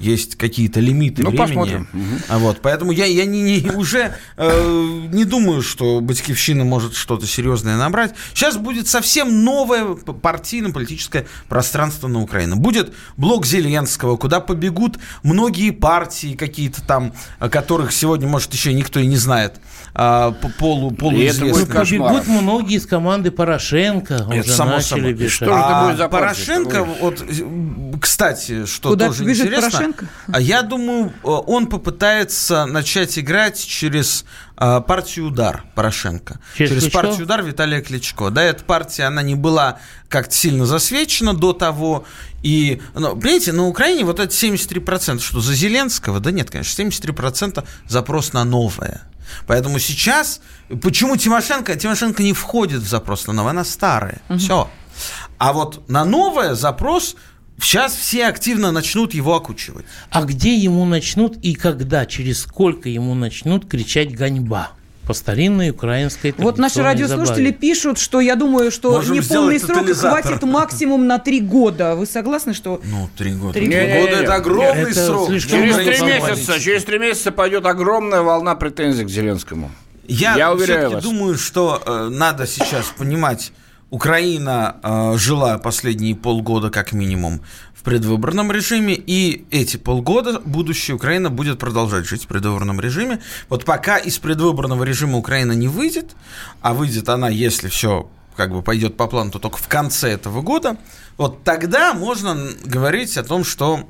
есть 0.00 0.34
какие-то 0.36 0.80
лимиты 0.80 1.22
Ну, 1.22 1.30
времени. 1.30 1.46
посмотрим. 1.46 1.88
А 2.28 2.38
Вот, 2.38 2.58
поэтому 2.60 2.90
я, 2.90 3.04
я 3.04 3.24
не, 3.24 3.42
не- 3.42 3.70
уже 3.70 4.16
э, 4.36 5.06
не 5.12 5.24
думаю, 5.24 5.62
что 5.62 6.00
Батькивщина 6.00 6.64
может 6.64 6.94
что-то 6.94 7.26
серьезное 7.26 7.76
набрать. 7.76 8.14
Сейчас 8.34 8.56
будет 8.56 8.88
совсем 8.88 9.44
новое 9.44 9.94
партийно-политическое 9.94 11.26
пространство 11.48 12.08
на 12.08 12.20
Украине. 12.20 12.56
Будет 12.56 12.92
блок 13.16 13.46
Зеленского, 13.46 14.16
куда 14.16 14.40
побегут 14.56 14.98
многие 15.22 15.70
партии 15.70 16.34
какие-то 16.34 16.80
там, 16.82 17.12
которых 17.50 17.92
сегодня, 17.92 18.26
может, 18.26 18.52
еще 18.54 18.72
никто 18.72 18.98
и 19.00 19.06
не 19.06 19.16
знает, 19.18 19.54
а, 19.94 20.32
по- 20.32 20.48
полу, 20.48 20.90
полуизвестные. 20.90 21.66
Побегут 21.66 22.26
многие 22.26 22.76
из 22.78 22.86
команды 22.86 23.30
Порошенко. 23.30 24.14
Это 24.14 24.28
уже 24.40 24.52
само 24.52 24.70
начали 24.72 24.88
собой. 25.00 25.12
бежать. 25.12 25.32
Что 25.32 25.44
же 25.46 25.50
это 25.52 25.78
А 25.80 25.84
будет 25.86 25.96
за 25.98 26.08
партия? 26.08 26.18
Порошенко, 26.46 26.82
Ой. 26.82 26.88
вот, 27.00 27.24
кстати, 28.00 28.64
что 28.66 28.90
Куда 28.90 29.08
тоже 29.08 29.24
бежит 29.24 29.46
интересно, 29.46 29.70
Порошенко? 29.70 30.06
а 30.32 30.40
я 30.40 30.62
думаю, 30.62 31.06
э, 31.08 31.26
он 31.28 31.66
попытается 31.66 32.64
начать 32.66 33.18
играть 33.18 33.62
через 33.64 34.24
партию 34.56 35.26
«Удар» 35.26 35.64
Порошенко. 35.74 36.40
Через 36.56 36.82
Кличко? 36.82 36.90
партию 36.90 37.24
«Удар» 37.24 37.42
Виталия 37.42 37.80
Кличко. 37.80 38.30
Да, 38.30 38.42
эта 38.42 38.64
партия, 38.64 39.04
она 39.04 39.22
не 39.22 39.34
была 39.34 39.78
как-то 40.08 40.34
сильно 40.34 40.66
засвечена 40.66 41.34
до 41.34 41.52
того. 41.52 42.04
И, 42.42 42.80
ну, 42.94 43.16
понимаете, 43.16 43.52
на 43.52 43.66
Украине 43.66 44.04
вот 44.04 44.20
это 44.20 44.32
73%, 44.32 45.20
что 45.20 45.40
за 45.40 45.54
Зеленского, 45.54 46.20
да 46.20 46.30
нет, 46.30 46.50
конечно, 46.50 46.82
73% 46.82 47.64
запрос 47.88 48.32
на 48.32 48.44
новое. 48.44 49.02
Поэтому 49.46 49.78
сейчас, 49.78 50.40
почему 50.82 51.16
Тимошенко? 51.16 51.76
Тимошенко 51.76 52.22
не 52.22 52.32
входит 52.32 52.82
в 52.82 52.88
запрос 52.88 53.26
на 53.26 53.32
новое, 53.32 53.50
она 53.50 53.64
старая. 53.64 54.20
Все. 54.38 54.70
А 55.38 55.52
вот 55.52 55.88
на 55.88 56.04
новое 56.04 56.54
запрос 56.54 57.16
сейчас 57.60 57.94
все 57.94 58.26
активно 58.26 58.72
начнут 58.72 59.14
его 59.14 59.34
окучивать. 59.34 59.84
А 60.10 60.22
где 60.24 60.54
ему 60.54 60.84
начнут 60.84 61.36
и 61.42 61.54
когда, 61.54 62.06
через 62.06 62.40
сколько 62.40 62.88
ему 62.88 63.14
начнут 63.14 63.66
кричать 63.68 64.14
«гоньба»? 64.16 64.70
По 65.06 65.14
старинной 65.14 65.70
украинской 65.70 66.34
Вот 66.36 66.58
наши 66.58 66.82
радиослушатели 66.82 67.46
забаве. 67.46 67.52
пишут, 67.52 67.98
что 68.00 68.20
я 68.20 68.34
думаю, 68.34 68.72
что 68.72 68.90
Можем 68.90 69.14
неполный 69.14 69.60
срок 69.60 69.88
хватит 69.88 70.42
максимум 70.42 71.06
на 71.06 71.20
три 71.20 71.38
года. 71.40 71.94
Вы 71.94 72.06
согласны, 72.06 72.54
что... 72.54 72.80
Ну, 72.82 73.08
три 73.16 73.32
года. 73.34 73.52
Три 73.52 73.66
года. 73.66 73.76
это 73.84 74.34
огромный 74.34 74.90
Это 74.90 75.06
срок. 75.06 75.28
Через 75.28 75.76
три 75.76 76.04
месяца, 76.04 76.58
через 76.58 76.82
три 76.82 76.98
месяца 76.98 77.30
пойдет 77.30 77.66
огромная 77.66 78.22
волна 78.22 78.56
претензий 78.56 79.04
к 79.04 79.08
Зеленскому. 79.08 79.70
Я, 80.08 80.34
Я 80.36 80.52
уверяю 80.52 80.88
все-таки 80.88 80.94
вас. 80.94 81.04
думаю, 81.04 81.38
что 81.38 81.82
э, 81.86 82.08
надо 82.10 82.48
сейчас 82.48 82.86
понимать, 82.86 83.52
Украина 83.90 84.76
э, 84.82 85.16
жила 85.16 85.58
последние 85.58 86.16
полгода 86.16 86.70
как 86.70 86.92
минимум 86.92 87.40
в 87.72 87.82
предвыборном 87.82 88.50
режиме, 88.50 88.94
и 88.94 89.46
эти 89.50 89.76
полгода 89.76 90.40
будущая 90.40 90.96
Украина 90.96 91.30
будет 91.30 91.60
продолжать 91.60 92.04
жить 92.06 92.24
в 92.24 92.26
предвыборном 92.26 92.80
режиме. 92.80 93.20
Вот 93.48 93.64
пока 93.64 93.96
из 93.98 94.18
предвыборного 94.18 94.82
режима 94.82 95.18
Украина 95.18 95.52
не 95.52 95.68
выйдет, 95.68 96.16
а 96.62 96.74
выйдет 96.74 97.08
она, 97.08 97.28
если 97.28 97.68
все 97.68 98.08
как 98.34 98.52
бы 98.52 98.62
пойдет 98.62 98.96
по 98.96 99.06
плану, 99.06 99.30
то 99.30 99.38
только 99.38 99.56
в 99.58 99.68
конце 99.68 100.10
этого 100.10 100.42
года, 100.42 100.76
вот 101.16 101.42
тогда 101.44 101.94
можно 101.94 102.36
говорить 102.64 103.16
о 103.16 103.24
том, 103.24 103.44
что 103.44 103.88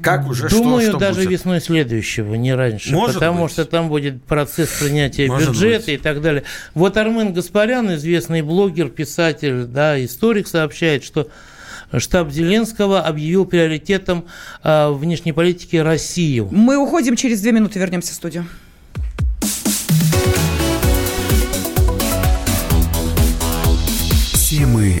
как 0.00 0.28
уже 0.28 0.48
Думаю, 0.48 0.80
что, 0.82 0.90
что 0.92 0.98
даже 0.98 1.20
будет. 1.20 1.30
весной 1.30 1.60
следующего, 1.60 2.34
не 2.34 2.54
раньше. 2.54 2.92
Может 2.92 3.14
потому 3.14 3.44
быть. 3.44 3.52
что 3.52 3.64
там 3.64 3.88
будет 3.88 4.22
процесс 4.24 4.70
принятия 4.80 5.26
Может 5.26 5.50
бюджета 5.50 5.86
быть. 5.86 5.94
и 5.94 5.96
так 5.98 6.20
далее. 6.22 6.44
Вот 6.74 6.96
Армен 6.96 7.32
Гаспарян, 7.32 7.94
известный 7.94 8.42
блогер, 8.42 8.88
писатель, 8.88 9.64
да, 9.64 10.02
историк, 10.02 10.46
сообщает, 10.48 11.04
что 11.04 11.28
штаб 11.98 12.30
Зеленского 12.30 13.02
объявил 13.02 13.44
приоритетом 13.44 14.24
а, 14.62 14.90
внешней 14.92 15.32
политики 15.32 15.76
Россию. 15.76 16.48
Мы 16.50 16.76
уходим, 16.78 17.16
через 17.16 17.40
две 17.42 17.52
минуты 17.52 17.78
вернемся 17.78 18.12
в 18.12 18.14
студию. 18.14 18.46
Темы 24.34 25.00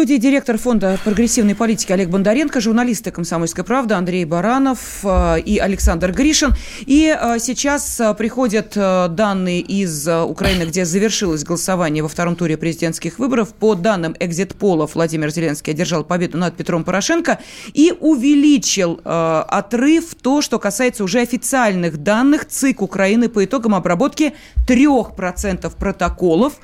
Студии 0.00 0.16
директор 0.16 0.56
фонда 0.56 0.98
прогрессивной 1.04 1.54
политики 1.54 1.92
Олег 1.92 2.08
Бондаренко, 2.08 2.58
журналисты 2.62 3.10
«Комсомольской 3.10 3.64
правды» 3.64 3.92
Андрей 3.92 4.24
Баранов 4.24 5.00
э, 5.04 5.40
и 5.40 5.58
Александр 5.58 6.10
Гришин. 6.12 6.54
И 6.86 7.14
э, 7.14 7.38
сейчас 7.38 8.00
э, 8.00 8.14
приходят 8.14 8.72
данные 8.72 9.60
из 9.60 10.08
Украины, 10.08 10.62
где 10.62 10.86
завершилось 10.86 11.44
голосование 11.44 12.02
во 12.02 12.08
втором 12.08 12.34
туре 12.34 12.56
президентских 12.56 13.18
выборов. 13.18 13.52
По 13.52 13.74
данным 13.74 14.16
экзит-полов 14.18 14.94
Владимир 14.94 15.28
Зеленский 15.28 15.74
одержал 15.74 16.02
победу 16.02 16.38
над 16.38 16.56
Петром 16.56 16.82
Порошенко 16.82 17.38
и 17.74 17.92
увеличил 18.00 19.02
отрыв 19.04 20.14
то, 20.14 20.40
что 20.40 20.58
касается 20.58 21.04
уже 21.04 21.20
официальных 21.20 21.98
данных 21.98 22.48
ЦИК 22.48 22.80
Украины 22.80 23.28
по 23.28 23.44
итогам 23.44 23.74
обработки 23.74 24.32
3% 24.66 25.70
протоколов. 25.76 26.54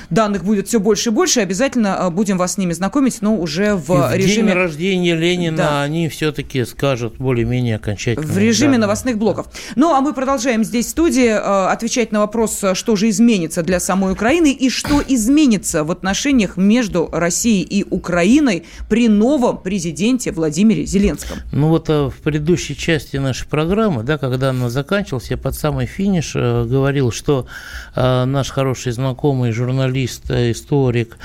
данных 0.10 0.44
будет 0.44 0.68
все 0.68 0.80
больше 0.80 1.10
и 1.10 1.12
больше. 1.12 1.40
Обязательно 1.42 1.98
а, 1.98 2.10
будем 2.10 2.38
вас 2.38 2.54
с 2.54 2.58
ними 2.58 2.74
знакомить, 2.74 3.22
но 3.22 3.36
уже 3.36 3.76
в, 3.76 3.88
в 3.88 4.14
режиме... 4.14 4.50
день 4.50 4.56
рождения 4.56 5.16
Ленина 5.16 5.58
да. 5.58 5.82
они 5.82 6.10
все-таки 6.10 6.66
скажут 6.66 7.18
более-менее 7.18 7.78
окончательно. 7.78 8.28
В 8.28 8.38
режиме 8.38 8.74
данные. 8.74 8.82
новостных 8.82 9.18
блоков. 9.18 9.48
Ну, 9.76 9.94
а 9.94 10.02
мы 10.02 10.14
продолжаем 10.14 10.64
здесь 10.64 10.88
в 10.88 10.90
студии 10.90 11.30
а, 11.30 11.72
отвечать 11.72 12.12
на 12.12 12.20
вопрос, 12.20 12.64
что 12.74 12.96
же 12.96 13.10
изменится 13.10 13.64
для 13.64 13.80
самой 13.80 14.14
Украины 14.14 14.52
и 14.52 14.70
что 14.70 15.02
изменится 15.08 15.84
в 15.84 15.92
отношениях 15.92 16.58
между 16.58 17.10
Россией 17.12 17.64
и 17.64 17.84
Украиной 17.90 18.66
при 18.90 19.08
новом 19.08 19.58
президенте 19.58 20.32
Владимире 20.32 20.86
Зеленском. 20.86 21.40
Ну, 21.52 21.70
вот 21.70 21.90
а, 21.90 22.10
в 22.10 22.16
предыдущей 22.16 22.76
части 22.76 23.18
нашей 23.18 23.48
программы, 23.48 24.04
да, 24.04 24.18
когда 24.18 24.50
она 24.50 24.70
заканчивалась, 24.70 25.32
я 25.32 25.38
под 25.38 25.56
самый 25.56 25.86
финиш 25.86 26.36
говорил, 26.36 27.12
что 27.12 27.48
наш 27.96 28.50
хороший 28.50 28.92
знакомый 28.92 29.52
журналист 29.52 29.95
журналист, 29.96 30.30
историк 30.30 31.18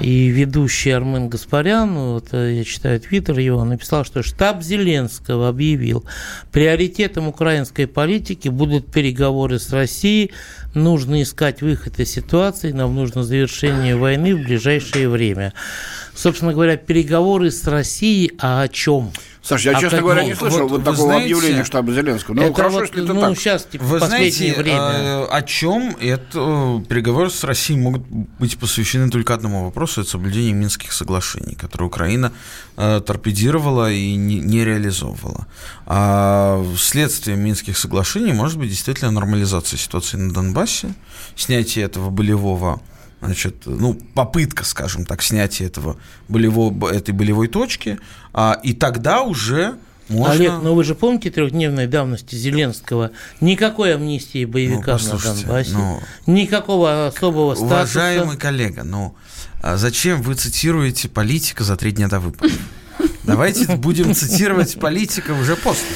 и 0.00 0.28
ведущий 0.28 0.90
Армен 0.90 1.28
Гаспарян, 1.28 1.94
вот 1.94 2.28
э, 2.32 2.58
я 2.58 2.64
читаю 2.64 3.00
твиттер 3.00 3.38
его, 3.38 3.64
написал, 3.64 4.04
что 4.04 4.22
штаб 4.22 4.62
Зеленского 4.62 5.48
объявил, 5.48 6.04
приоритетом 6.52 7.26
украинской 7.28 7.86
политики 7.86 8.48
будут 8.48 8.92
переговоры 8.92 9.58
с 9.58 9.72
Россией, 9.72 10.30
нужно 10.74 11.22
искать 11.22 11.62
выход 11.62 11.98
из 11.98 12.10
ситуации, 12.10 12.72
нам 12.72 12.94
нужно 12.94 13.24
завершение 13.24 13.96
войны 13.96 14.36
в 14.36 14.42
ближайшее 14.44 15.08
время. 15.08 15.52
Собственно 16.14 16.52
говоря, 16.52 16.76
переговоры 16.76 17.50
с 17.50 17.66
Россией, 17.66 18.32
а 18.38 18.62
о 18.62 18.68
чем? 18.68 19.12
Саша, 19.42 19.70
я, 19.70 19.78
а 19.78 19.80
честно 19.80 20.02
говоря, 20.02 20.22
не 20.24 20.34
слышал 20.34 20.68
вот, 20.68 20.70
вот 20.70 20.84
такого 20.84 21.08
знаете, 21.08 21.34
объявления 21.34 21.64
штаба 21.64 21.92
Зеленского. 21.92 22.34
Ну, 22.34 22.52
хорошо, 22.52 22.76
вот, 22.76 22.82
если 22.82 23.02
это 23.02 23.12
ну, 23.12 23.20
так. 23.22 23.36
сейчас, 23.36 23.64
типа, 23.64 23.84
вы 23.84 23.98
знаете, 23.98 24.54
время. 24.54 24.78
А, 24.78 25.28
о 25.32 25.42
чем 25.42 25.96
это 26.00 26.38
э, 26.82 26.88
переговоры 26.88 27.28
с 27.28 27.42
Россией 27.42 27.80
могут 27.80 28.02
быть 28.06 28.56
посвящены 28.56 29.10
только 29.10 29.34
одному 29.34 29.64
вопросу, 29.64 30.02
это 30.02 30.10
соблюдение 30.10 30.52
Минских 30.52 30.92
соглашений, 30.92 31.56
которые 31.56 31.88
Украина 31.88 32.32
э, 32.76 33.00
торпедировала 33.04 33.90
и 33.90 34.14
не, 34.14 34.38
не 34.38 34.64
реализовывала. 34.64 35.48
А 35.86 36.64
следствием 36.78 37.40
Минских 37.40 37.76
соглашений 37.76 38.32
может 38.32 38.58
быть 38.58 38.70
действительно 38.70 39.10
нормализация 39.10 39.76
ситуации 39.76 40.18
на 40.18 40.32
Донбассе, 40.32 40.94
снятие 41.34 41.86
этого 41.86 42.10
болевого 42.10 42.80
значит, 43.22 43.62
ну, 43.66 43.94
попытка, 44.14 44.64
скажем 44.64 45.04
так, 45.04 45.22
снятия 45.22 45.66
этого 45.66 45.96
болевого, 46.28 46.88
этой 46.88 47.12
болевой 47.12 47.48
точки, 47.48 47.98
а, 48.32 48.58
и 48.62 48.72
тогда 48.72 49.22
уже 49.22 49.76
можно... 50.08 50.32
Олег, 50.32 50.52
но 50.62 50.74
вы 50.74 50.84
же 50.84 50.94
помните 50.94 51.30
трехдневной 51.30 51.86
давности 51.86 52.34
Зеленского? 52.34 53.12
Никакой 53.40 53.94
амнистии 53.94 54.44
боевикам 54.44 54.98
ну, 55.02 55.12
на 55.12 55.18
Донбассе, 55.18 55.72
ну, 55.72 56.00
никакого 56.26 57.06
особого 57.06 57.54
статуса. 57.54 57.74
Уважаемый 57.74 58.36
коллега, 58.36 58.82
ну, 58.82 59.14
а 59.62 59.76
зачем 59.76 60.22
вы 60.22 60.34
цитируете 60.34 61.08
политика 61.08 61.64
за 61.64 61.76
три 61.76 61.92
дня 61.92 62.08
до 62.08 62.20
выборов? 62.20 62.52
Давайте 63.24 63.76
будем 63.76 64.14
цитировать 64.14 64.78
политика 64.78 65.30
уже 65.32 65.56
после 65.56 65.86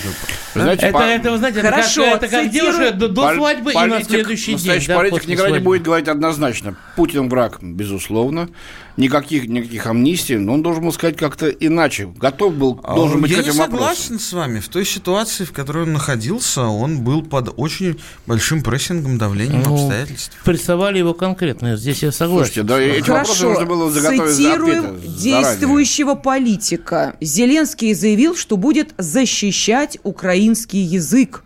выборов. 0.55 0.83
это, 0.83 0.93
по... 0.93 0.99
это, 0.99 1.31
вы 1.33 1.39
знаете, 1.39 1.61
Хорошо, 1.61 2.03
это 2.03 2.21
как, 2.21 2.33
это 2.33 2.43
как 2.43 2.51
девушка 2.51 2.91
до, 2.93 3.09
до 3.09 3.35
свадьбы 3.35 3.73
политик, 3.73 3.97
и 3.97 4.03
на 4.03 4.05
следующий 4.05 4.47
день. 4.47 4.55
Настоящий 4.55 4.89
да, 4.89 4.97
политик 4.97 5.25
никогда 5.25 5.49
свадьбы. 5.49 5.59
не 5.59 5.65
будет 5.65 5.83
говорить 5.83 6.09
однозначно. 6.09 6.77
Путин 6.95 7.29
враг, 7.29 7.59
безусловно 7.61 8.49
никаких, 8.97 9.47
никаких 9.47 9.87
амнистий, 9.87 10.37
но 10.37 10.55
он 10.55 10.63
должен 10.63 10.85
был 10.85 10.93
сказать 10.93 11.17
как-то 11.17 11.49
иначе. 11.49 12.07
Готов 12.17 12.55
был, 12.55 12.81
а 12.83 12.95
должен 12.95 13.21
быть 13.21 13.31
Я 13.31 13.39
к 13.39 13.41
этим 13.41 13.53
не 13.53 13.59
согласен 13.59 14.15
вопросам. 14.15 14.19
с 14.19 14.33
вами. 14.33 14.61
В 14.61 14.69
той 14.69 14.85
ситуации, 14.85 15.45
в 15.45 15.53
которой 15.53 15.85
он 15.85 15.93
находился, 15.93 16.63
он 16.63 17.01
был 17.01 17.23
под 17.23 17.53
очень 17.57 18.01
большим 18.27 18.63
прессингом, 18.63 19.19
давлением 19.19 19.63
ну, 19.65 19.75
обстоятельств. 19.75 20.37
Прессовали 20.45 20.99
его 20.99 21.15
конкретно, 21.15 21.77
здесь 21.77 22.03
я 22.03 22.13
согласен. 22.13 22.55
Слушайте, 22.55 22.63
да, 22.63 22.81
эти 22.81 23.07
Хорошо, 23.07 23.51
нужно 23.51 23.67
было 23.67 23.91
заготовить 23.91 24.35
цитируем 24.35 25.01
действующего 25.01 26.11
заранее. 26.11 26.25
политика. 26.25 27.17
Зеленский 27.21 27.95
заявил, 27.95 28.37
что 28.37 28.57
будет 28.57 28.95
защищать 28.99 29.99
украинский 30.03 30.81
язык. 30.81 31.43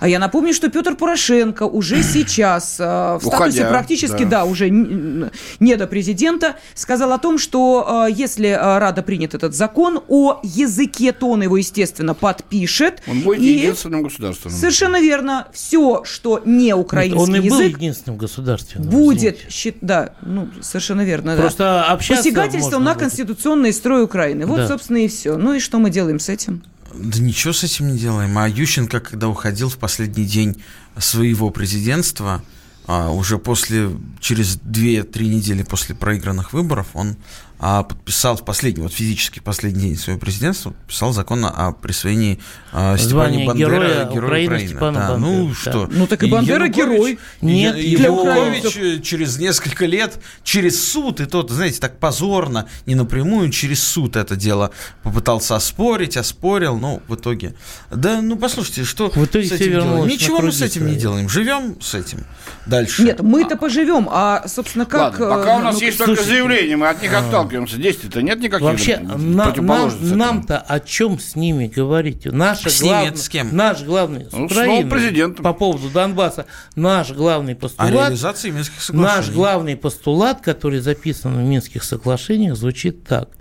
А 0.00 0.08
я 0.08 0.18
напомню, 0.18 0.54
что 0.54 0.70
Петр 0.70 0.96
Порошенко 0.96 1.64
уже 1.64 2.02
сейчас 2.02 2.76
э, 2.78 2.84
в 2.84 3.20
статусе 3.20 3.28
Уходя, 3.28 3.68
практически, 3.68 4.24
да. 4.24 4.30
да, 4.40 4.44
уже 4.44 4.70
не 4.70 5.76
до 5.76 5.86
президента, 5.86 6.56
сказал, 6.74 6.93
сказал 6.94 7.12
о 7.12 7.18
том, 7.18 7.38
что 7.38 8.06
э, 8.08 8.12
если 8.12 8.50
э, 8.50 8.78
Рада 8.78 9.02
принят 9.02 9.34
этот 9.34 9.52
закон 9.54 10.00
о 10.06 10.38
языке, 10.44 11.12
то 11.12 11.28
он 11.28 11.42
его, 11.42 11.56
естественно, 11.56 12.14
подпишет. 12.14 13.02
Он 13.08 13.20
будет 13.20 13.40
и 13.40 13.52
единственным 13.52 14.04
государством. 14.04 14.52
Совершенно 14.52 15.00
верно. 15.00 15.48
Все, 15.52 16.04
что 16.04 16.40
не 16.44 16.72
украинский 16.72 17.18
Нет, 17.18 17.28
он 17.28 17.34
и 17.34 17.44
язык... 17.44 17.72
был 17.72 17.78
единственным 17.78 18.18
государством. 18.18 18.82
Будет, 18.84 19.38
щит, 19.50 19.78
да, 19.80 20.14
ну, 20.22 20.48
совершенно 20.60 21.02
верно. 21.02 21.36
Просто 21.36 21.64
да. 21.64 21.86
общаться 21.86 22.22
Посягательство 22.22 22.78
на 22.78 22.94
конституционный 22.94 23.72
строй 23.72 24.04
Украины. 24.04 24.46
Вот, 24.46 24.58
да. 24.58 24.68
собственно, 24.68 24.98
и 24.98 25.08
все. 25.08 25.36
Ну 25.36 25.54
и 25.54 25.58
что 25.58 25.80
мы 25.80 25.90
делаем 25.90 26.20
с 26.20 26.28
этим? 26.28 26.62
Да 26.94 27.18
ничего 27.18 27.52
с 27.52 27.64
этим 27.64 27.92
не 27.92 27.98
делаем. 27.98 28.38
А 28.38 28.48
Ющенко, 28.48 29.00
когда 29.00 29.28
уходил 29.28 29.68
в 29.68 29.78
последний 29.78 30.26
день 30.26 30.62
своего 30.96 31.50
президентства, 31.50 32.40
а 32.86 33.10
уже 33.10 33.38
после, 33.38 33.90
через 34.20 34.56
2-3 34.58 35.24
недели 35.24 35.62
после 35.62 35.94
проигранных 35.94 36.52
выборов 36.52 36.88
он 36.94 37.16
подписал 37.58 38.36
в 38.36 38.44
последний, 38.44 38.82
вот 38.82 38.92
физически 38.92 39.40
последний 39.40 39.88
день 39.88 39.96
своего 39.96 40.20
президентства, 40.20 40.70
подписал 40.70 41.12
закон 41.12 41.44
о 41.46 41.72
присвоении 41.72 42.38
а, 42.72 42.96
Степане 42.98 43.46
Бандера 43.46 43.70
героя, 43.70 44.04
героя 44.04 44.06
Украины. 44.06 44.46
Украины. 44.46 44.68
Степана 44.68 44.98
да, 44.98 45.08
Бандера, 45.08 45.30
ну 45.30 45.48
да. 45.48 45.54
что? 45.54 45.88
Ну 45.90 46.06
так 46.06 46.22
и, 46.22 46.30
Бандера 46.30 46.68
герой. 46.68 47.18
Нет, 47.40 47.76
Янукович 47.76 49.02
через 49.02 49.38
несколько 49.38 49.86
лет, 49.86 50.18
через 50.42 50.84
суд, 50.84 51.20
и 51.20 51.26
тот, 51.26 51.50
знаете, 51.50 51.80
так 51.80 51.98
позорно, 51.98 52.68
не 52.84 52.94
напрямую, 52.94 53.50
через 53.50 53.82
суд 53.82 54.16
это 54.16 54.36
дело 54.36 54.72
попытался 55.02 55.56
оспорить, 55.56 56.16
оспорил, 56.16 56.76
но 56.76 57.00
в 57.08 57.14
итоге... 57.14 57.54
Да, 57.90 58.20
ну 58.20 58.36
послушайте, 58.36 58.84
что 58.84 59.10
в 59.10 59.24
итоге 59.24 59.46
с 59.46 59.52
этим 59.52 59.70
делаем? 59.70 60.06
Ничего 60.06 60.40
мы 60.40 60.52
с 60.52 60.60
этим 60.60 60.86
не 60.86 60.96
делаем, 60.96 61.28
живем 61.28 61.80
с 61.80 61.94
этим 61.94 62.24
дальше. 62.66 63.04
Нет, 63.04 63.20
мы-то 63.22 63.54
а... 63.54 63.58
поживем, 63.58 64.08
а, 64.10 64.46
собственно, 64.48 64.84
как... 64.84 65.18
Ладно, 65.18 65.36
пока 65.36 65.56
у 65.56 65.60
нас 65.60 65.76
ну, 65.76 65.80
есть 65.80 65.96
слушайте, 65.96 66.16
только 66.16 66.30
заявление, 66.30 66.76
мы 66.76 66.88
от 66.88 67.00
них 67.00 67.12
отталкиваемся 67.14 67.43
сталкиваемся. 67.44 67.76
Действий-то 67.76 68.22
нет 68.22 68.40
никаких. 68.40 68.64
Вообще, 68.64 68.98
на, 68.98 69.54
нам, 69.54 69.90
нам-то 70.00 70.58
о 70.58 70.80
чем 70.80 71.18
с 71.18 71.36
ними 71.36 71.66
говорить? 71.66 72.24
Наша 72.26 72.70
с 72.70 72.80
глав... 72.80 73.04
ними, 73.04 73.14
с 73.14 73.28
кем? 73.28 73.54
Наш 73.54 73.82
главный, 73.82 74.26
ну, 74.32 74.48
с 74.48 74.52
Украиной, 74.52 74.90
президентом. 74.90 75.44
по 75.44 75.52
поводу 75.52 75.88
Донбасса, 75.90 76.46
наш 76.74 77.12
главный 77.12 77.54
постулат... 77.54 77.90
О 77.90 77.92
реализации 77.92 78.50
Минских 78.50 78.80
соглашений. 78.80 79.16
Наш 79.16 79.30
главный 79.30 79.76
постулат, 79.76 80.40
который 80.40 80.80
записан 80.80 81.34
в 81.36 81.48
Минских 81.48 81.84
соглашениях, 81.84 82.56
звучит 82.56 83.04
так– 83.04 83.28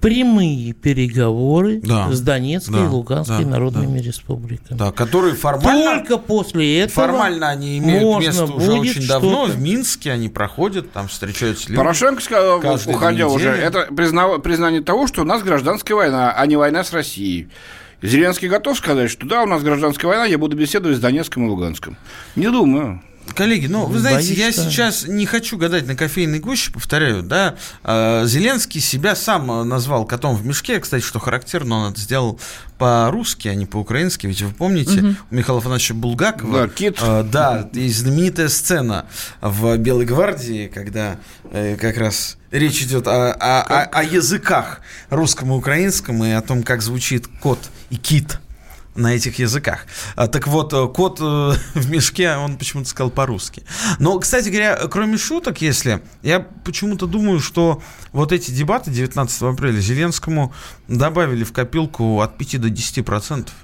прямые 0.00 0.72
переговоры 0.72 1.80
да, 1.80 2.10
с 2.12 2.20
Донецкой 2.20 2.74
да, 2.74 2.84
и 2.84 2.88
Луганской 2.88 3.44
да, 3.44 3.50
народными 3.50 3.98
да, 3.98 4.04
республиками. 4.04 4.78
Да, 4.78 4.92
которые 4.92 5.34
формально... 5.34 5.96
Только 5.96 6.18
после 6.18 6.80
этого 6.80 7.06
Формально 7.06 7.48
они 7.48 7.78
имеют 7.78 8.20
место 8.20 8.44
уже 8.44 8.72
очень 8.72 9.06
давно. 9.06 9.46
В 9.46 9.58
Минске 9.58 10.12
они 10.12 10.28
проходят, 10.28 10.92
там 10.92 11.08
встречаются 11.08 11.68
люди. 11.68 11.76
Порошенко 11.76 12.22
сказал, 12.22 12.62
уходя 12.86 13.28
уже, 13.28 13.50
это 13.50 13.88
признав, 13.94 14.42
признание 14.42 14.82
того, 14.82 15.06
что 15.06 15.22
у 15.22 15.24
нас 15.24 15.42
гражданская 15.42 15.96
война, 15.96 16.32
а 16.32 16.46
не 16.46 16.56
война 16.56 16.84
с 16.84 16.92
Россией. 16.92 17.48
Зеленский 18.02 18.48
готов 18.48 18.76
сказать, 18.76 19.10
что 19.10 19.26
да, 19.26 19.42
у 19.42 19.46
нас 19.46 19.62
гражданская 19.62 20.08
война, 20.08 20.26
я 20.26 20.38
буду 20.38 20.56
беседовать 20.56 20.98
с 20.98 21.00
Донецком 21.00 21.46
и 21.46 21.48
Луганском. 21.48 21.96
Не 22.36 22.50
думаю. 22.50 23.02
Коллеги, 23.34 23.66
ну, 23.66 23.86
вы 23.86 23.98
знаете, 23.98 24.34
я 24.34 24.52
сейчас 24.52 25.06
не 25.06 25.26
хочу 25.26 25.56
гадать 25.58 25.86
на 25.86 25.94
кофейной 25.94 26.38
гуще, 26.38 26.70
повторяю, 26.72 27.22
да. 27.22 27.56
А, 27.82 28.24
Зеленский 28.26 28.80
себя 28.80 29.14
сам 29.14 29.68
назвал 29.68 30.04
котом 30.06 30.36
в 30.36 30.44
мешке, 30.46 30.78
кстати, 30.80 31.02
что 31.02 31.18
характерно, 31.18 31.76
он 31.76 31.92
это 31.92 32.00
сделал 32.00 32.40
по-русски, 32.78 33.48
а 33.48 33.54
не 33.54 33.66
по-украински, 33.66 34.26
ведь 34.26 34.42
вы 34.42 34.52
помните, 34.52 35.00
угу. 35.00 35.16
у 35.30 35.34
Михаила 35.34 35.60
Афанасьевича 35.60 35.94
Булгакова... 35.94 36.66
Да, 36.66 36.68
кит. 36.68 36.98
Э, 37.00 37.22
да, 37.22 37.68
есть 37.72 37.98
знаменитая 37.98 38.48
сцена 38.48 39.06
в 39.40 39.76
«Белой 39.78 40.04
гвардии», 40.04 40.70
когда 40.72 41.18
э, 41.50 41.76
как 41.76 41.96
раз 41.96 42.36
речь 42.50 42.82
идет 42.82 43.06
о, 43.06 43.32
о, 43.32 43.62
о, 43.62 43.82
о 43.84 44.02
языках 44.02 44.80
русском 45.10 45.52
и 45.52 45.54
украинском, 45.54 46.22
и 46.24 46.30
о 46.30 46.42
том, 46.42 46.62
как 46.62 46.82
звучит 46.82 47.26
кот 47.40 47.58
и 47.90 47.96
кит 47.96 48.38
на 48.96 49.14
этих 49.14 49.38
языках. 49.38 49.86
А, 50.14 50.26
так 50.26 50.46
вот, 50.46 50.72
э, 50.72 50.86
кот 50.88 51.18
э, 51.20 51.22
в 51.74 51.90
мешке, 51.90 52.36
он 52.36 52.56
почему-то 52.56 52.88
сказал 52.88 53.10
по-русски. 53.10 53.62
Но, 53.98 54.18
кстати 54.18 54.48
говоря, 54.48 54.76
кроме 54.90 55.18
шуток, 55.18 55.60
если, 55.60 56.02
я 56.22 56.40
почему-то 56.64 57.06
думаю, 57.06 57.40
что 57.40 57.82
вот 58.12 58.32
эти 58.32 58.50
дебаты 58.50 58.90
19 58.90 59.42
апреля 59.42 59.80
Зеленскому 59.80 60.52
добавили 60.88 61.44
в 61.44 61.52
копилку 61.52 62.20
от 62.20 62.38
5 62.38 62.60
до 62.60 62.70
10 62.70 63.04
процентов 63.04 63.54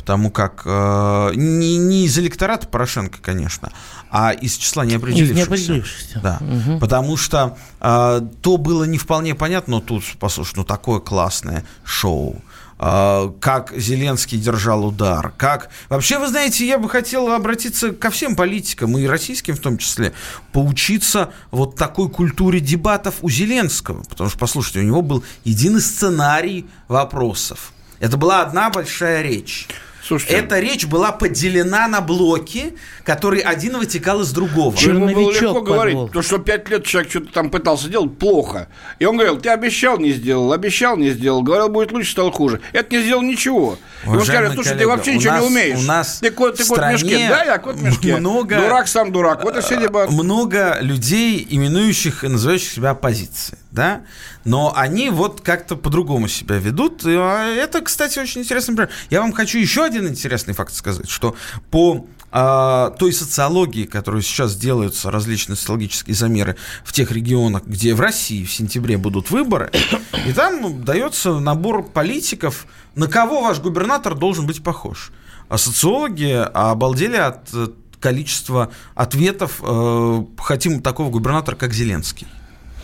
потому 0.00 0.30
как 0.30 0.62
э, 0.64 1.32
не, 1.34 1.76
не 1.76 2.06
из 2.06 2.18
электората 2.18 2.66
Порошенко, 2.66 3.18
конечно, 3.20 3.70
а 4.10 4.32
из 4.32 4.56
числа 4.56 4.86
неопределившихся. 4.86 5.34
Из 5.34 5.38
неопределившихся. 5.38 6.20
Да. 6.20 6.40
Угу. 6.40 6.78
Потому 6.80 7.16
что 7.18 7.58
э, 7.80 8.22
то 8.40 8.56
было 8.56 8.84
не 8.84 8.96
вполне 8.96 9.34
понятно, 9.34 9.76
но 9.76 9.80
тут, 9.80 10.02
послушай, 10.18 10.54
ну 10.56 10.64
такое 10.64 11.00
классное 11.00 11.64
шоу 11.84 12.36
а, 12.36 12.49
как 12.80 13.74
Зеленский 13.76 14.38
держал 14.38 14.86
удар, 14.86 15.34
как... 15.36 15.68
Вообще, 15.90 16.18
вы 16.18 16.28
знаете, 16.28 16.66
я 16.66 16.78
бы 16.78 16.88
хотел 16.88 17.30
обратиться 17.30 17.90
ко 17.92 18.08
всем 18.08 18.34
политикам, 18.34 18.96
и 18.96 19.06
российским 19.06 19.54
в 19.54 19.60
том 19.60 19.76
числе, 19.76 20.14
поучиться 20.52 21.30
вот 21.50 21.76
такой 21.76 22.08
культуре 22.08 22.58
дебатов 22.58 23.16
у 23.20 23.28
Зеленского. 23.28 24.02
Потому 24.04 24.30
что, 24.30 24.38
послушайте, 24.38 24.80
у 24.80 24.84
него 24.84 25.02
был 25.02 25.22
единый 25.44 25.82
сценарий 25.82 26.66
вопросов. 26.88 27.72
Это 27.98 28.16
была 28.16 28.40
одна 28.40 28.70
большая 28.70 29.20
речь. 29.20 29.68
Слушайте, 30.02 30.36
Эта 30.36 30.58
речь 30.58 30.86
была 30.86 31.12
поделена 31.12 31.86
на 31.88 32.00
блоки, 32.00 32.74
которые 33.04 33.42
один 33.42 33.78
вытекал 33.78 34.22
из 34.22 34.32
другого. 34.32 34.74
Ему 34.76 35.08
было 35.08 35.30
легко 35.30 35.60
говорить, 35.60 36.12
то, 36.12 36.22
что 36.22 36.38
пять 36.38 36.68
лет 36.68 36.84
человек 36.84 37.10
что-то 37.10 37.32
там 37.32 37.50
пытался 37.50 37.88
делать 37.88 38.18
плохо. 38.18 38.68
И 38.98 39.04
он 39.04 39.16
говорил, 39.16 39.38
ты 39.38 39.50
обещал, 39.50 39.98
не 39.98 40.12
сделал, 40.12 40.52
обещал, 40.52 40.96
не 40.96 41.10
сделал, 41.10 41.42
говорил, 41.42 41.68
будет 41.68 41.92
лучше, 41.92 42.12
стало 42.12 42.32
хуже. 42.32 42.60
Это 42.72 42.94
не 42.96 43.02
сделал 43.02 43.22
ничего. 43.22 43.78
Ему 44.04 44.20
сказали, 44.20 44.54
слушай, 44.54 44.70
коллега, 44.70 44.80
ты 44.80 44.88
вообще 44.88 45.14
ничего 45.14 45.32
нас, 45.32 45.42
не 45.42 45.46
умеешь. 45.48 45.78
У 45.78 45.82
нас 45.82 46.18
ты 46.20 46.30
кот, 46.30 46.56
ты 46.56 46.64
кот 46.64 46.78
в 46.78 46.82
мешке. 46.82 47.28
Да, 47.28 47.44
я 47.44 47.58
кот 47.58 47.76
в 47.76 47.82
мешке. 47.82 48.16
Много, 48.16 48.56
дурак 48.56 48.88
сам 48.88 49.12
дурак. 49.12 49.44
Вот 49.44 49.56
и 49.56 49.60
все 49.60 49.76
дебаты. 49.80 50.12
Много 50.12 50.78
людей, 50.80 51.46
именующих 51.48 52.24
и 52.24 52.28
называющих 52.28 52.72
себя 52.72 52.90
оппозицией. 52.90 53.58
Да? 53.72 54.02
Но 54.44 54.72
они 54.74 55.10
вот 55.10 55.42
как-то 55.42 55.76
по-другому 55.76 56.28
себя 56.28 56.56
ведут. 56.56 57.02
А 57.06 57.46
это, 57.46 57.80
кстати, 57.80 58.18
очень 58.18 58.40
интересный 58.40 58.74
пример. 58.74 58.90
Я 59.10 59.20
вам 59.20 59.32
хочу 59.32 59.58
еще 59.58 59.84
один 59.84 60.08
интересный 60.08 60.54
факт 60.54 60.74
сказать, 60.74 61.08
что 61.08 61.36
по 61.70 62.06
а, 62.32 62.90
той 62.90 63.12
социологии, 63.12 63.84
которую 63.84 64.22
сейчас 64.22 64.56
делаются 64.56 65.10
различные 65.10 65.56
социологические 65.56 66.14
замеры 66.14 66.56
в 66.84 66.92
тех 66.92 67.10
регионах, 67.10 67.64
где 67.66 67.94
в 67.94 68.00
России 68.00 68.44
в 68.44 68.52
сентябре 68.52 68.98
будут 68.98 69.30
выборы, 69.30 69.70
и 70.26 70.32
там 70.32 70.84
дается 70.84 71.40
набор 71.40 71.82
политиков, 71.82 72.66
на 72.94 73.08
кого 73.08 73.42
ваш 73.42 73.60
губернатор 73.60 74.14
должен 74.14 74.46
быть 74.46 74.62
похож. 74.62 75.10
А 75.48 75.58
социологи 75.58 76.30
обалдели 76.30 77.16
от 77.16 77.48
э, 77.52 77.68
количества 77.98 78.70
ответов 78.94 79.60
э, 79.60 80.24
«хотим 80.38 80.82
такого 80.82 81.10
губернатора, 81.10 81.56
как 81.56 81.72
Зеленский» 81.72 82.28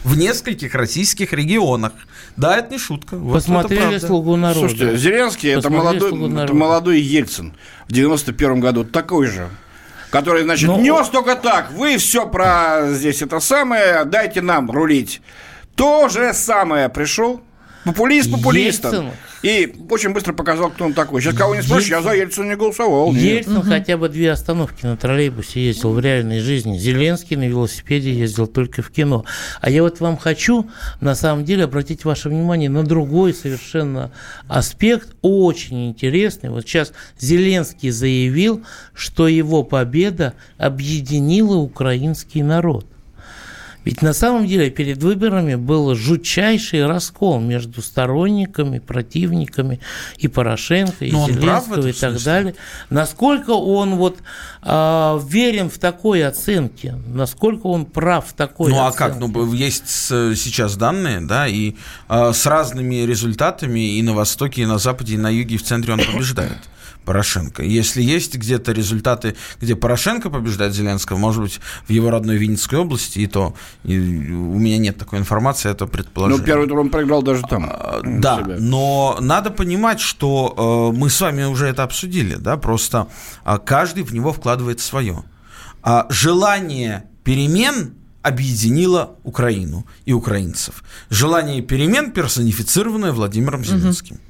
в 0.07 0.17
нескольких 0.17 0.75
российских 0.75 1.33
регионах. 1.33 1.93
Да, 2.37 2.57
это 2.59 2.71
не 2.71 2.79
шутка. 2.79 3.17
Вот 3.17 3.35
Посмотрели 3.35 3.99
«Слугу 3.99 4.37
народа». 4.37 4.69
Слушайте, 4.69 4.97
Зеленский 4.97 5.51
это 5.51 5.69
молодой, 5.69 6.45
это 6.45 6.55
молодой 6.55 7.01
Ельцин 7.01 7.55
в 7.89 7.93
91 7.93 8.61
году, 8.61 8.85
такой 8.85 9.27
же 9.27 9.49
который, 10.11 10.45
значит, 10.45 10.69
Но... 10.69 10.79
нес 10.79 11.09
только 11.09 11.35
так. 11.35 11.73
Вы 11.73 11.99
все 11.99 12.27
про 12.27 12.93
здесь 12.93 13.21
это 13.21 13.41
самое, 13.41 14.05
дайте 14.05 14.41
нам 14.41 14.71
рулить. 14.71 15.21
То 15.75 16.09
же 16.09 16.33
самое 16.33 16.89
пришел. 16.89 17.43
Популист 17.87 18.33
популистом. 18.33 18.93
Ельцин 18.93 19.13
и 19.43 19.77
очень 19.91 20.13
быстро 20.13 20.33
показал, 20.33 20.71
кто 20.71 20.87
он 20.87 20.93
такой. 20.93 21.23
Сейчас 21.23 21.37
кого 21.37 21.55
не 21.55 21.63
спросишь, 21.63 21.91
я 21.91 22.03
за 22.03 22.15
Ельцина 22.15 22.47
не 22.47 22.57
голосовал. 22.57 23.13
Ельцин 23.13 23.59
угу. 23.59 23.69
хотя 23.69 23.97
бы 23.97 24.09
две 24.09 24.33
остановки 24.33 24.85
на 24.85 24.97
троллейбусе 24.97 25.65
ездил 25.65 25.93
в 25.93 26.01
реальной 26.01 26.41
жизни. 26.41 26.77
Зеленский 26.77 27.37
на 27.37 27.47
велосипеде 27.47 28.13
ездил 28.13 28.49
только 28.49 28.83
в 28.83 28.91
кино. 28.91 29.25
А 29.61 29.71
я 29.71 29.85
вот 29.85 30.01
вам 30.01 30.17
хочу, 30.17 30.69
на 31.01 31.15
самом 31.15 31.45
деле, 31.45 31.63
обратить 31.63 32.05
ваше 32.05 32.29
внимание 32.29 32.69
на 32.69 32.83
другой 32.83 33.33
совершенно 33.33 34.11
аспект, 34.49 35.15
очень 35.23 35.91
интересный. 35.91 36.51
Вот 36.51 36.63
сейчас 36.67 36.93
Зеленский 37.21 37.91
заявил, 37.91 38.65
что 38.95 39.29
его 39.29 39.63
победа 39.63 40.35
объединила 40.59 41.57
украинский 41.57 42.43
народ. 42.43 42.85
Ведь 43.87 44.03
на 44.03 44.13
самом 44.13 44.49
деле 44.49 44.69
перед 44.69 45.01
выборами 45.01 45.55
был 45.55 45.95
жутчайший 45.95 46.85
раскол 46.87 47.39
между 47.39 47.81
сторонниками, 47.81 48.81
противниками 48.81 49.79
и 50.19 50.27
Порошенко, 50.27 51.05
и 51.05 51.13
Но 51.13 51.29
Зеленского, 51.29 51.87
и 51.87 51.93
так 51.93 52.21
далее. 52.21 52.57
Насколько 52.91 53.51
он 53.51 53.95
вот 53.95 54.19
э, 54.63 55.21
верен 55.29 55.71
в 55.71 55.79
такой 55.79 56.27
оценке, 56.27 56.97
насколько 57.07 57.69
он 57.69 57.87
прав 57.87 58.27
в 58.27 58.33
такой 58.33 58.73
ну, 58.73 58.85
оценке. 58.85 59.21
Ну 59.21 59.29
а 59.29 59.31
как? 59.31 59.35
Ну, 59.37 59.53
есть 59.53 59.89
сейчас 59.89 60.77
данные, 60.77 61.21
да, 61.21 61.47
и 61.47 61.77
э, 62.09 62.33
с 62.33 62.45
разными 62.45 62.97
результатами 63.07 63.99
и 63.99 64.03
на 64.03 64.15
Востоке, 64.15 64.63
и 64.63 64.67
на 64.67 64.79
Западе, 64.79 65.15
и 65.15 65.17
на 65.17 65.31
Юге, 65.31 65.55
и 65.55 65.59
в 65.59 65.63
центре 65.63 65.93
он 65.93 66.01
побеждает. 66.01 66.59
Порошенко. 67.07 67.63
Если 67.63 68.03
есть 68.03 68.35
где-то 68.35 68.73
результаты, 68.73 69.37
где 69.61 69.77
Порошенко 69.77 70.29
побеждает 70.29 70.75
Зеленского, 70.75 71.17
может 71.17 71.43
быть, 71.43 71.61
в 71.87 71.91
его 71.91 72.11
родной 72.11 72.37
Винницкой 72.37 72.81
области, 72.81 73.21
и 73.21 73.27
то 73.27 73.55
и 73.85 73.97
у 73.97 74.59
меня 74.59 74.79
нет 74.79 74.99
такой 74.99 75.21
информации, 75.21 75.71
это 75.71 75.87
предположение. 75.87 76.41
Ну, 76.41 76.47
первый 76.47 76.69
тур 76.69 76.81
он 76.81 76.91
проиграл 76.91 77.23
даже 77.23 77.43
там. 77.43 77.71
А, 77.71 78.01
да, 78.05 78.43
себя. 78.43 78.57
но 78.59 79.17
надо 79.21 79.51
понимать, 79.51 80.01
что 80.01 80.93
э, 80.93 80.99
мы 80.99 81.09
с 81.09 81.21
вами 81.21 81.45
уже 81.45 81.67
это 81.69 81.85
обсудили, 81.85 82.35
да, 82.35 82.57
просто 82.57 83.07
э, 83.45 83.59
каждый 83.65 84.03
в 84.03 84.13
него 84.13 84.33
вкладывает 84.33 84.81
свое. 84.81 85.23
А 85.83 86.07
желание 86.11 87.05
перемен 87.23 87.95
объединило 88.23 89.17
Украину 89.23 89.87
и 90.05 90.13
украинцев. 90.13 90.83
Желание 91.11 91.63
перемен 91.63 92.11
персонифицированное 92.11 93.13
Владимиром 93.13 93.65
Зеленским. 93.65 94.17
Угу. 94.17 94.26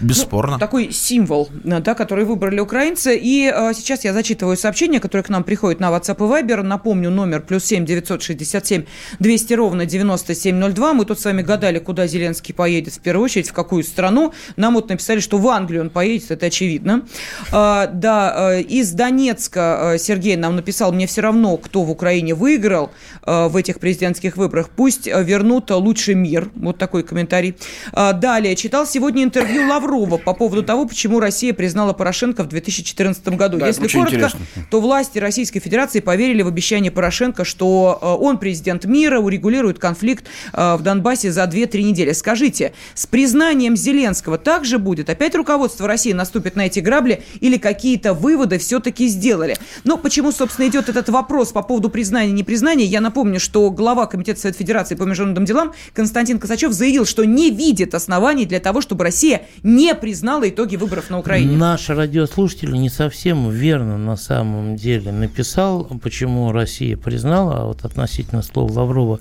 Бесспорно. 0.00 0.54
Ну, 0.54 0.58
такой 0.58 0.92
символ, 0.92 1.48
да, 1.64 1.94
который 1.94 2.24
выбрали 2.24 2.60
украинцы. 2.60 3.16
И 3.16 3.50
э, 3.52 3.72
сейчас 3.74 4.04
я 4.04 4.12
зачитываю 4.12 4.56
сообщение, 4.56 5.00
которое 5.00 5.22
к 5.22 5.30
нам 5.30 5.44
приходит 5.44 5.80
на 5.80 5.90
WhatsApp 5.90 6.16
и 6.16 6.44
Viber. 6.44 6.62
Напомню, 6.62 7.10
номер 7.10 7.40
плюс 7.40 7.64
7 7.64 7.86
967 7.86 8.84
200 9.18 9.54
ровно 9.54 9.86
9702. 9.86 10.94
Мы 10.94 11.04
тут 11.06 11.18
с 11.20 11.24
вами 11.24 11.42
гадали, 11.42 11.78
куда 11.78 12.06
Зеленский 12.06 12.54
поедет 12.54 12.94
в 12.94 13.00
первую 13.00 13.24
очередь, 13.24 13.48
в 13.48 13.52
какую 13.54 13.82
страну. 13.82 14.34
Нам 14.56 14.74
вот 14.74 14.90
написали, 14.90 15.20
что 15.20 15.38
в 15.38 15.48
Англию 15.48 15.82
он 15.82 15.90
поедет, 15.90 16.30
это 16.30 16.46
очевидно. 16.46 17.06
Э, 17.50 17.88
да, 17.92 18.52
э, 18.52 18.62
из 18.62 18.92
Донецка 18.92 19.94
э, 19.94 19.98
Сергей 19.98 20.36
нам 20.36 20.56
написал, 20.56 20.92
мне 20.92 21.06
все 21.06 21.22
равно, 21.22 21.56
кто 21.56 21.82
в 21.82 21.90
Украине 21.90 22.34
выиграл 22.34 22.90
э, 23.24 23.48
в 23.48 23.56
этих 23.56 23.80
президентских 23.80 24.36
выборах. 24.36 24.68
Пусть 24.68 25.08
э, 25.08 25.24
вернут 25.24 25.70
лучший 25.70 26.14
мир. 26.14 26.50
Вот 26.54 26.76
такой 26.76 27.02
комментарий. 27.02 27.56
Э, 27.94 28.12
далее, 28.12 28.54
читал 28.54 28.86
сегодня 28.86 29.24
интервью 29.24 29.45
интервью 29.46 29.68
Лаврова 29.68 30.16
по 30.18 30.34
поводу 30.34 30.62
того, 30.62 30.86
почему 30.86 31.20
Россия 31.20 31.52
признала 31.54 31.92
Порошенко 31.92 32.42
в 32.42 32.48
2014 32.48 33.28
году. 33.30 33.58
Да, 33.58 33.66
Если 33.66 33.86
коротко, 33.88 34.14
интересно. 34.14 34.40
то 34.70 34.80
власти 34.80 35.18
Российской 35.18 35.60
Федерации 35.60 36.00
поверили 36.00 36.42
в 36.42 36.48
обещание 36.48 36.90
Порошенко, 36.90 37.44
что 37.44 37.98
э, 38.00 38.06
он 38.06 38.38
президент 38.38 38.84
мира, 38.84 39.20
урегулирует 39.20 39.78
конфликт 39.78 40.26
э, 40.52 40.76
в 40.76 40.82
Донбассе 40.82 41.30
за 41.32 41.44
2-3 41.44 41.82
недели. 41.82 42.12
Скажите, 42.12 42.72
с 42.94 43.06
признанием 43.06 43.76
Зеленского 43.76 44.38
также 44.38 44.78
будет? 44.78 45.08
Опять 45.10 45.34
руководство 45.34 45.86
России 45.86 46.12
наступит 46.12 46.56
на 46.56 46.66
эти 46.66 46.80
грабли 46.80 47.22
или 47.40 47.58
какие-то 47.58 48.14
выводы 48.14 48.58
все-таки 48.58 49.06
сделали? 49.08 49.56
Но 49.84 49.96
почему, 49.96 50.32
собственно, 50.32 50.66
идет 50.66 50.88
этот 50.88 51.08
вопрос 51.08 51.52
по 51.52 51.62
поводу 51.62 51.90
признания 51.90 52.32
непризнания? 52.32 52.84
Я 52.84 53.00
напомню, 53.00 53.40
что 53.40 53.70
глава 53.70 54.06
Комитета 54.06 54.40
Совета 54.40 54.58
Федерации 54.58 54.94
по 54.94 55.04
международным 55.04 55.44
делам 55.44 55.72
Константин 55.94 56.38
Косачев 56.38 56.72
заявил, 56.72 57.06
что 57.06 57.24
не 57.24 57.50
видит 57.50 57.94
оснований 57.94 58.46
для 58.46 58.60
того, 58.60 58.80
чтобы 58.80 59.04
Россия 59.04 59.35
не 59.62 59.94
признала 59.94 60.48
итоги 60.48 60.76
выборов 60.76 61.10
на 61.10 61.18
Украине. 61.18 61.56
Наш 61.56 61.88
радиослушатель 61.88 62.72
не 62.72 62.88
совсем 62.88 63.50
верно 63.50 63.98
на 63.98 64.16
самом 64.16 64.76
деле 64.76 65.12
написал, 65.12 65.84
почему 66.02 66.52
Россия 66.52 66.96
признала, 66.96 67.62
а 67.62 67.64
вот 67.66 67.84
относительно 67.84 68.42
слов 68.42 68.70
Лаврова, 68.70 69.20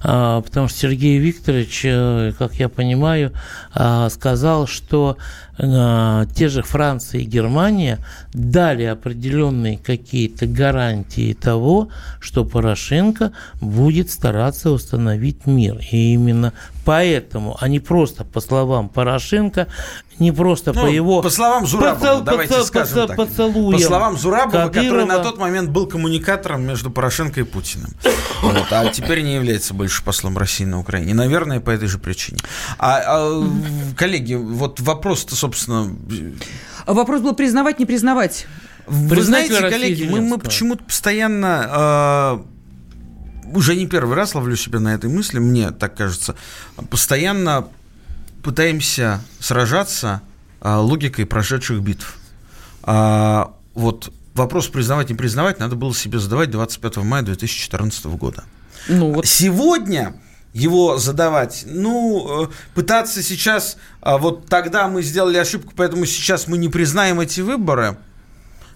а, 0.00 0.40
потому 0.40 0.68
что 0.68 0.78
Сергей 0.78 1.18
Викторович, 1.18 1.82
э, 1.84 2.32
как 2.38 2.54
я 2.54 2.68
понимаю, 2.68 3.32
а, 3.74 4.08
сказал, 4.10 4.66
что 4.66 5.16
те 5.62 6.48
же 6.48 6.62
Франция 6.62 7.20
и 7.20 7.24
Германия 7.24 7.98
дали 8.34 8.82
определенные 8.82 9.78
какие-то 9.78 10.46
гарантии 10.46 11.34
того, 11.34 11.88
что 12.18 12.44
Порошенко 12.44 13.30
будет 13.60 14.10
стараться 14.10 14.72
установить 14.72 15.46
мир. 15.46 15.78
И 15.92 16.14
именно 16.14 16.52
поэтому, 16.84 17.56
не 17.68 17.78
просто 17.78 18.24
по 18.24 18.40
словам 18.40 18.88
Порошенко, 18.88 19.68
не 20.18 20.32
просто 20.32 20.72
ну, 20.72 20.82
по 20.82 20.86
его... 20.86 21.22
По 21.22 21.30
словам 21.30 21.66
Зурабова, 21.66 21.98
поцел, 21.98 22.20
давайте 22.22 22.52
поцел, 22.52 22.66
скажем 22.66 22.88
поцел, 22.88 23.06
так. 23.08 23.16
Поцелуем 23.16 23.78
по 23.78 23.84
словам 23.84 24.18
Зурабова, 24.18 24.68
Кадырова. 24.68 24.72
который 24.72 25.04
на 25.06 25.18
тот 25.18 25.38
момент 25.38 25.70
был 25.70 25.86
коммуникатором 25.86 26.62
между 26.62 26.90
Порошенко 26.90 27.40
и 27.40 27.42
Путиным. 27.44 27.90
Вот, 28.42 28.66
а 28.70 28.88
теперь 28.88 29.22
не 29.22 29.34
является 29.34 29.74
больше 29.74 30.02
послом 30.04 30.36
России 30.38 30.64
на 30.64 30.78
Украине. 30.78 31.14
Наверное, 31.14 31.60
по 31.60 31.70
этой 31.70 31.88
же 31.88 31.98
причине. 31.98 32.38
А, 32.78 33.02
а 33.06 33.44
коллеги, 33.96 34.34
вот 34.34 34.80
вопрос-то, 34.80 35.34
собственно... 35.34 35.94
Вопрос 36.86 37.20
был 37.20 37.34
признавать, 37.34 37.78
не 37.78 37.86
признавать. 37.86 38.46
Вы 38.86 39.22
знаете, 39.22 39.60
коллеги, 39.60 40.04
мы, 40.04 40.20
мы 40.20 40.38
почему-то 40.38 40.82
постоянно 40.84 42.42
э, 43.52 43.56
уже 43.56 43.76
не 43.76 43.86
первый 43.86 44.16
раз 44.16 44.34
ловлю 44.34 44.56
себя 44.56 44.80
на 44.80 44.94
этой 44.94 45.08
мысли, 45.08 45.38
мне 45.38 45.70
так 45.70 45.96
кажется, 45.96 46.34
постоянно 46.90 47.68
пытаемся 48.42 49.20
сражаться 49.38 50.22
а, 50.60 50.80
логикой 50.80 51.26
прошедших 51.26 51.80
битв. 51.80 52.16
А, 52.82 53.54
вот 53.74 54.12
вопрос 54.34 54.68
признавать, 54.68 55.08
не 55.08 55.14
признавать 55.14 55.58
надо 55.58 55.76
было 55.76 55.94
себе 55.94 56.18
задавать 56.18 56.50
25 56.50 56.96
мая 56.98 57.22
2014 57.22 58.06
года. 58.06 58.44
Ну, 58.88 59.12
вот. 59.14 59.26
Сегодня 59.26 60.14
его 60.52 60.98
задавать. 60.98 61.64
Ну, 61.66 62.44
э, 62.44 62.48
пытаться 62.74 63.22
сейчас, 63.22 63.76
а, 64.00 64.18
вот 64.18 64.46
тогда 64.46 64.88
мы 64.88 65.02
сделали 65.02 65.38
ошибку, 65.38 65.72
поэтому 65.74 66.04
сейчас 66.04 66.46
мы 66.46 66.58
не 66.58 66.68
признаем 66.68 67.20
эти 67.20 67.40
выборы– 67.40 67.96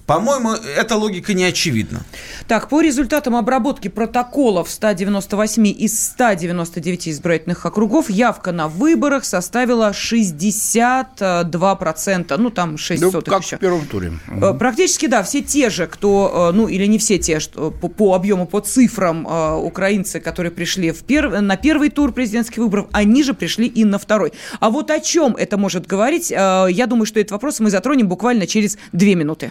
по-моему, 0.07 0.53
эта 0.53 0.97
логика 0.97 1.35
не 1.35 1.45
очевидна. 1.45 2.03
Так, 2.47 2.69
по 2.69 2.81
результатам 2.81 3.35
обработки 3.35 3.89
протоколов 3.89 4.71
198 4.71 5.67
из 5.67 6.11
199 6.11 7.09
избирательных 7.09 7.67
округов 7.67 8.09
явка 8.09 8.53
на 8.53 8.69
выборах 8.69 9.25
составила 9.25 9.91
62%. 9.91 12.37
Ну, 12.37 12.51
там 12.51 12.79
6 12.79 13.03
ну, 13.03 13.11
как 13.11 13.43
еще. 13.43 13.57
в 13.57 13.61
первом 13.61 13.85
туре. 13.87 14.13
Угу. 14.29 14.55
Практически, 14.55 15.07
да, 15.07 15.25
все 15.25 15.43
те 15.43 15.71
же, 15.71 15.89
кто, 15.89 16.51
э, 16.53 16.57
ну, 16.57 16.69
или 16.69 16.87
не 16.87 16.99
все 16.99 17.19
те, 17.19 17.41
что 17.41 17.73
по, 17.73 17.89
по 17.89 18.15
объему, 18.15 18.47
по 18.47 18.61
цифрам 18.61 19.27
э, 19.27 19.57
украинцы, 19.57 20.21
которые 20.21 20.53
пришли 20.53 20.93
в 20.93 21.03
пер... 21.03 21.41
на 21.41 21.57
первый 21.57 21.91
тур 21.91 22.13
президентских 22.13 22.59
выборов, 22.59 22.87
они 22.93 23.25
же 23.25 23.35
пришли 23.35 23.67
и 23.67 23.85
на 23.85 23.99
второй. 23.99 24.33
А 24.61 24.71
вот 24.71 24.93
о 24.93 25.01
чем 25.01 25.35
это 25.35 25.59
может 25.59 25.89
говорить, 25.89 26.31
я 26.31 26.87
думаю, 26.89 27.07
что 27.07 27.19
этот 27.19 27.33
вопрос 27.33 27.59
мы 27.59 27.71
затронем 27.71 28.07
буквально 28.07 28.47
через 28.47 28.79
две 28.93 29.17
минуты. 29.17 29.51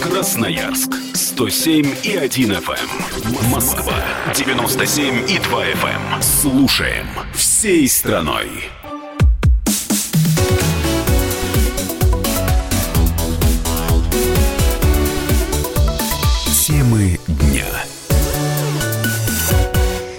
Красноярск 0.00 0.92
107 1.14 1.86
и 2.02 2.16
1 2.16 2.52
FM. 2.52 2.74
Эм. 2.74 3.50
Москва 3.50 3.94
97 4.34 5.30
и 5.30 5.38
2 5.38 5.64
FM. 5.64 6.14
Эм. 6.14 6.22
Слушаем 6.22 7.06
всей 7.34 7.88
страной. 7.88 8.48
Темы 16.66 17.18
дня. 17.26 17.64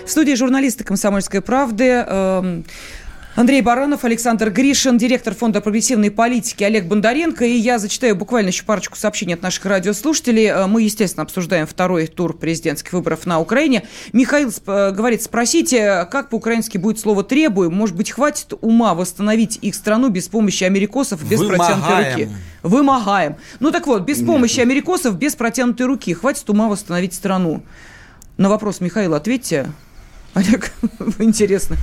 В 0.05 0.09
студии 0.09 0.34
журналисты 0.34 0.84
«Комсомольской 0.84 1.41
правды». 1.41 2.03
Э 2.07 2.61
Андрей 3.38 3.61
Баранов, 3.61 4.03
Александр 4.03 4.49
Гришин, 4.49 4.97
директор 4.97 5.35
Фонда 5.35 5.61
прогрессивной 5.61 6.09
политики 6.09 6.63
Олег 6.63 6.85
Бондаренко. 6.85 7.45
И 7.45 7.51
я 7.51 7.77
зачитаю 7.77 8.15
буквально 8.15 8.47
еще 8.47 8.63
парочку 8.63 8.97
сообщений 8.97 9.35
от 9.35 9.43
наших 9.43 9.63
радиослушателей. 9.67 10.45
Э, 10.45 10.65
мы, 10.65 10.81
естественно, 10.81 11.21
обсуждаем 11.21 11.67
второй 11.67 12.07
тур 12.07 12.35
президентских 12.35 12.93
выборов 12.93 13.27
на 13.27 13.39
Украине. 13.39 13.83
Михаил 14.11 14.49
э, 14.49 14.89
говорит, 14.89 15.21
спросите, 15.21 16.07
как 16.09 16.31
по-украински 16.31 16.79
будет 16.79 16.99
слово 16.99 17.23
«требуем»? 17.23 17.75
Может 17.75 17.95
быть, 17.95 18.09
хватит 18.09 18.55
ума 18.61 18.95
восстановить 18.95 19.59
их 19.61 19.75
страну 19.75 20.09
без 20.09 20.27
помощи 20.27 20.63
америкосов, 20.63 21.23
без 21.23 21.38
Вымогаем. 21.38 21.79
протянутой 21.79 22.13
руки? 22.13 22.29
Вымогаем. 22.63 23.35
Ну 23.59 23.69
так 23.69 23.85
вот, 23.85 24.01
без 24.01 24.17
помощи 24.23 24.57
Нет. 24.57 24.65
америкосов, 24.65 25.15
без 25.15 25.35
протянутой 25.35 25.85
руки. 25.85 26.11
Хватит 26.15 26.49
ума 26.49 26.69
восстановить 26.69 27.13
страну. 27.13 27.61
На 28.38 28.49
вопрос 28.49 28.81
Михаила 28.81 29.17
ответьте. 29.17 29.67
Олег, 30.33 30.71
интересно. 31.19 31.77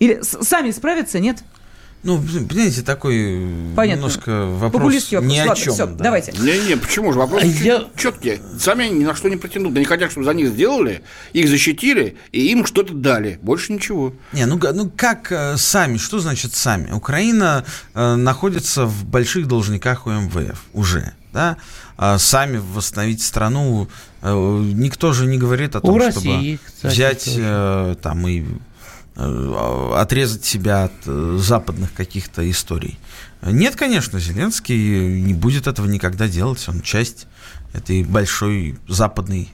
Или 0.00 0.20
сами 0.22 0.70
справятся, 0.72 1.20
нет? 1.20 1.44
Ну, 2.02 2.18
понимаете, 2.18 2.80
такой 2.80 3.46
Понятно. 3.76 3.98
немножко 3.98 4.46
вопрос 4.46 5.12
ни 5.12 5.36
о 5.36 5.54
чем. 5.54 5.74
Все, 5.74 5.86
да. 5.86 6.04
давайте. 6.04 6.32
Не-не, 6.32 6.78
почему 6.78 7.12
же? 7.12 7.18
Вопрос 7.18 7.42
я... 7.42 7.84
четкий. 7.94 8.40
Сами 8.58 8.86
ни 8.86 9.04
на 9.04 9.14
что 9.14 9.28
не 9.28 9.36
претендуют. 9.36 9.76
Они 9.76 9.84
хотят, 9.84 10.10
чтобы 10.10 10.24
за 10.24 10.32
них 10.32 10.48
сделали, 10.48 11.02
их 11.34 11.48
защитили, 11.48 12.16
и 12.32 12.50
им 12.52 12.64
что-то 12.64 12.94
дали. 12.94 13.38
Больше 13.42 13.74
ничего. 13.74 14.14
Не, 14.32 14.46
ну, 14.46 14.58
ну 14.72 14.90
как 14.96 15.30
э, 15.30 15.58
сами? 15.58 15.98
Что 15.98 16.20
значит 16.20 16.54
сами? 16.54 16.90
Украина 16.90 17.66
э, 17.92 18.14
находится 18.14 18.86
в 18.86 19.04
больших 19.04 19.46
должниках 19.46 20.06
у 20.06 20.10
МВФ 20.10 20.58
уже. 20.72 21.12
Да? 21.34 21.58
А 21.98 22.18
сами 22.18 22.56
восстановить 22.56 23.22
страну 23.22 23.88
э, 24.22 24.32
никто 24.32 25.12
же 25.12 25.26
не 25.26 25.36
говорит 25.36 25.76
о 25.76 25.82
том, 25.82 25.96
у 25.96 26.00
чтобы 26.00 26.06
России, 26.06 26.58
кстати, 26.64 26.92
взять 26.92 27.34
э, 27.36 27.96
там 28.00 28.26
и 28.26 28.42
Э, 28.42 28.69
отрезать 29.16 30.44
себя 30.44 30.84
от 30.84 30.92
э, 31.06 31.36
западных 31.38 31.92
каких-то 31.92 32.48
историй. 32.50 32.98
Нет, 33.42 33.76
конечно, 33.76 34.18
Зеленский 34.18 35.20
не 35.20 35.34
будет 35.34 35.66
этого 35.66 35.86
никогда 35.86 36.28
делать. 36.28 36.66
Он 36.68 36.80
часть 36.80 37.26
этой 37.72 38.04
большой 38.04 38.78
западной 38.88 39.48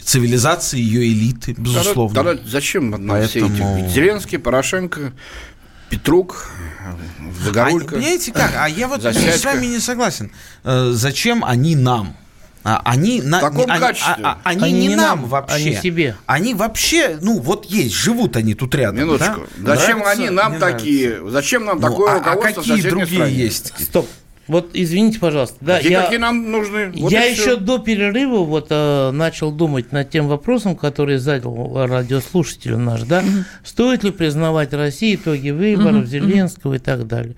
цивилизации, 0.00 0.78
ее 0.78 1.12
элиты, 1.12 1.54
безусловно. 1.56 2.14
Тогда, 2.14 2.34
тогда 2.34 2.50
зачем 2.50 2.90
нам 2.90 3.08
Поэтому... 3.08 3.54
все 3.54 3.86
эти? 3.86 3.88
Зеленский, 3.94 4.38
Порошенко, 4.38 5.12
Петрук, 5.88 6.50
Загорулько. 7.44 7.96
А, 7.96 7.98
понимаете 7.98 8.32
как? 8.32 8.52
А 8.56 8.68
я 8.68 8.88
вот 8.88 9.02
Засядька. 9.02 9.38
с 9.38 9.44
вами 9.44 9.66
не 9.66 9.78
согласен. 9.78 10.32
Э, 10.64 10.90
зачем 10.92 11.44
они 11.44 11.76
нам? 11.76 12.16
А, 12.64 12.80
они, 12.84 13.20
на, 13.22 13.40
таком 13.40 13.70
они, 13.70 13.80
качестве. 13.80 14.24
А, 14.24 14.32
а, 14.32 14.38
они, 14.44 14.64
они 14.64 14.72
не, 14.72 14.86
не 14.88 14.96
нам, 14.96 15.20
нам 15.20 15.28
вообще. 15.28 15.54
Они 15.54 15.74
себе. 15.76 16.16
Они 16.26 16.54
вообще, 16.54 17.18
ну 17.20 17.40
вот 17.40 17.66
есть, 17.66 17.94
живут 17.94 18.36
они 18.36 18.54
тут 18.54 18.74
рядом. 18.74 19.00
Минуточку. 19.00 19.42
Да? 19.56 19.76
Зачем 19.76 19.98
нравится, 19.98 20.22
они 20.22 20.30
нам 20.30 20.58
такие? 20.58 21.08
Нравится. 21.08 21.30
Зачем 21.30 21.64
нам 21.64 21.80
ну, 21.80 21.88
такое 21.88 22.12
а, 22.12 22.18
руководство 22.18 22.62
а 22.62 22.66
какие 22.66 22.88
другие 22.88 23.06
стране? 23.06 23.34
есть? 23.34 23.72
Стоп. 23.78 24.08
Вот 24.48 24.70
извините, 24.74 25.18
пожалуйста. 25.18 25.56
Да, 25.60 25.76
какие, 25.76 25.92
я, 25.92 26.02
какие 26.02 26.18
нам 26.18 26.50
нужны? 26.50 26.92
Вот 26.96 27.12
я 27.12 27.24
еще 27.24 27.42
все. 27.42 27.56
до 27.56 27.78
перерыва 27.78 28.38
вот 28.38 28.66
э, 28.70 29.10
начал 29.12 29.52
думать 29.52 29.92
над 29.92 30.10
тем 30.10 30.28
вопросом, 30.28 30.76
который 30.76 31.18
задал 31.18 31.86
радиослушатель 31.86 32.76
наш, 32.76 33.02
да, 33.02 33.22
стоит 33.64 34.04
ли 34.04 34.10
признавать 34.10 34.72
России 34.72 35.14
итоги 35.14 35.50
выборов. 35.50 36.06
Зеленского 36.06 36.74
и 36.74 36.78
так 36.78 37.06
далее. 37.06 37.36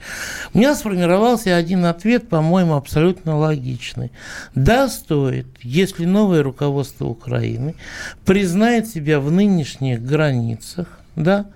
У 0.53 0.59
меня 0.59 0.75
сформировался 0.75 1.57
один 1.57 1.85
ответ, 1.85 2.29
по-моему, 2.29 2.75
абсолютно 2.75 3.37
логичный. 3.37 4.11
Да, 4.55 4.89
стоит, 4.89 5.47
если 5.63 6.05
новое 6.05 6.43
руководство 6.43 7.07
Украины 7.07 7.75
признает 8.25 8.89
себя 8.89 9.21
в 9.21 9.31
нынешних 9.31 10.03
границах 10.03 11.04
да, 11.17 11.47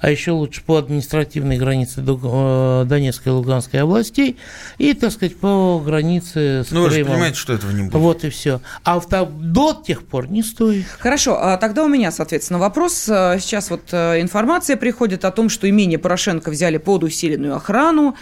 а 0.00 0.10
еще 0.10 0.30
лучше 0.32 0.62
по 0.62 0.76
административной 0.76 1.56
границе 1.58 2.02
э, 2.06 2.84
Донецкой 2.86 3.32
и 3.32 3.34
Луганской 3.36 3.80
областей 3.82 4.36
и, 4.78 4.92
так 4.94 5.10
сказать, 5.12 5.36
по 5.36 5.80
границе 5.84 6.64
с 6.64 6.70
Ну, 6.70 6.82
вы 6.82 6.90
же 6.90 6.96
Крымом. 6.96 7.12
понимаете, 7.14 7.36
что 7.36 7.52
этого 7.52 7.70
не 7.70 7.82
будет. 7.82 7.94
Вот 7.94 8.24
и 8.24 8.30
все. 8.30 8.60
А 8.84 9.00
в, 9.00 9.06
до 9.08 9.72
тех 9.86 10.04
пор 10.06 10.28
не 10.30 10.42
стоит. 10.42 10.86
Хорошо, 10.98 11.38
а 11.40 11.56
тогда 11.56 11.84
у 11.84 11.88
меня, 11.88 12.10
соответственно, 12.12 12.58
вопрос. 12.58 13.08
А, 13.08 13.38
Сейчас 13.38 13.70
вот 13.70 13.82
э, 13.92 14.20
информация 14.20 14.76
приходит 14.76 15.24
о 15.24 15.30
том, 15.30 15.48
что 15.48 15.68
имение 15.68 15.98
Порошенко 15.98 16.50
взяли 16.50 16.76
под 16.78 17.02
усиленную 17.04 17.56
охрану. 17.56 18.14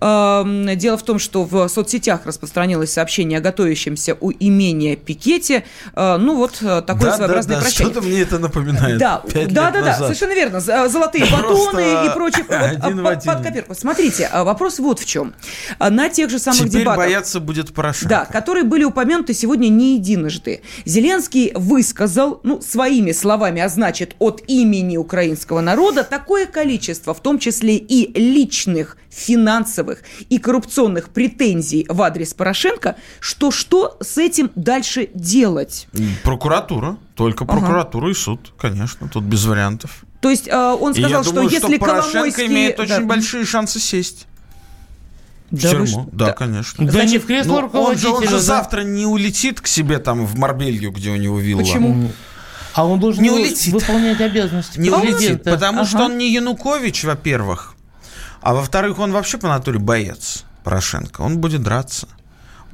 Эм, 0.00 0.76
Дело 0.76 0.96
в 0.96 1.02
том, 1.02 1.18
что 1.18 1.44
в 1.44 1.68
соцсетях 1.68 2.22
распространилось 2.26 2.92
сообщение 2.92 3.38
о 3.38 3.40
готовящемся 3.40 4.16
у 4.20 4.30
имения 4.32 4.96
пикете. 4.96 5.64
Э, 5.94 6.16
Ну 6.18 6.36
вот 6.36 6.58
э, 6.62 6.82
такое 6.82 7.10
да, 7.10 7.16
своеобразное 7.16 7.56
да, 7.56 7.60
да, 7.60 7.66
прощание. 7.66 7.92
что-то 7.92 8.06
мне 8.06 8.20
это 8.20 8.38
напоминает. 8.38 8.98
Да, 8.98 9.22
Пять 9.32 9.52
да, 9.52 9.64
лет 9.70 9.74
да, 9.74 9.82
да, 9.82 9.94
совершенно 9.98 10.32
верно. 10.34 10.43
З- 10.50 10.88
Золотые 10.88 11.26
Просто 11.26 11.48
батоны 11.48 12.06
и 12.06 12.14
прочее. 12.14 12.44
А, 12.48 13.24
под- 13.24 13.42
копирку. 13.42 13.74
Смотрите, 13.74 14.28
а, 14.32 14.44
вопрос 14.44 14.78
вот 14.78 15.00
в 15.00 15.06
чем. 15.06 15.34
А, 15.78 15.90
На 15.90 16.08
тех 16.08 16.30
же 16.30 16.38
самых 16.38 16.60
Теперь 16.68 16.82
дебатах... 16.82 16.96
бояться 16.98 17.40
будет 17.40 17.72
Порошенко. 17.74 18.08
Да, 18.08 18.24
которые 18.24 18.64
были 18.64 18.84
упомянуты 18.84 19.34
сегодня 19.34 19.68
не 19.68 19.94
единожды. 19.96 20.62
Зеленский 20.84 21.52
высказал, 21.54 22.40
ну, 22.42 22.60
своими 22.60 23.12
словами, 23.12 23.60
а 23.60 23.68
значит, 23.68 24.14
от 24.18 24.42
имени 24.46 24.96
украинского 24.96 25.60
народа, 25.60 26.04
такое 26.04 26.46
количество, 26.46 27.14
в 27.14 27.20
том 27.20 27.38
числе 27.38 27.76
и 27.76 28.12
личных, 28.18 28.96
финансовых 29.10 30.00
и 30.28 30.38
коррупционных 30.38 31.08
претензий 31.10 31.86
в 31.88 32.02
адрес 32.02 32.34
Порошенко, 32.34 32.96
что 33.20 33.50
что 33.52 33.96
с 34.00 34.18
этим 34.18 34.50
дальше 34.56 35.08
делать? 35.14 35.86
Прокуратура. 36.24 36.96
Только 37.14 37.44
Ага. 37.44 37.52
прокуратура 37.58 38.10
и 38.10 38.14
суд, 38.14 38.52
конечно. 38.58 39.08
Тут 39.08 39.22
без 39.24 39.44
вариантов. 39.44 40.04
То 40.24 40.30
есть 40.30 40.48
э, 40.48 40.56
он 40.80 40.94
сказал, 40.94 41.22
что 41.22 41.34
думаю, 41.34 41.50
если 41.50 41.68
что 41.76 41.78
Порошенко 41.84 42.12
Коломойский... 42.12 42.46
имеет 42.46 42.76
да. 42.78 42.82
очень 42.84 43.04
большие 43.04 43.44
шансы 43.44 43.78
сесть 43.78 44.26
в 45.50 45.60
Да 45.60 45.68
тюрьму. 45.70 45.86
что? 45.86 46.08
Да, 46.12 46.26
Да. 46.28 46.32
конечно. 46.32 46.86
Да 46.86 46.92
Значит, 46.92 47.12
не 47.12 47.18
в 47.18 47.26
кресло 47.26 47.48
Ну, 47.50 47.54
он, 47.56 47.60
же, 47.60 47.66
он 48.08 48.14
руководителя. 48.14 48.30
же 48.30 48.36
да. 48.36 48.40
завтра 48.42 48.80
не 48.84 49.04
улетит 49.04 49.60
к 49.60 49.66
себе 49.66 49.98
там 49.98 50.24
в 50.24 50.38
Марбелью, 50.38 50.92
где 50.92 51.10
у 51.10 51.16
него 51.16 51.38
вилла. 51.38 51.60
Почему? 51.60 52.10
А 52.72 52.86
он 52.86 53.00
должен 53.00 53.22
Не 53.22 53.32
улетит. 53.32 53.74
выполнять 53.74 54.18
обязанности 54.22 54.78
Не 54.78 54.88
улетит, 54.90 55.44
потому 55.44 55.84
что 55.84 55.98
Ага. 55.98 56.06
он 56.06 56.16
не 56.16 56.32
Янукович, 56.32 57.04
во-первых. 57.04 57.74
А 58.40 58.54
во-вторых, 58.54 58.98
он 59.00 59.12
вообще 59.12 59.36
по 59.36 59.48
натуре 59.48 59.78
боец 59.78 60.44
Порошенко. 60.64 61.20
Он 61.20 61.36
будет 61.36 61.62
драться. 61.62 62.08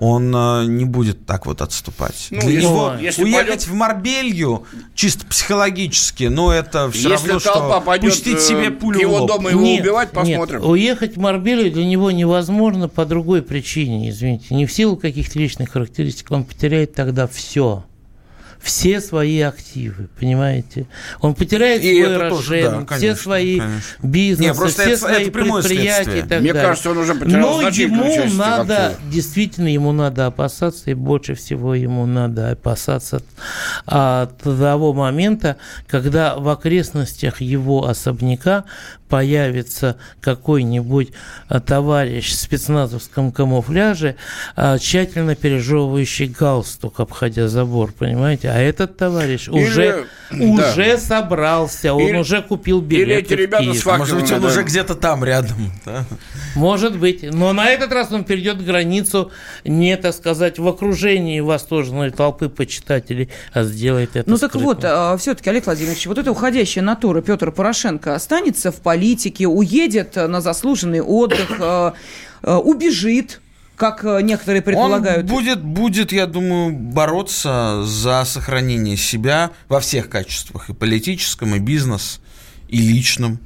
Он 0.00 0.34
э, 0.34 0.64
не 0.66 0.86
будет 0.86 1.26
так 1.26 1.44
вот 1.46 1.60
отступать. 1.60 2.28
Ну, 2.30 2.40
Для 2.40 2.48
если- 2.50 2.62
него 2.66 2.92
если 3.00 3.22
уехать 3.24 3.46
пойдет- 3.48 3.66
в 3.68 3.74
Марбелью 3.74 4.64
чисто 4.94 5.26
психологически, 5.26 6.24
ну 6.24 6.50
это 6.50 6.90
все 6.90 7.10
Если 7.10 7.26
равно, 7.28 7.40
толпа 7.40 7.76
что 7.76 7.80
пойдет 7.82 8.10
пустить 8.10 8.38
э, 8.38 8.40
себе 8.40 8.70
пулю 8.70 8.98
в 8.98 9.02
его 9.02 9.16
лоб. 9.18 9.28
дому 9.28 9.48
его 9.50 9.60
Нет, 9.60 9.82
убивать, 9.82 10.10
посмотрим. 10.10 10.60
Нет, 10.60 10.68
уехать 10.68 11.16
в 11.16 11.20
Марбелию 11.20 11.70
для 11.70 11.84
него 11.84 12.10
невозможно 12.10 12.88
по 12.88 13.04
другой 13.04 13.42
причине, 13.42 14.08
извините. 14.10 14.54
Не 14.54 14.64
в 14.66 14.72
силу 14.72 14.96
каких-то 14.96 15.38
личных 15.38 15.70
характеристик. 15.70 16.30
Он 16.30 16.44
потеряет 16.44 16.94
тогда 16.94 17.26
все. 17.28 17.84
Все 18.62 19.00
свои 19.00 19.40
активы, 19.40 20.08
понимаете? 20.18 20.86
Он 21.20 21.34
потеряет 21.34 21.82
И 21.82 22.02
свой 22.02 22.14
это 22.14 22.28
тоже, 22.28 22.62
Рожен, 22.62 22.70
да, 22.72 22.78
все 22.78 22.86
конечно, 22.86 23.22
свои 23.22 23.58
конечно. 23.58 23.82
бизнесы, 24.02 24.42
Не, 24.50 24.54
просто 24.54 24.82
все 24.82 24.90
это- 24.90 25.00
свои 25.00 25.22
это 25.22 25.30
прямое 25.32 25.62
предприятия 25.62 25.94
следствие. 26.04 26.18
и 26.24 26.28
так 26.28 26.40
Мне 26.40 26.52
далее. 26.52 26.68
кажется, 26.68 26.90
он 26.90 26.98
уже 26.98 27.14
потерял 27.14 27.40
Но 27.58 27.68
ему 27.68 28.34
надо, 28.34 28.86
активов. 28.88 29.10
действительно, 29.10 29.68
ему 29.68 29.92
надо 29.92 30.26
опасаться, 30.26 30.90
и 30.90 30.94
больше 30.94 31.34
всего 31.34 31.74
ему 31.74 32.04
надо 32.04 32.50
опасаться 32.50 33.22
от 33.86 34.36
того 34.38 34.92
момента, 34.92 35.56
когда 35.88 36.36
в 36.36 36.48
окрестностях 36.48 37.40
его 37.40 37.86
особняка 37.86 38.64
появится 39.10 39.96
какой-нибудь 40.22 41.08
а, 41.48 41.60
товарищ 41.60 42.30
в 42.30 42.36
спецназовском 42.36 43.32
камуфляже, 43.32 44.16
а, 44.56 44.78
тщательно 44.78 45.34
пережевывающий 45.34 46.26
галстук, 46.28 47.00
обходя 47.00 47.48
забор, 47.48 47.92
понимаете? 47.92 48.48
А 48.50 48.58
этот 48.58 48.96
товарищ 48.96 49.48
Или- 49.48 49.64
уже, 49.64 50.06
да. 50.30 50.36
уже 50.72 50.96
собрался, 50.96 51.92
он 51.92 52.02
Или- 52.02 52.16
уже 52.18 52.40
купил 52.40 52.78
или 52.80 52.86
билеты 53.04 53.20
эти 53.20 53.34
в 53.34 53.36
ребята 53.36 53.64
Киев. 53.64 53.76
с 53.78 53.82
факелами, 53.82 53.98
Может 54.00 54.20
быть, 54.20 54.32
он 54.32 54.40
да. 54.42 54.46
уже 54.48 54.62
где-то 54.62 54.94
там 54.94 55.24
рядом. 55.24 55.72
да? 55.84 56.04
Может 56.54 56.96
быть. 56.96 57.22
Но 57.22 57.52
на 57.52 57.68
этот 57.68 57.92
раз 57.92 58.12
он 58.12 58.24
перейдет 58.24 58.64
границу 58.64 59.32
не, 59.64 59.96
так 59.96 60.14
сказать, 60.14 60.58
в 60.60 60.68
окружении 60.68 61.40
восторженной 61.40 62.10
толпы 62.12 62.48
почитателей, 62.48 63.28
а 63.52 63.64
сделает 63.64 64.14
это 64.14 64.30
Ну 64.30 64.38
так 64.38 64.50
скрытно. 64.52 65.10
вот, 65.12 65.20
все-таки, 65.20 65.50
Олег 65.50 65.66
Владимирович, 65.66 66.06
вот 66.06 66.18
эта 66.18 66.30
уходящая 66.30 66.84
натура 66.84 67.20
Петра 67.22 67.50
Порошенко 67.50 68.14
останется 68.14 68.70
в 68.70 68.76
политике, 68.76 68.99
уедет 69.46 70.16
э, 70.16 70.26
на 70.26 70.40
заслуженный 70.40 71.00
отдых, 71.00 71.50
э, 71.58 71.92
э, 72.42 72.54
убежит, 72.54 73.40
как 73.76 74.04
э, 74.04 74.20
некоторые 74.22 74.62
предполагают. 74.62 75.22
Он 75.22 75.36
будет, 75.36 75.62
будет, 75.62 76.12
я 76.12 76.26
думаю, 76.26 76.72
бороться 76.72 77.82
за 77.84 78.24
сохранение 78.24 78.96
себя 78.96 79.52
во 79.68 79.80
всех 79.80 80.10
качествах, 80.10 80.68
и 80.68 80.74
политическом, 80.74 81.54
и 81.54 81.58
бизнес, 81.58 82.20
и 82.68 82.78
личном 82.78 83.40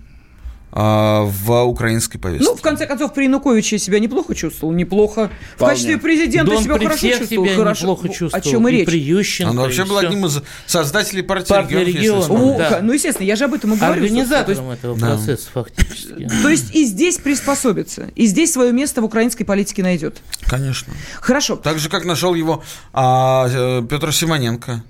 в 0.76 1.62
украинской 1.64 2.18
повестке. 2.18 2.44
Ну, 2.50 2.56
в 2.56 2.60
конце 2.60 2.86
концов, 2.86 3.14
при 3.14 3.24
Януковиче 3.24 3.78
себя 3.78 4.00
неплохо 4.00 4.34
чувствовал, 4.34 4.74
неплохо. 4.74 5.30
В 5.52 5.56
Вполне. 5.56 5.72
качестве 5.74 5.98
президента 5.98 6.50
Да 6.50 6.56
он 6.56 6.64
себя 6.64 6.74
при 6.74 6.84
хорошо 6.84 6.98
всех 6.98 7.18
чувствовал. 7.20 7.44
себя 7.46 7.56
хорошо. 7.56 7.82
неплохо 7.82 8.08
О 8.08 8.12
чувствовал. 8.12 8.42
чем 8.50 8.68
и 8.68 8.72
речь? 8.72 8.86
при 8.86 8.98
Ющенко. 8.98 9.50
Он 9.50 9.56
вообще 9.58 9.82
и 9.82 9.84
был 9.84 9.98
всё. 9.98 10.08
одним 10.08 10.26
из 10.26 10.40
создателей 10.66 11.22
партии, 11.22 11.48
Партии 11.48 11.74
регионов, 11.74 11.86
если 11.86 11.98
регионов, 12.00 12.22
вспомнить. 12.24 12.54
О, 12.54 12.58
да. 12.70 12.78
Ну, 12.82 12.92
естественно, 12.92 13.26
я 13.26 13.36
же 13.36 13.44
об 13.44 13.54
этом 13.54 13.74
и 13.74 13.76
говорю. 13.76 14.02
Организатором 14.02 14.68
есть- 14.70 14.78
этого 14.80 14.98
Да. 14.98 15.06
процесса 15.06 15.48
фактически. 15.54 16.28
То 16.42 16.48
есть 16.48 16.74
и 16.74 16.84
здесь 16.84 17.18
приспособится, 17.18 18.08
и 18.16 18.26
здесь 18.26 18.52
свое 18.52 18.72
место 18.72 19.00
в 19.00 19.04
украинской 19.04 19.44
политике 19.44 19.82
найдет. 19.84 20.16
Конечно. 20.42 20.92
Хорошо. 21.20 21.54
Так 21.56 21.78
же, 21.78 21.88
как 21.88 22.04
нашел 22.04 22.34
его 22.34 22.64
а, 22.92 23.48
э, 23.48 23.82
Петр 23.88 24.12
Симоненко 24.12 24.82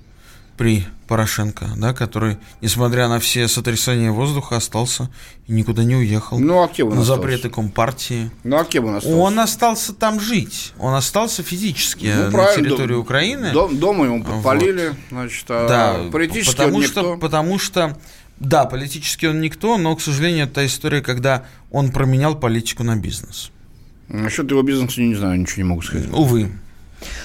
при 0.57 0.85
Порошенко, 1.09 1.67
да, 1.77 1.93
который, 1.93 2.39
несмотря 2.61 3.09
на 3.09 3.19
все 3.21 3.47
сотрясания 3.49 4.11
воздуха, 4.11 4.57
остался 4.57 5.11
и 5.47 5.53
никуда 5.53 5.85
не 5.85 5.97
уехал. 5.97 6.39
Ну, 6.39 6.63
а 6.63 6.69
кем 6.69 6.89
он 6.89 6.95
на 6.95 7.01
остался? 7.03 7.21
запреты 7.23 7.51
Компартии. 7.51 8.31
Ну, 8.45 8.57
а 8.59 8.65
кем 8.65 8.87
он 8.87 8.97
остался? 8.97 9.17
Он 9.19 9.39
остался 9.39 9.93
там 9.93 10.21
жить. 10.21 10.73
Он 10.79 10.95
остался 10.95 11.43
физически 11.43 12.07
Ну, 12.15 12.25
на 12.27 12.31
правильно, 12.31 12.69
территории 12.69 12.93
дом- 12.95 13.01
Украины. 13.03 13.53
Дом, 13.53 13.77
дома 13.79 14.05
ему 14.07 14.25
подпалили, 14.25 14.95
значит, 15.11 15.45
а 15.49 15.69
Да, 15.69 16.11
политически 16.11 16.57
потому 16.57 16.77
он 16.77 16.83
что, 16.85 17.01
никто. 17.01 17.17
потому 17.19 17.59
что, 17.59 17.99
да, 18.39 18.65
политически 18.65 19.27
он 19.27 19.41
никто, 19.41 19.77
но, 19.77 19.95
к 19.97 20.01
сожалению, 20.01 20.45
это 20.45 20.55
та 20.55 20.67
история, 20.67 21.03
когда 21.03 21.45
он 21.71 21.91
променял 21.91 22.35
политику 22.39 22.83
на 22.83 22.97
бизнес. 22.97 23.51
Насчет 24.09 24.51
его 24.51 24.63
бизнеса 24.63 25.01
не 25.01 25.15
знаю, 25.15 25.41
ничего 25.41 25.57
не 25.63 25.69
могу 25.69 25.83
сказать. 25.83 26.09
Увы. 26.13 26.51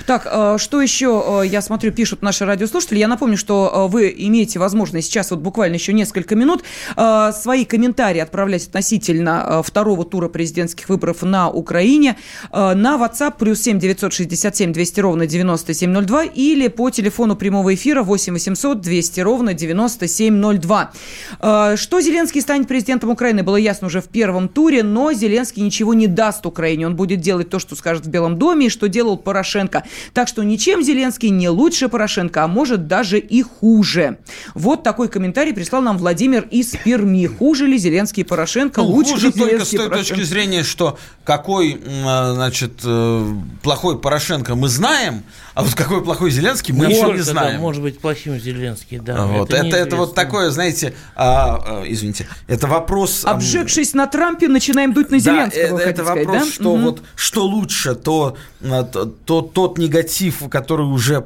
Так, 0.06 0.28
э, 0.30 0.58
что 0.58 0.82
еще, 0.82 1.42
э, 1.44 1.48
я 1.48 1.62
смотрю, 1.62 1.92
пишут 1.92 2.22
наши 2.22 2.46
радиослушатели. 2.46 3.00
Я 3.00 3.08
напомню, 3.08 3.38
что 3.38 3.88
э, 3.88 3.92
вы 3.92 4.14
имеете 4.18 4.60
возможность 4.60 5.08
сейчас, 5.08 5.32
вот 5.32 5.40
буквально 5.40 5.76
еще 5.76 5.94
несколько 5.94 6.36
минут, 6.36 6.64
свои 6.96 7.66
комментарии 7.66 8.20
отправлять 8.20 8.68
относительно 8.68 9.62
второго 9.64 10.06
тура 10.06 10.28
президентских 10.30 10.90
выборов 10.90 11.22
на 11.22 11.50
Украине 11.50 12.18
на 12.52 12.98
WhatsApp 12.98 13.36
плюс 13.38 13.62
7 13.62 13.80
967 13.80 14.74
200 14.74 15.00
ровно 15.00 15.28
9702 15.28 16.24
или 16.24 16.68
по 16.68 16.90
телефону 16.90 17.36
прямого 17.36 17.74
эфира 17.74 18.04
8 18.04 18.34
800 18.34 18.82
200 18.82 19.20
ровно 19.22 19.54
9702. 19.54 20.92
Э, 21.40 21.76
Что 21.78 22.02
Зеленский 22.02 22.42
станет 22.42 22.68
президентом 22.68 23.10
Украины, 23.10 23.44
было 23.44 23.56
ясно 23.56 23.88
уже 23.88 24.02
в 24.02 24.08
первом 24.08 24.50
туре, 24.50 24.84
но 24.84 25.14
Зеленский 25.14 25.62
ничего 25.62 25.94
не 25.94 26.08
даст 26.08 26.46
Украине. 26.46 26.88
Он 26.88 26.96
будет 26.96 27.22
делать 27.22 27.50
то, 27.50 27.60
что 27.60 27.76
скажет 27.76 28.06
в 28.06 28.10
Белом 28.10 28.38
доме, 28.38 28.68
и 28.68 28.70
что 28.70 28.88
делал 28.88 29.18
Порошенко. 29.18 29.69
Так 30.14 30.28
что 30.28 30.44
ничем 30.44 30.84
Зеленский 30.84 31.30
не 31.30 31.50
лучше 31.50 31.90
Порошенко, 31.90 32.44
а 32.44 32.48
может 32.48 32.88
даже 32.88 33.20
и 33.20 33.42
хуже. 33.42 34.18
Вот 34.56 34.84
такой 34.84 35.08
комментарий 35.10 35.54
прислал 35.54 35.82
нам 35.82 35.98
Владимир 35.98 36.48
из 36.50 36.76
Перми. 36.84 37.26
Хуже 37.28 37.68
ли 37.68 37.78
Зеленский 37.78 38.22
и 38.22 38.26
Порошенко? 38.26 38.82
Ну, 38.82 38.88
лучше 38.88 39.14
хуже 39.14 39.28
ли 39.28 39.32
только 39.34 39.46
с 39.66 39.70
Зеленский 39.70 39.76
и 39.76 39.78
той 39.78 39.90
Порошенко? 39.90 40.16
точки 40.16 40.24
зрения, 40.28 40.64
что 40.64 40.98
какой, 41.24 41.80
а, 42.06 42.34
значит, 42.34 42.74
э, 42.84 43.34
плохой 43.62 44.00
Порошенко 44.00 44.56
мы 44.56 44.68
знаем, 44.68 45.24
а 45.60 45.64
вот 45.64 45.76
какой 45.76 46.02
плохой 46.02 46.32
Зеленский 46.32 46.74
мы 46.74 46.86
еще 46.86 47.12
не 47.12 47.18
да, 47.18 47.24
знаем. 47.24 47.60
может 47.60 47.82
быть 47.82 48.00
плохим 48.00 48.40
Зеленский, 48.40 48.98
да. 48.98 49.26
Вот. 49.26 49.50
Это, 49.50 49.58
это, 49.58 49.66
неизвестно. 49.66 49.98
вот 49.98 50.16
такое, 50.16 50.52
знаете, 50.52 50.94
а, 51.18 51.82
а, 51.82 51.84
извините, 51.86 52.28
это 52.48 52.68
вопрос... 52.68 53.26
Обжегшись 53.26 53.94
на 53.94 54.08
Трампе, 54.08 54.48
начинаем 54.48 54.94
дуть 54.94 55.12
на 55.12 55.20
Зеленского, 55.20 55.62
Да, 55.62 55.68
это, 55.68 55.76
хотите 55.76 55.90
это 55.92 56.04
сказать, 56.06 56.26
вопрос, 56.28 56.48
да? 56.48 56.54
что 56.54 56.76
Мгм. 56.76 56.86
вот 56.86 57.04
что 57.16 57.46
лучше, 57.46 57.96
то, 57.96 58.38
а, 58.64 58.84
то, 58.84 59.06
то- 59.06 59.42
тот 59.42 59.78
негатив, 59.78 60.48
который 60.50 60.86
уже 60.86 61.26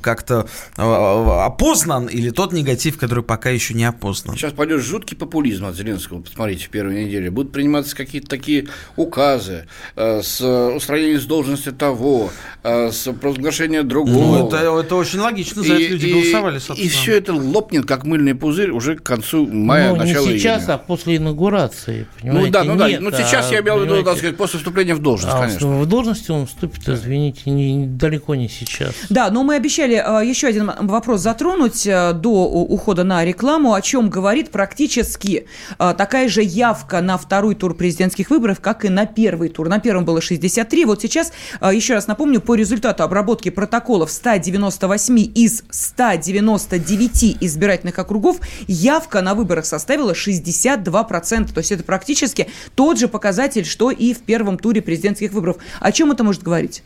как-то 0.00 0.46
а, 0.76 1.46
опознан, 1.46 2.06
или 2.06 2.30
тот 2.30 2.52
негатив, 2.52 2.98
который 2.98 3.24
пока 3.24 3.50
еще 3.50 3.74
не 3.74 3.84
опознан. 3.84 4.36
Сейчас 4.36 4.52
пойдет 4.52 4.82
жуткий 4.82 5.16
популизм 5.16 5.66
от 5.66 5.76
Зеленского, 5.76 6.20
посмотрите, 6.20 6.66
в 6.66 6.70
первой 6.70 7.04
неделе. 7.04 7.30
Будут 7.30 7.52
приниматься 7.52 7.96
какие-то 7.96 8.28
такие 8.28 8.68
указы 8.96 9.66
э, 9.96 10.22
с 10.22 10.40
устранением 10.40 11.20
с 11.20 11.24
должности 11.24 11.72
того, 11.72 12.30
э, 12.62 12.90
с 12.90 13.12
провозглашением 13.12 13.88
другого. 13.88 14.38
Ну, 14.38 14.48
это, 14.48 14.56
это 14.56 14.96
очень 14.96 15.20
логично, 15.20 15.62
за 15.62 15.74
и, 15.74 15.84
это 15.84 15.92
люди 15.92 16.06
и, 16.06 16.12
голосовали, 16.12 16.58
собственно. 16.58 16.86
И 16.86 16.88
все 16.88 17.16
это 17.16 17.32
лопнет, 17.34 17.86
как 17.86 18.04
мыльный 18.04 18.34
пузырь, 18.34 18.70
уже 18.70 18.96
к 18.96 19.02
концу 19.02 19.46
мая, 19.46 19.90
ну, 19.90 19.96
начала 19.96 20.26
не 20.26 20.38
сейчас, 20.38 20.62
июня. 20.62 20.74
а 20.74 20.78
после 20.78 21.16
инаугурации, 21.16 22.06
понимаете? 22.20 22.46
Ну 22.46 22.52
да, 22.52 22.64
ну 22.64 22.76
да, 22.76 22.88
Нет, 22.88 23.00
ну 23.00 23.10
сейчас 23.10 23.50
а, 23.50 23.54
я 23.54 23.60
имел 23.60 23.78
в 23.78 23.84
виду, 23.84 24.02
так 24.02 24.18
сказать, 24.18 24.36
после 24.36 24.58
вступления 24.58 24.94
в 24.94 25.00
должность, 25.00 25.34
а, 25.34 25.40
конечно. 25.40 25.80
В 25.80 25.86
должности 25.86 26.30
он 26.30 26.46
вступит, 26.46 26.88
извините, 26.88 27.50
не, 27.50 27.86
далеко 27.86 28.34
не 28.34 28.48
сейчас. 28.48 28.94
Да, 29.08 29.30
но 29.30 29.45
мы 29.46 29.54
обещали 29.54 29.94
э, 29.94 30.26
еще 30.26 30.48
один 30.48 30.72
вопрос 30.80 31.20
затронуть 31.20 31.86
э, 31.86 32.12
до 32.12 32.30
ухода 32.30 33.04
на 33.04 33.24
рекламу, 33.24 33.74
о 33.74 33.80
чем 33.80 34.10
говорит 34.10 34.50
практически 34.50 35.46
э, 35.78 35.94
такая 35.96 36.28
же 36.28 36.42
явка 36.42 37.00
на 37.00 37.16
второй 37.16 37.54
тур 37.54 37.74
президентских 37.74 38.30
выборов, 38.30 38.60
как 38.60 38.84
и 38.84 38.88
на 38.88 39.06
первый 39.06 39.48
тур. 39.48 39.68
На 39.68 39.78
первом 39.78 40.04
было 40.04 40.20
63, 40.20 40.84
вот 40.84 41.00
сейчас, 41.00 41.32
еще 41.62 41.94
раз 41.94 42.08
напомню, 42.08 42.40
по 42.40 42.56
результату 42.56 43.04
обработки 43.04 43.50
протоколов 43.50 44.10
198 44.10 45.32
из 45.34 45.62
199 45.70 47.36
избирательных 47.40 47.98
округов 47.98 48.38
явка 48.66 49.22
на 49.22 49.34
выборах 49.34 49.64
составила 49.64 50.12
62%. 50.12 51.52
То 51.52 51.58
есть 51.58 51.72
это 51.72 51.84
практически 51.84 52.48
тот 52.74 52.98
же 52.98 53.06
показатель, 53.06 53.64
что 53.64 53.92
и 53.92 54.12
в 54.12 54.18
первом 54.22 54.58
туре 54.58 54.82
президентских 54.82 55.32
выборов. 55.32 55.58
О 55.78 55.92
чем 55.92 56.10
это 56.10 56.24
может 56.24 56.42
говорить? 56.42 56.82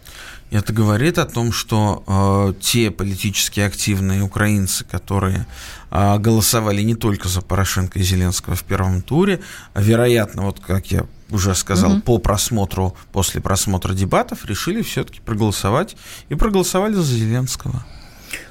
Это 0.51 0.73
говорит 0.73 1.19
о 1.19 1.27
том, 1.27 1.53
что 1.53 2.03
э, 2.07 2.61
те 2.61 2.91
политически 2.91 3.61
активные 3.61 4.23
украинцы, 4.23 4.85
которые 4.85 5.47
э, 5.91 6.19
голосовали 6.19 6.83
не 6.83 6.97
только 6.97 7.29
за 7.29 7.41
Порошенко 7.41 8.01
и 8.01 8.03
Зеленского 8.03 8.57
в 8.57 8.65
первом 8.65 9.01
туре, 9.01 9.41
вероятно, 9.77 10.43
вот 10.43 10.59
как 10.59 10.87
я 10.91 11.07
уже 11.31 11.55
сказал, 11.55 11.93
угу. 11.93 12.01
по 12.01 12.19
просмотру, 12.19 12.97
после 13.13 13.41
просмотра 13.41 13.95
дебатов, 13.95 14.45
решили 14.45 14.83
все-таки 14.83 15.21
проголосовать 15.21 15.97
и 16.29 16.35
проголосовали 16.35 16.95
за 16.95 17.03
Зеленского. 17.03 17.85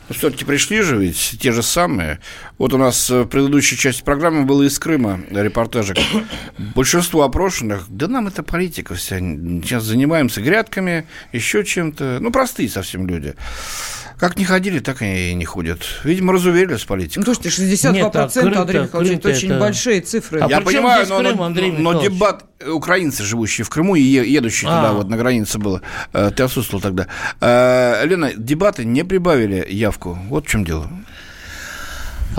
Ну, 0.10 0.16
все-таки 0.16 0.44
пришли 0.44 0.82
же 0.82 0.98
ведь 0.98 1.38
те 1.40 1.52
же 1.52 1.62
самые. 1.62 2.20
Вот 2.58 2.74
у 2.74 2.78
нас 2.78 3.10
в 3.10 3.26
предыдущей 3.26 3.78
части 3.78 4.02
программы 4.02 4.44
было 4.44 4.64
из 4.64 4.78
Крыма 4.80 5.22
репортажик. 5.30 5.98
Большинство 6.58 7.24
опрошенных, 7.24 7.86
да 7.88 8.08
нам 8.08 8.28
это 8.28 8.42
политика 8.42 8.96
вся, 8.96 9.20
сейчас 9.20 9.84
занимаемся 9.84 10.42
грядками, 10.42 11.06
еще 11.32 11.64
чем-то, 11.64 12.18
ну, 12.20 12.32
простые 12.32 12.70
совсем 12.70 13.08
люди. 13.08 13.36
Как 14.20 14.38
не 14.38 14.44
ходили, 14.44 14.80
так 14.80 15.02
и 15.02 15.34
не 15.34 15.46
ходят. 15.46 15.80
Видимо, 16.04 16.34
разуверились 16.34 16.84
политиков. 16.84 17.26
Ну, 17.26 17.34
слушайте, 17.34 17.78
62% 17.78 17.94
Нет, 17.94 18.34
Крым 18.34 18.62
Андрей 18.62 18.82
Михайлович, 18.82 19.12
это 19.14 19.30
очень 19.30 19.50
это... 19.50 19.60
большие 19.60 20.02
цифры. 20.02 20.42
А 20.42 20.50
Я 20.50 20.60
понимаю, 20.60 21.08
но, 21.08 21.20
Крым, 21.20 21.42
Андрей 21.42 21.72
но, 21.72 21.94
но 21.94 22.02
дебат 22.02 22.44
украинцы, 22.68 23.24
живущие 23.24 23.64
в 23.64 23.70
Крыму 23.70 23.96
и 23.96 24.02
едущие 24.02 24.70
а. 24.70 24.76
туда, 24.76 24.94
вот 24.94 25.10
на 25.10 25.16
границе 25.16 25.58
было. 25.58 25.82
Э, 26.12 26.32
ты 26.36 26.44
отсутствовал 26.44 26.82
тогда. 26.82 27.08
Э, 27.40 28.06
Лена, 28.06 28.34
дебаты 28.36 28.84
не 28.84 29.06
прибавили 29.06 29.66
явку. 29.70 30.20
Вот 30.28 30.46
в 30.46 30.50
чем 30.50 30.66
дело. 30.66 30.90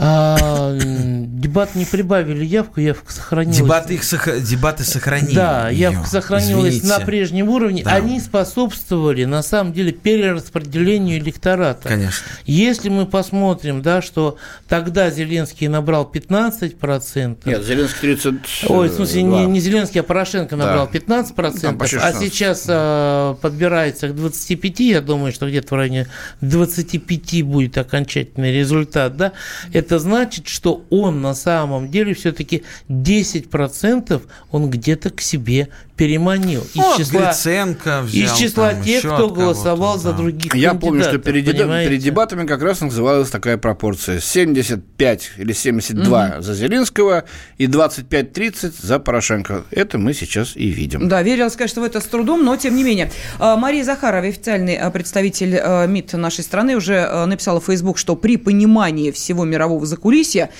А, 0.02 0.72
дебаты 0.78 1.78
не 1.78 1.84
прибавили 1.84 2.42
явку, 2.42 2.80
явка 2.80 3.12
сохранилась. 3.12 3.58
Дебаты, 3.58 3.94
их 3.94 4.04
сох... 4.04 4.28
Дебаты 4.40 4.84
сохранили. 4.84 5.34
Да, 5.34 5.68
явка 5.68 6.08
сохранилась 6.08 6.76
Извините. 6.76 6.98
на 6.98 7.04
прежнем 7.04 7.50
уровне. 7.50 7.82
Да. 7.84 7.96
Они 7.96 8.18
способствовали, 8.18 9.26
на 9.26 9.42
самом 9.42 9.74
деле, 9.74 9.92
перераспределению 9.92 11.18
электората. 11.18 11.86
Конечно. 11.86 12.26
Если 12.46 12.88
мы 12.88 13.04
посмотрим, 13.04 13.82
да, 13.82 14.00
что 14.00 14.38
тогда 14.68 15.10
Зеленский 15.10 15.68
набрал 15.68 16.10
15%. 16.10 17.38
Нет, 17.44 17.62
Зеленский 17.62 18.00
30... 18.00 18.34
Ой, 18.68 18.88
в 18.88 18.94
смысле, 18.94 19.22
не, 19.22 19.44
не 19.44 19.60
Зеленский, 19.60 20.00
а 20.00 20.02
Порошенко 20.02 20.56
набрал 20.56 20.88
да. 20.90 20.98
15%, 20.98 21.60
Там 21.60 21.78
а 21.80 22.12
сейчас 22.14 22.64
а, 22.68 23.34
подбирается 23.34 24.08
к 24.08 24.12
25%, 24.12 24.82
я 24.82 25.02
думаю, 25.02 25.32
что 25.32 25.46
где-то 25.46 25.74
в 25.74 25.76
районе 25.76 26.06
25 26.40 27.42
будет 27.42 27.76
окончательный 27.76 28.52
результат, 28.52 29.16
да, 29.18 29.32
это 29.74 29.89
значит, 29.98 30.48
что 30.48 30.84
он 30.90 31.20
на 31.20 31.34
самом 31.34 31.90
деле 31.90 32.14
все-таки 32.14 32.62
10% 32.88 34.22
он 34.50 34.70
где-то 34.70 35.10
к 35.10 35.20
себе 35.20 35.68
переманил. 36.00 36.66
Из 36.72 36.80
О, 36.80 36.96
числа, 36.96 37.26
Гриценко 37.26 38.00
взял, 38.00 38.24
из 38.24 38.38
числа 38.38 38.72
тех, 38.72 39.00
кто 39.00 39.28
голосовал 39.28 39.96
да. 39.96 40.00
за 40.00 40.12
других 40.14 40.54
Я 40.54 40.72
помню, 40.72 41.02
что 41.02 41.18
перед, 41.18 41.44
перед 41.44 42.00
дебатами 42.00 42.46
как 42.46 42.62
раз 42.62 42.80
называлась 42.80 43.28
такая 43.28 43.58
пропорция. 43.58 44.18
75 44.18 45.32
или 45.36 45.52
72 45.52 46.32
угу. 46.36 46.42
за 46.42 46.54
Зеленского 46.54 47.24
и 47.58 47.66
25-30 47.66 48.72
за 48.80 48.98
Порошенко. 48.98 49.64
Это 49.70 49.98
мы 49.98 50.14
сейчас 50.14 50.56
и 50.56 50.68
видим. 50.68 51.06
Да, 51.06 51.22
верилось, 51.22 51.54
конечно, 51.54 51.82
в 51.82 51.84
это 51.84 52.00
с 52.00 52.04
трудом, 52.04 52.46
но 52.46 52.56
тем 52.56 52.76
не 52.76 52.82
менее. 52.82 53.10
А, 53.38 53.56
Мария 53.56 53.84
Захарова, 53.84 54.26
официальный 54.26 54.76
а, 54.76 54.90
представитель 54.90 55.58
а, 55.58 55.86
МИД 55.86 56.14
нашей 56.14 56.44
страны, 56.44 56.76
уже 56.76 57.26
написала 57.26 57.60
в 57.60 57.66
Facebook, 57.66 57.98
что 57.98 58.16
при 58.16 58.38
понимании 58.38 59.10
всего 59.10 59.44
мирового 59.44 59.79
закулисья 59.86 60.50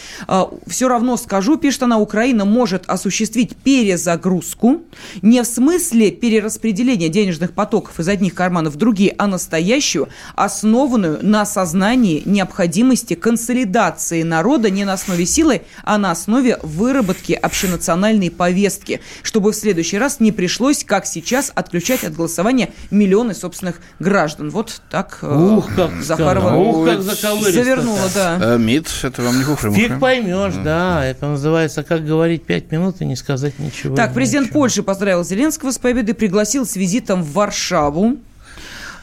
все 0.67 0.89
равно 0.89 1.17
скажу, 1.17 1.57
пишет 1.57 1.83
она, 1.83 1.99
Украина 1.99 2.45
может 2.45 2.85
осуществить 2.87 3.57
перезагрузку 3.57 4.83
не 5.23 5.43
в 5.43 5.47
смысле 5.47 6.11
перераспределения 6.11 7.09
денежных 7.09 7.53
потоков 7.53 7.99
из 8.01 8.09
одних 8.09 8.35
карманов 8.35 8.75
в 8.75 8.77
другие, 8.77 9.15
а 9.19 9.27
настоящую, 9.27 10.09
основанную 10.35 11.19
на 11.23 11.45
сознании 11.45 12.23
необходимости 12.25 13.15
консолидации 13.15 14.23
народа 14.23 14.71
не 14.71 14.85
на 14.85 14.95
основе 14.95 15.27
силы, 15.27 15.63
а 15.85 15.99
на 15.99 16.11
основе 16.11 16.59
выработки 16.63 17.33
общенациональной 17.33 18.31
повестки, 18.31 19.01
чтобы 19.23 19.53
в 19.53 19.57
следующий 19.57 19.99
раз 19.99 20.21
не 20.21 20.33
пришлось, 20.33 20.85
как 20.85 21.07
сейчас, 21.07 21.53
отключать 21.55 22.05
от 22.05 22.15
голосования 22.15 22.71
миллионы 22.91 23.35
собственных 23.35 23.81
граждан. 23.99 24.51
Вот 24.51 24.83
так 24.91 25.19
э, 25.23 25.35
Ух, 25.35 25.69
как 25.75 26.03
Захарова 26.03 26.57
Ух, 26.57 26.87
как 26.87 27.03
завернула, 27.03 28.09
да. 28.15 28.39
А, 28.41 28.57
Это 29.09 29.23
вам 29.23 29.39
не 29.39 29.45
хухры 29.45 29.73
Фиг 29.73 30.01
поймешь, 30.01 30.55
да. 30.65 31.05
Это 31.05 31.27
называется, 31.27 31.83
как 31.83 32.05
говорить 32.07 32.45
пять 32.45 32.73
минут 32.73 33.01
и 33.01 33.05
не 33.05 33.17
сказать 33.17 33.59
ничего. 33.59 33.95
Так, 33.95 34.15
президент 34.15 34.47
ничего. 34.47 34.61
Польши 34.61 34.83
поздравил 34.83 35.11
поздравил 35.11 35.25
Зеленского 35.25 35.71
с 35.71 35.79
победой, 35.79 36.15
пригласил 36.15 36.67
с 36.67 36.77
визитом 36.77 37.23
в 37.23 37.33
Варшаву. 37.33 38.17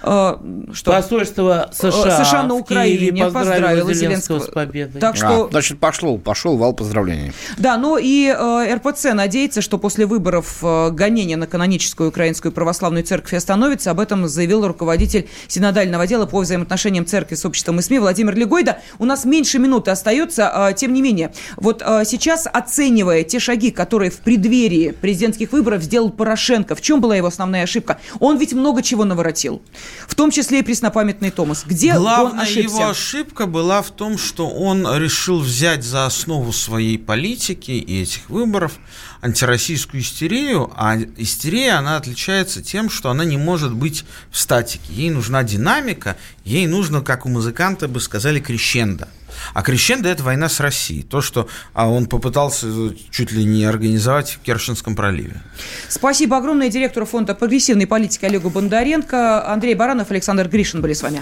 А, 0.02 0.39
что? 0.74 0.91
Посольство 0.91 1.70
США, 1.72 2.24
США 2.24 2.43
на 2.43 2.56
Украине 2.56 3.30
поздравило 3.32 3.93
Зеленского, 3.93 4.39
с 4.39 4.48
победой. 4.48 5.02
Так 5.02 5.16
что... 5.16 5.45
А, 5.45 5.50
значит, 5.50 5.80
пошло, 5.80 6.18
пошел 6.18 6.58
вал 6.58 6.74
поздравлений. 6.74 7.32
Да, 7.58 7.78
ну 7.78 7.98
и 7.98 8.28
э, 8.28 8.76
РПЦ 8.76 9.14
надеется, 9.14 9.62
что 9.62 9.78
после 9.78 10.06
выборов 10.06 10.60
э, 10.62 10.91
гонения 10.91 11.38
на 11.38 11.48
каноническую 11.48 12.10
украинскую 12.10 12.52
православную 12.52 13.04
церковь 13.04 13.34
остановится. 13.34 13.91
Об 13.91 14.00
этом 14.00 14.28
заявил 14.28 14.68
руководитель 14.68 15.28
синодального 15.48 16.04
отдела 16.04 16.26
по 16.26 16.39
взаимоотношениям 16.39 17.06
церкви 17.06 17.36
с 17.36 17.45
обществом 17.45 17.80
и 17.80 17.82
СМИ 17.82 18.00
Владимир 18.00 18.36
Легойда. 18.36 18.80
У 19.00 19.06
нас 19.06 19.26
меньше 19.26 19.60
минуты 19.60 19.91
остается, 19.91 20.70
э, 20.70 20.74
тем 20.76 20.93
не 20.93 21.02
менее. 21.02 21.32
Вот 21.56 21.82
э, 21.86 22.04
сейчас, 22.06 22.48
оценивая 22.52 23.24
те 23.24 23.39
шаги, 23.39 23.72
которые 23.72 24.12
в 24.12 24.20
преддверии 24.20 24.91
президентских 24.91 25.52
выборов 25.52 25.82
сделал 25.82 26.10
Порошенко, 26.12 26.76
в 26.76 26.82
чем 26.82 27.02
была 27.02 27.16
его 27.16 27.28
основная 27.28 27.64
ошибка? 27.64 28.00
Он 28.20 28.38
ведь 28.38 28.54
много 28.54 28.84
чего 28.84 29.04
наворотил 29.04 29.62
в 30.07 30.15
том 30.15 30.31
числе 30.31 30.59
и 30.59 30.61
преснопамятный 30.63 31.31
Томас. 31.31 31.63
Где 31.65 31.93
Главная 31.93 32.31
он 32.31 32.39
ошибся? 32.39 32.59
его 32.59 32.89
ошибка 32.89 33.45
была 33.45 33.81
в 33.81 33.91
том, 33.91 34.17
что 34.17 34.49
он 34.49 34.88
решил 34.97 35.39
взять 35.39 35.83
за 35.83 36.05
основу 36.05 36.53
своей 36.53 36.97
политики 36.97 37.71
и 37.71 38.01
этих 38.01 38.29
выборов 38.29 38.73
антироссийскую 39.21 40.01
истерию, 40.01 40.71
а 40.75 40.97
истерия, 41.17 41.73
она 41.73 41.97
отличается 41.97 42.61
тем, 42.61 42.89
что 42.89 43.09
она 43.09 43.25
не 43.25 43.38
может 43.38 43.73
быть 43.73 44.05
в 44.31 44.38
статике. 44.38 44.83
Ей 44.89 45.09
нужна 45.09 45.43
динамика, 45.43 46.17
ей 46.43 46.67
нужно, 46.67 47.01
как 47.01 47.25
у 47.25 47.29
музыканта 47.29 47.88
бы 47.88 47.99
сказали, 47.99 48.39
крещендо. 48.39 49.07
А 49.53 49.61
крещендо– 49.61 50.09
это 50.09 50.23
война 50.23 50.49
с 50.49 50.59
Россией. 50.59 51.03
То, 51.03 51.21
что 51.21 51.47
а 51.73 51.89
он 51.89 52.07
попытался 52.07 52.67
чуть 53.11 53.31
ли 53.31 53.43
не 53.43 53.65
организовать 53.65 54.31
в 54.31 54.39
Керченском 54.39 54.95
проливе. 54.95 55.41
Спасибо 55.89 56.38
огромное 56.38 56.69
директору 56.69 57.05
фонда 57.05 57.35
прогрессивной 57.35 57.88
политики 57.88 58.25
Олегу 58.25 58.49
Бондаренко. 58.49 59.47
Андрей 59.47 59.75
Баранов, 59.75 60.11
Александр 60.11 60.47
Гришин 60.47 60.81
были 60.81 60.93
с 60.93 61.01
вами. 61.01 61.21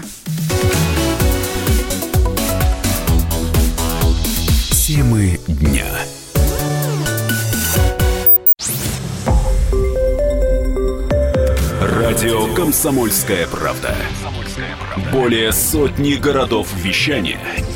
Темы 4.70 5.40
дня. 5.48 5.86
Радио 11.80 12.54
«Комсомольская 12.54 13.46
правда». 13.48 13.94
Более 15.12 15.52
сотни 15.52 16.14
городов 16.14 16.68
вещания– 16.82 17.40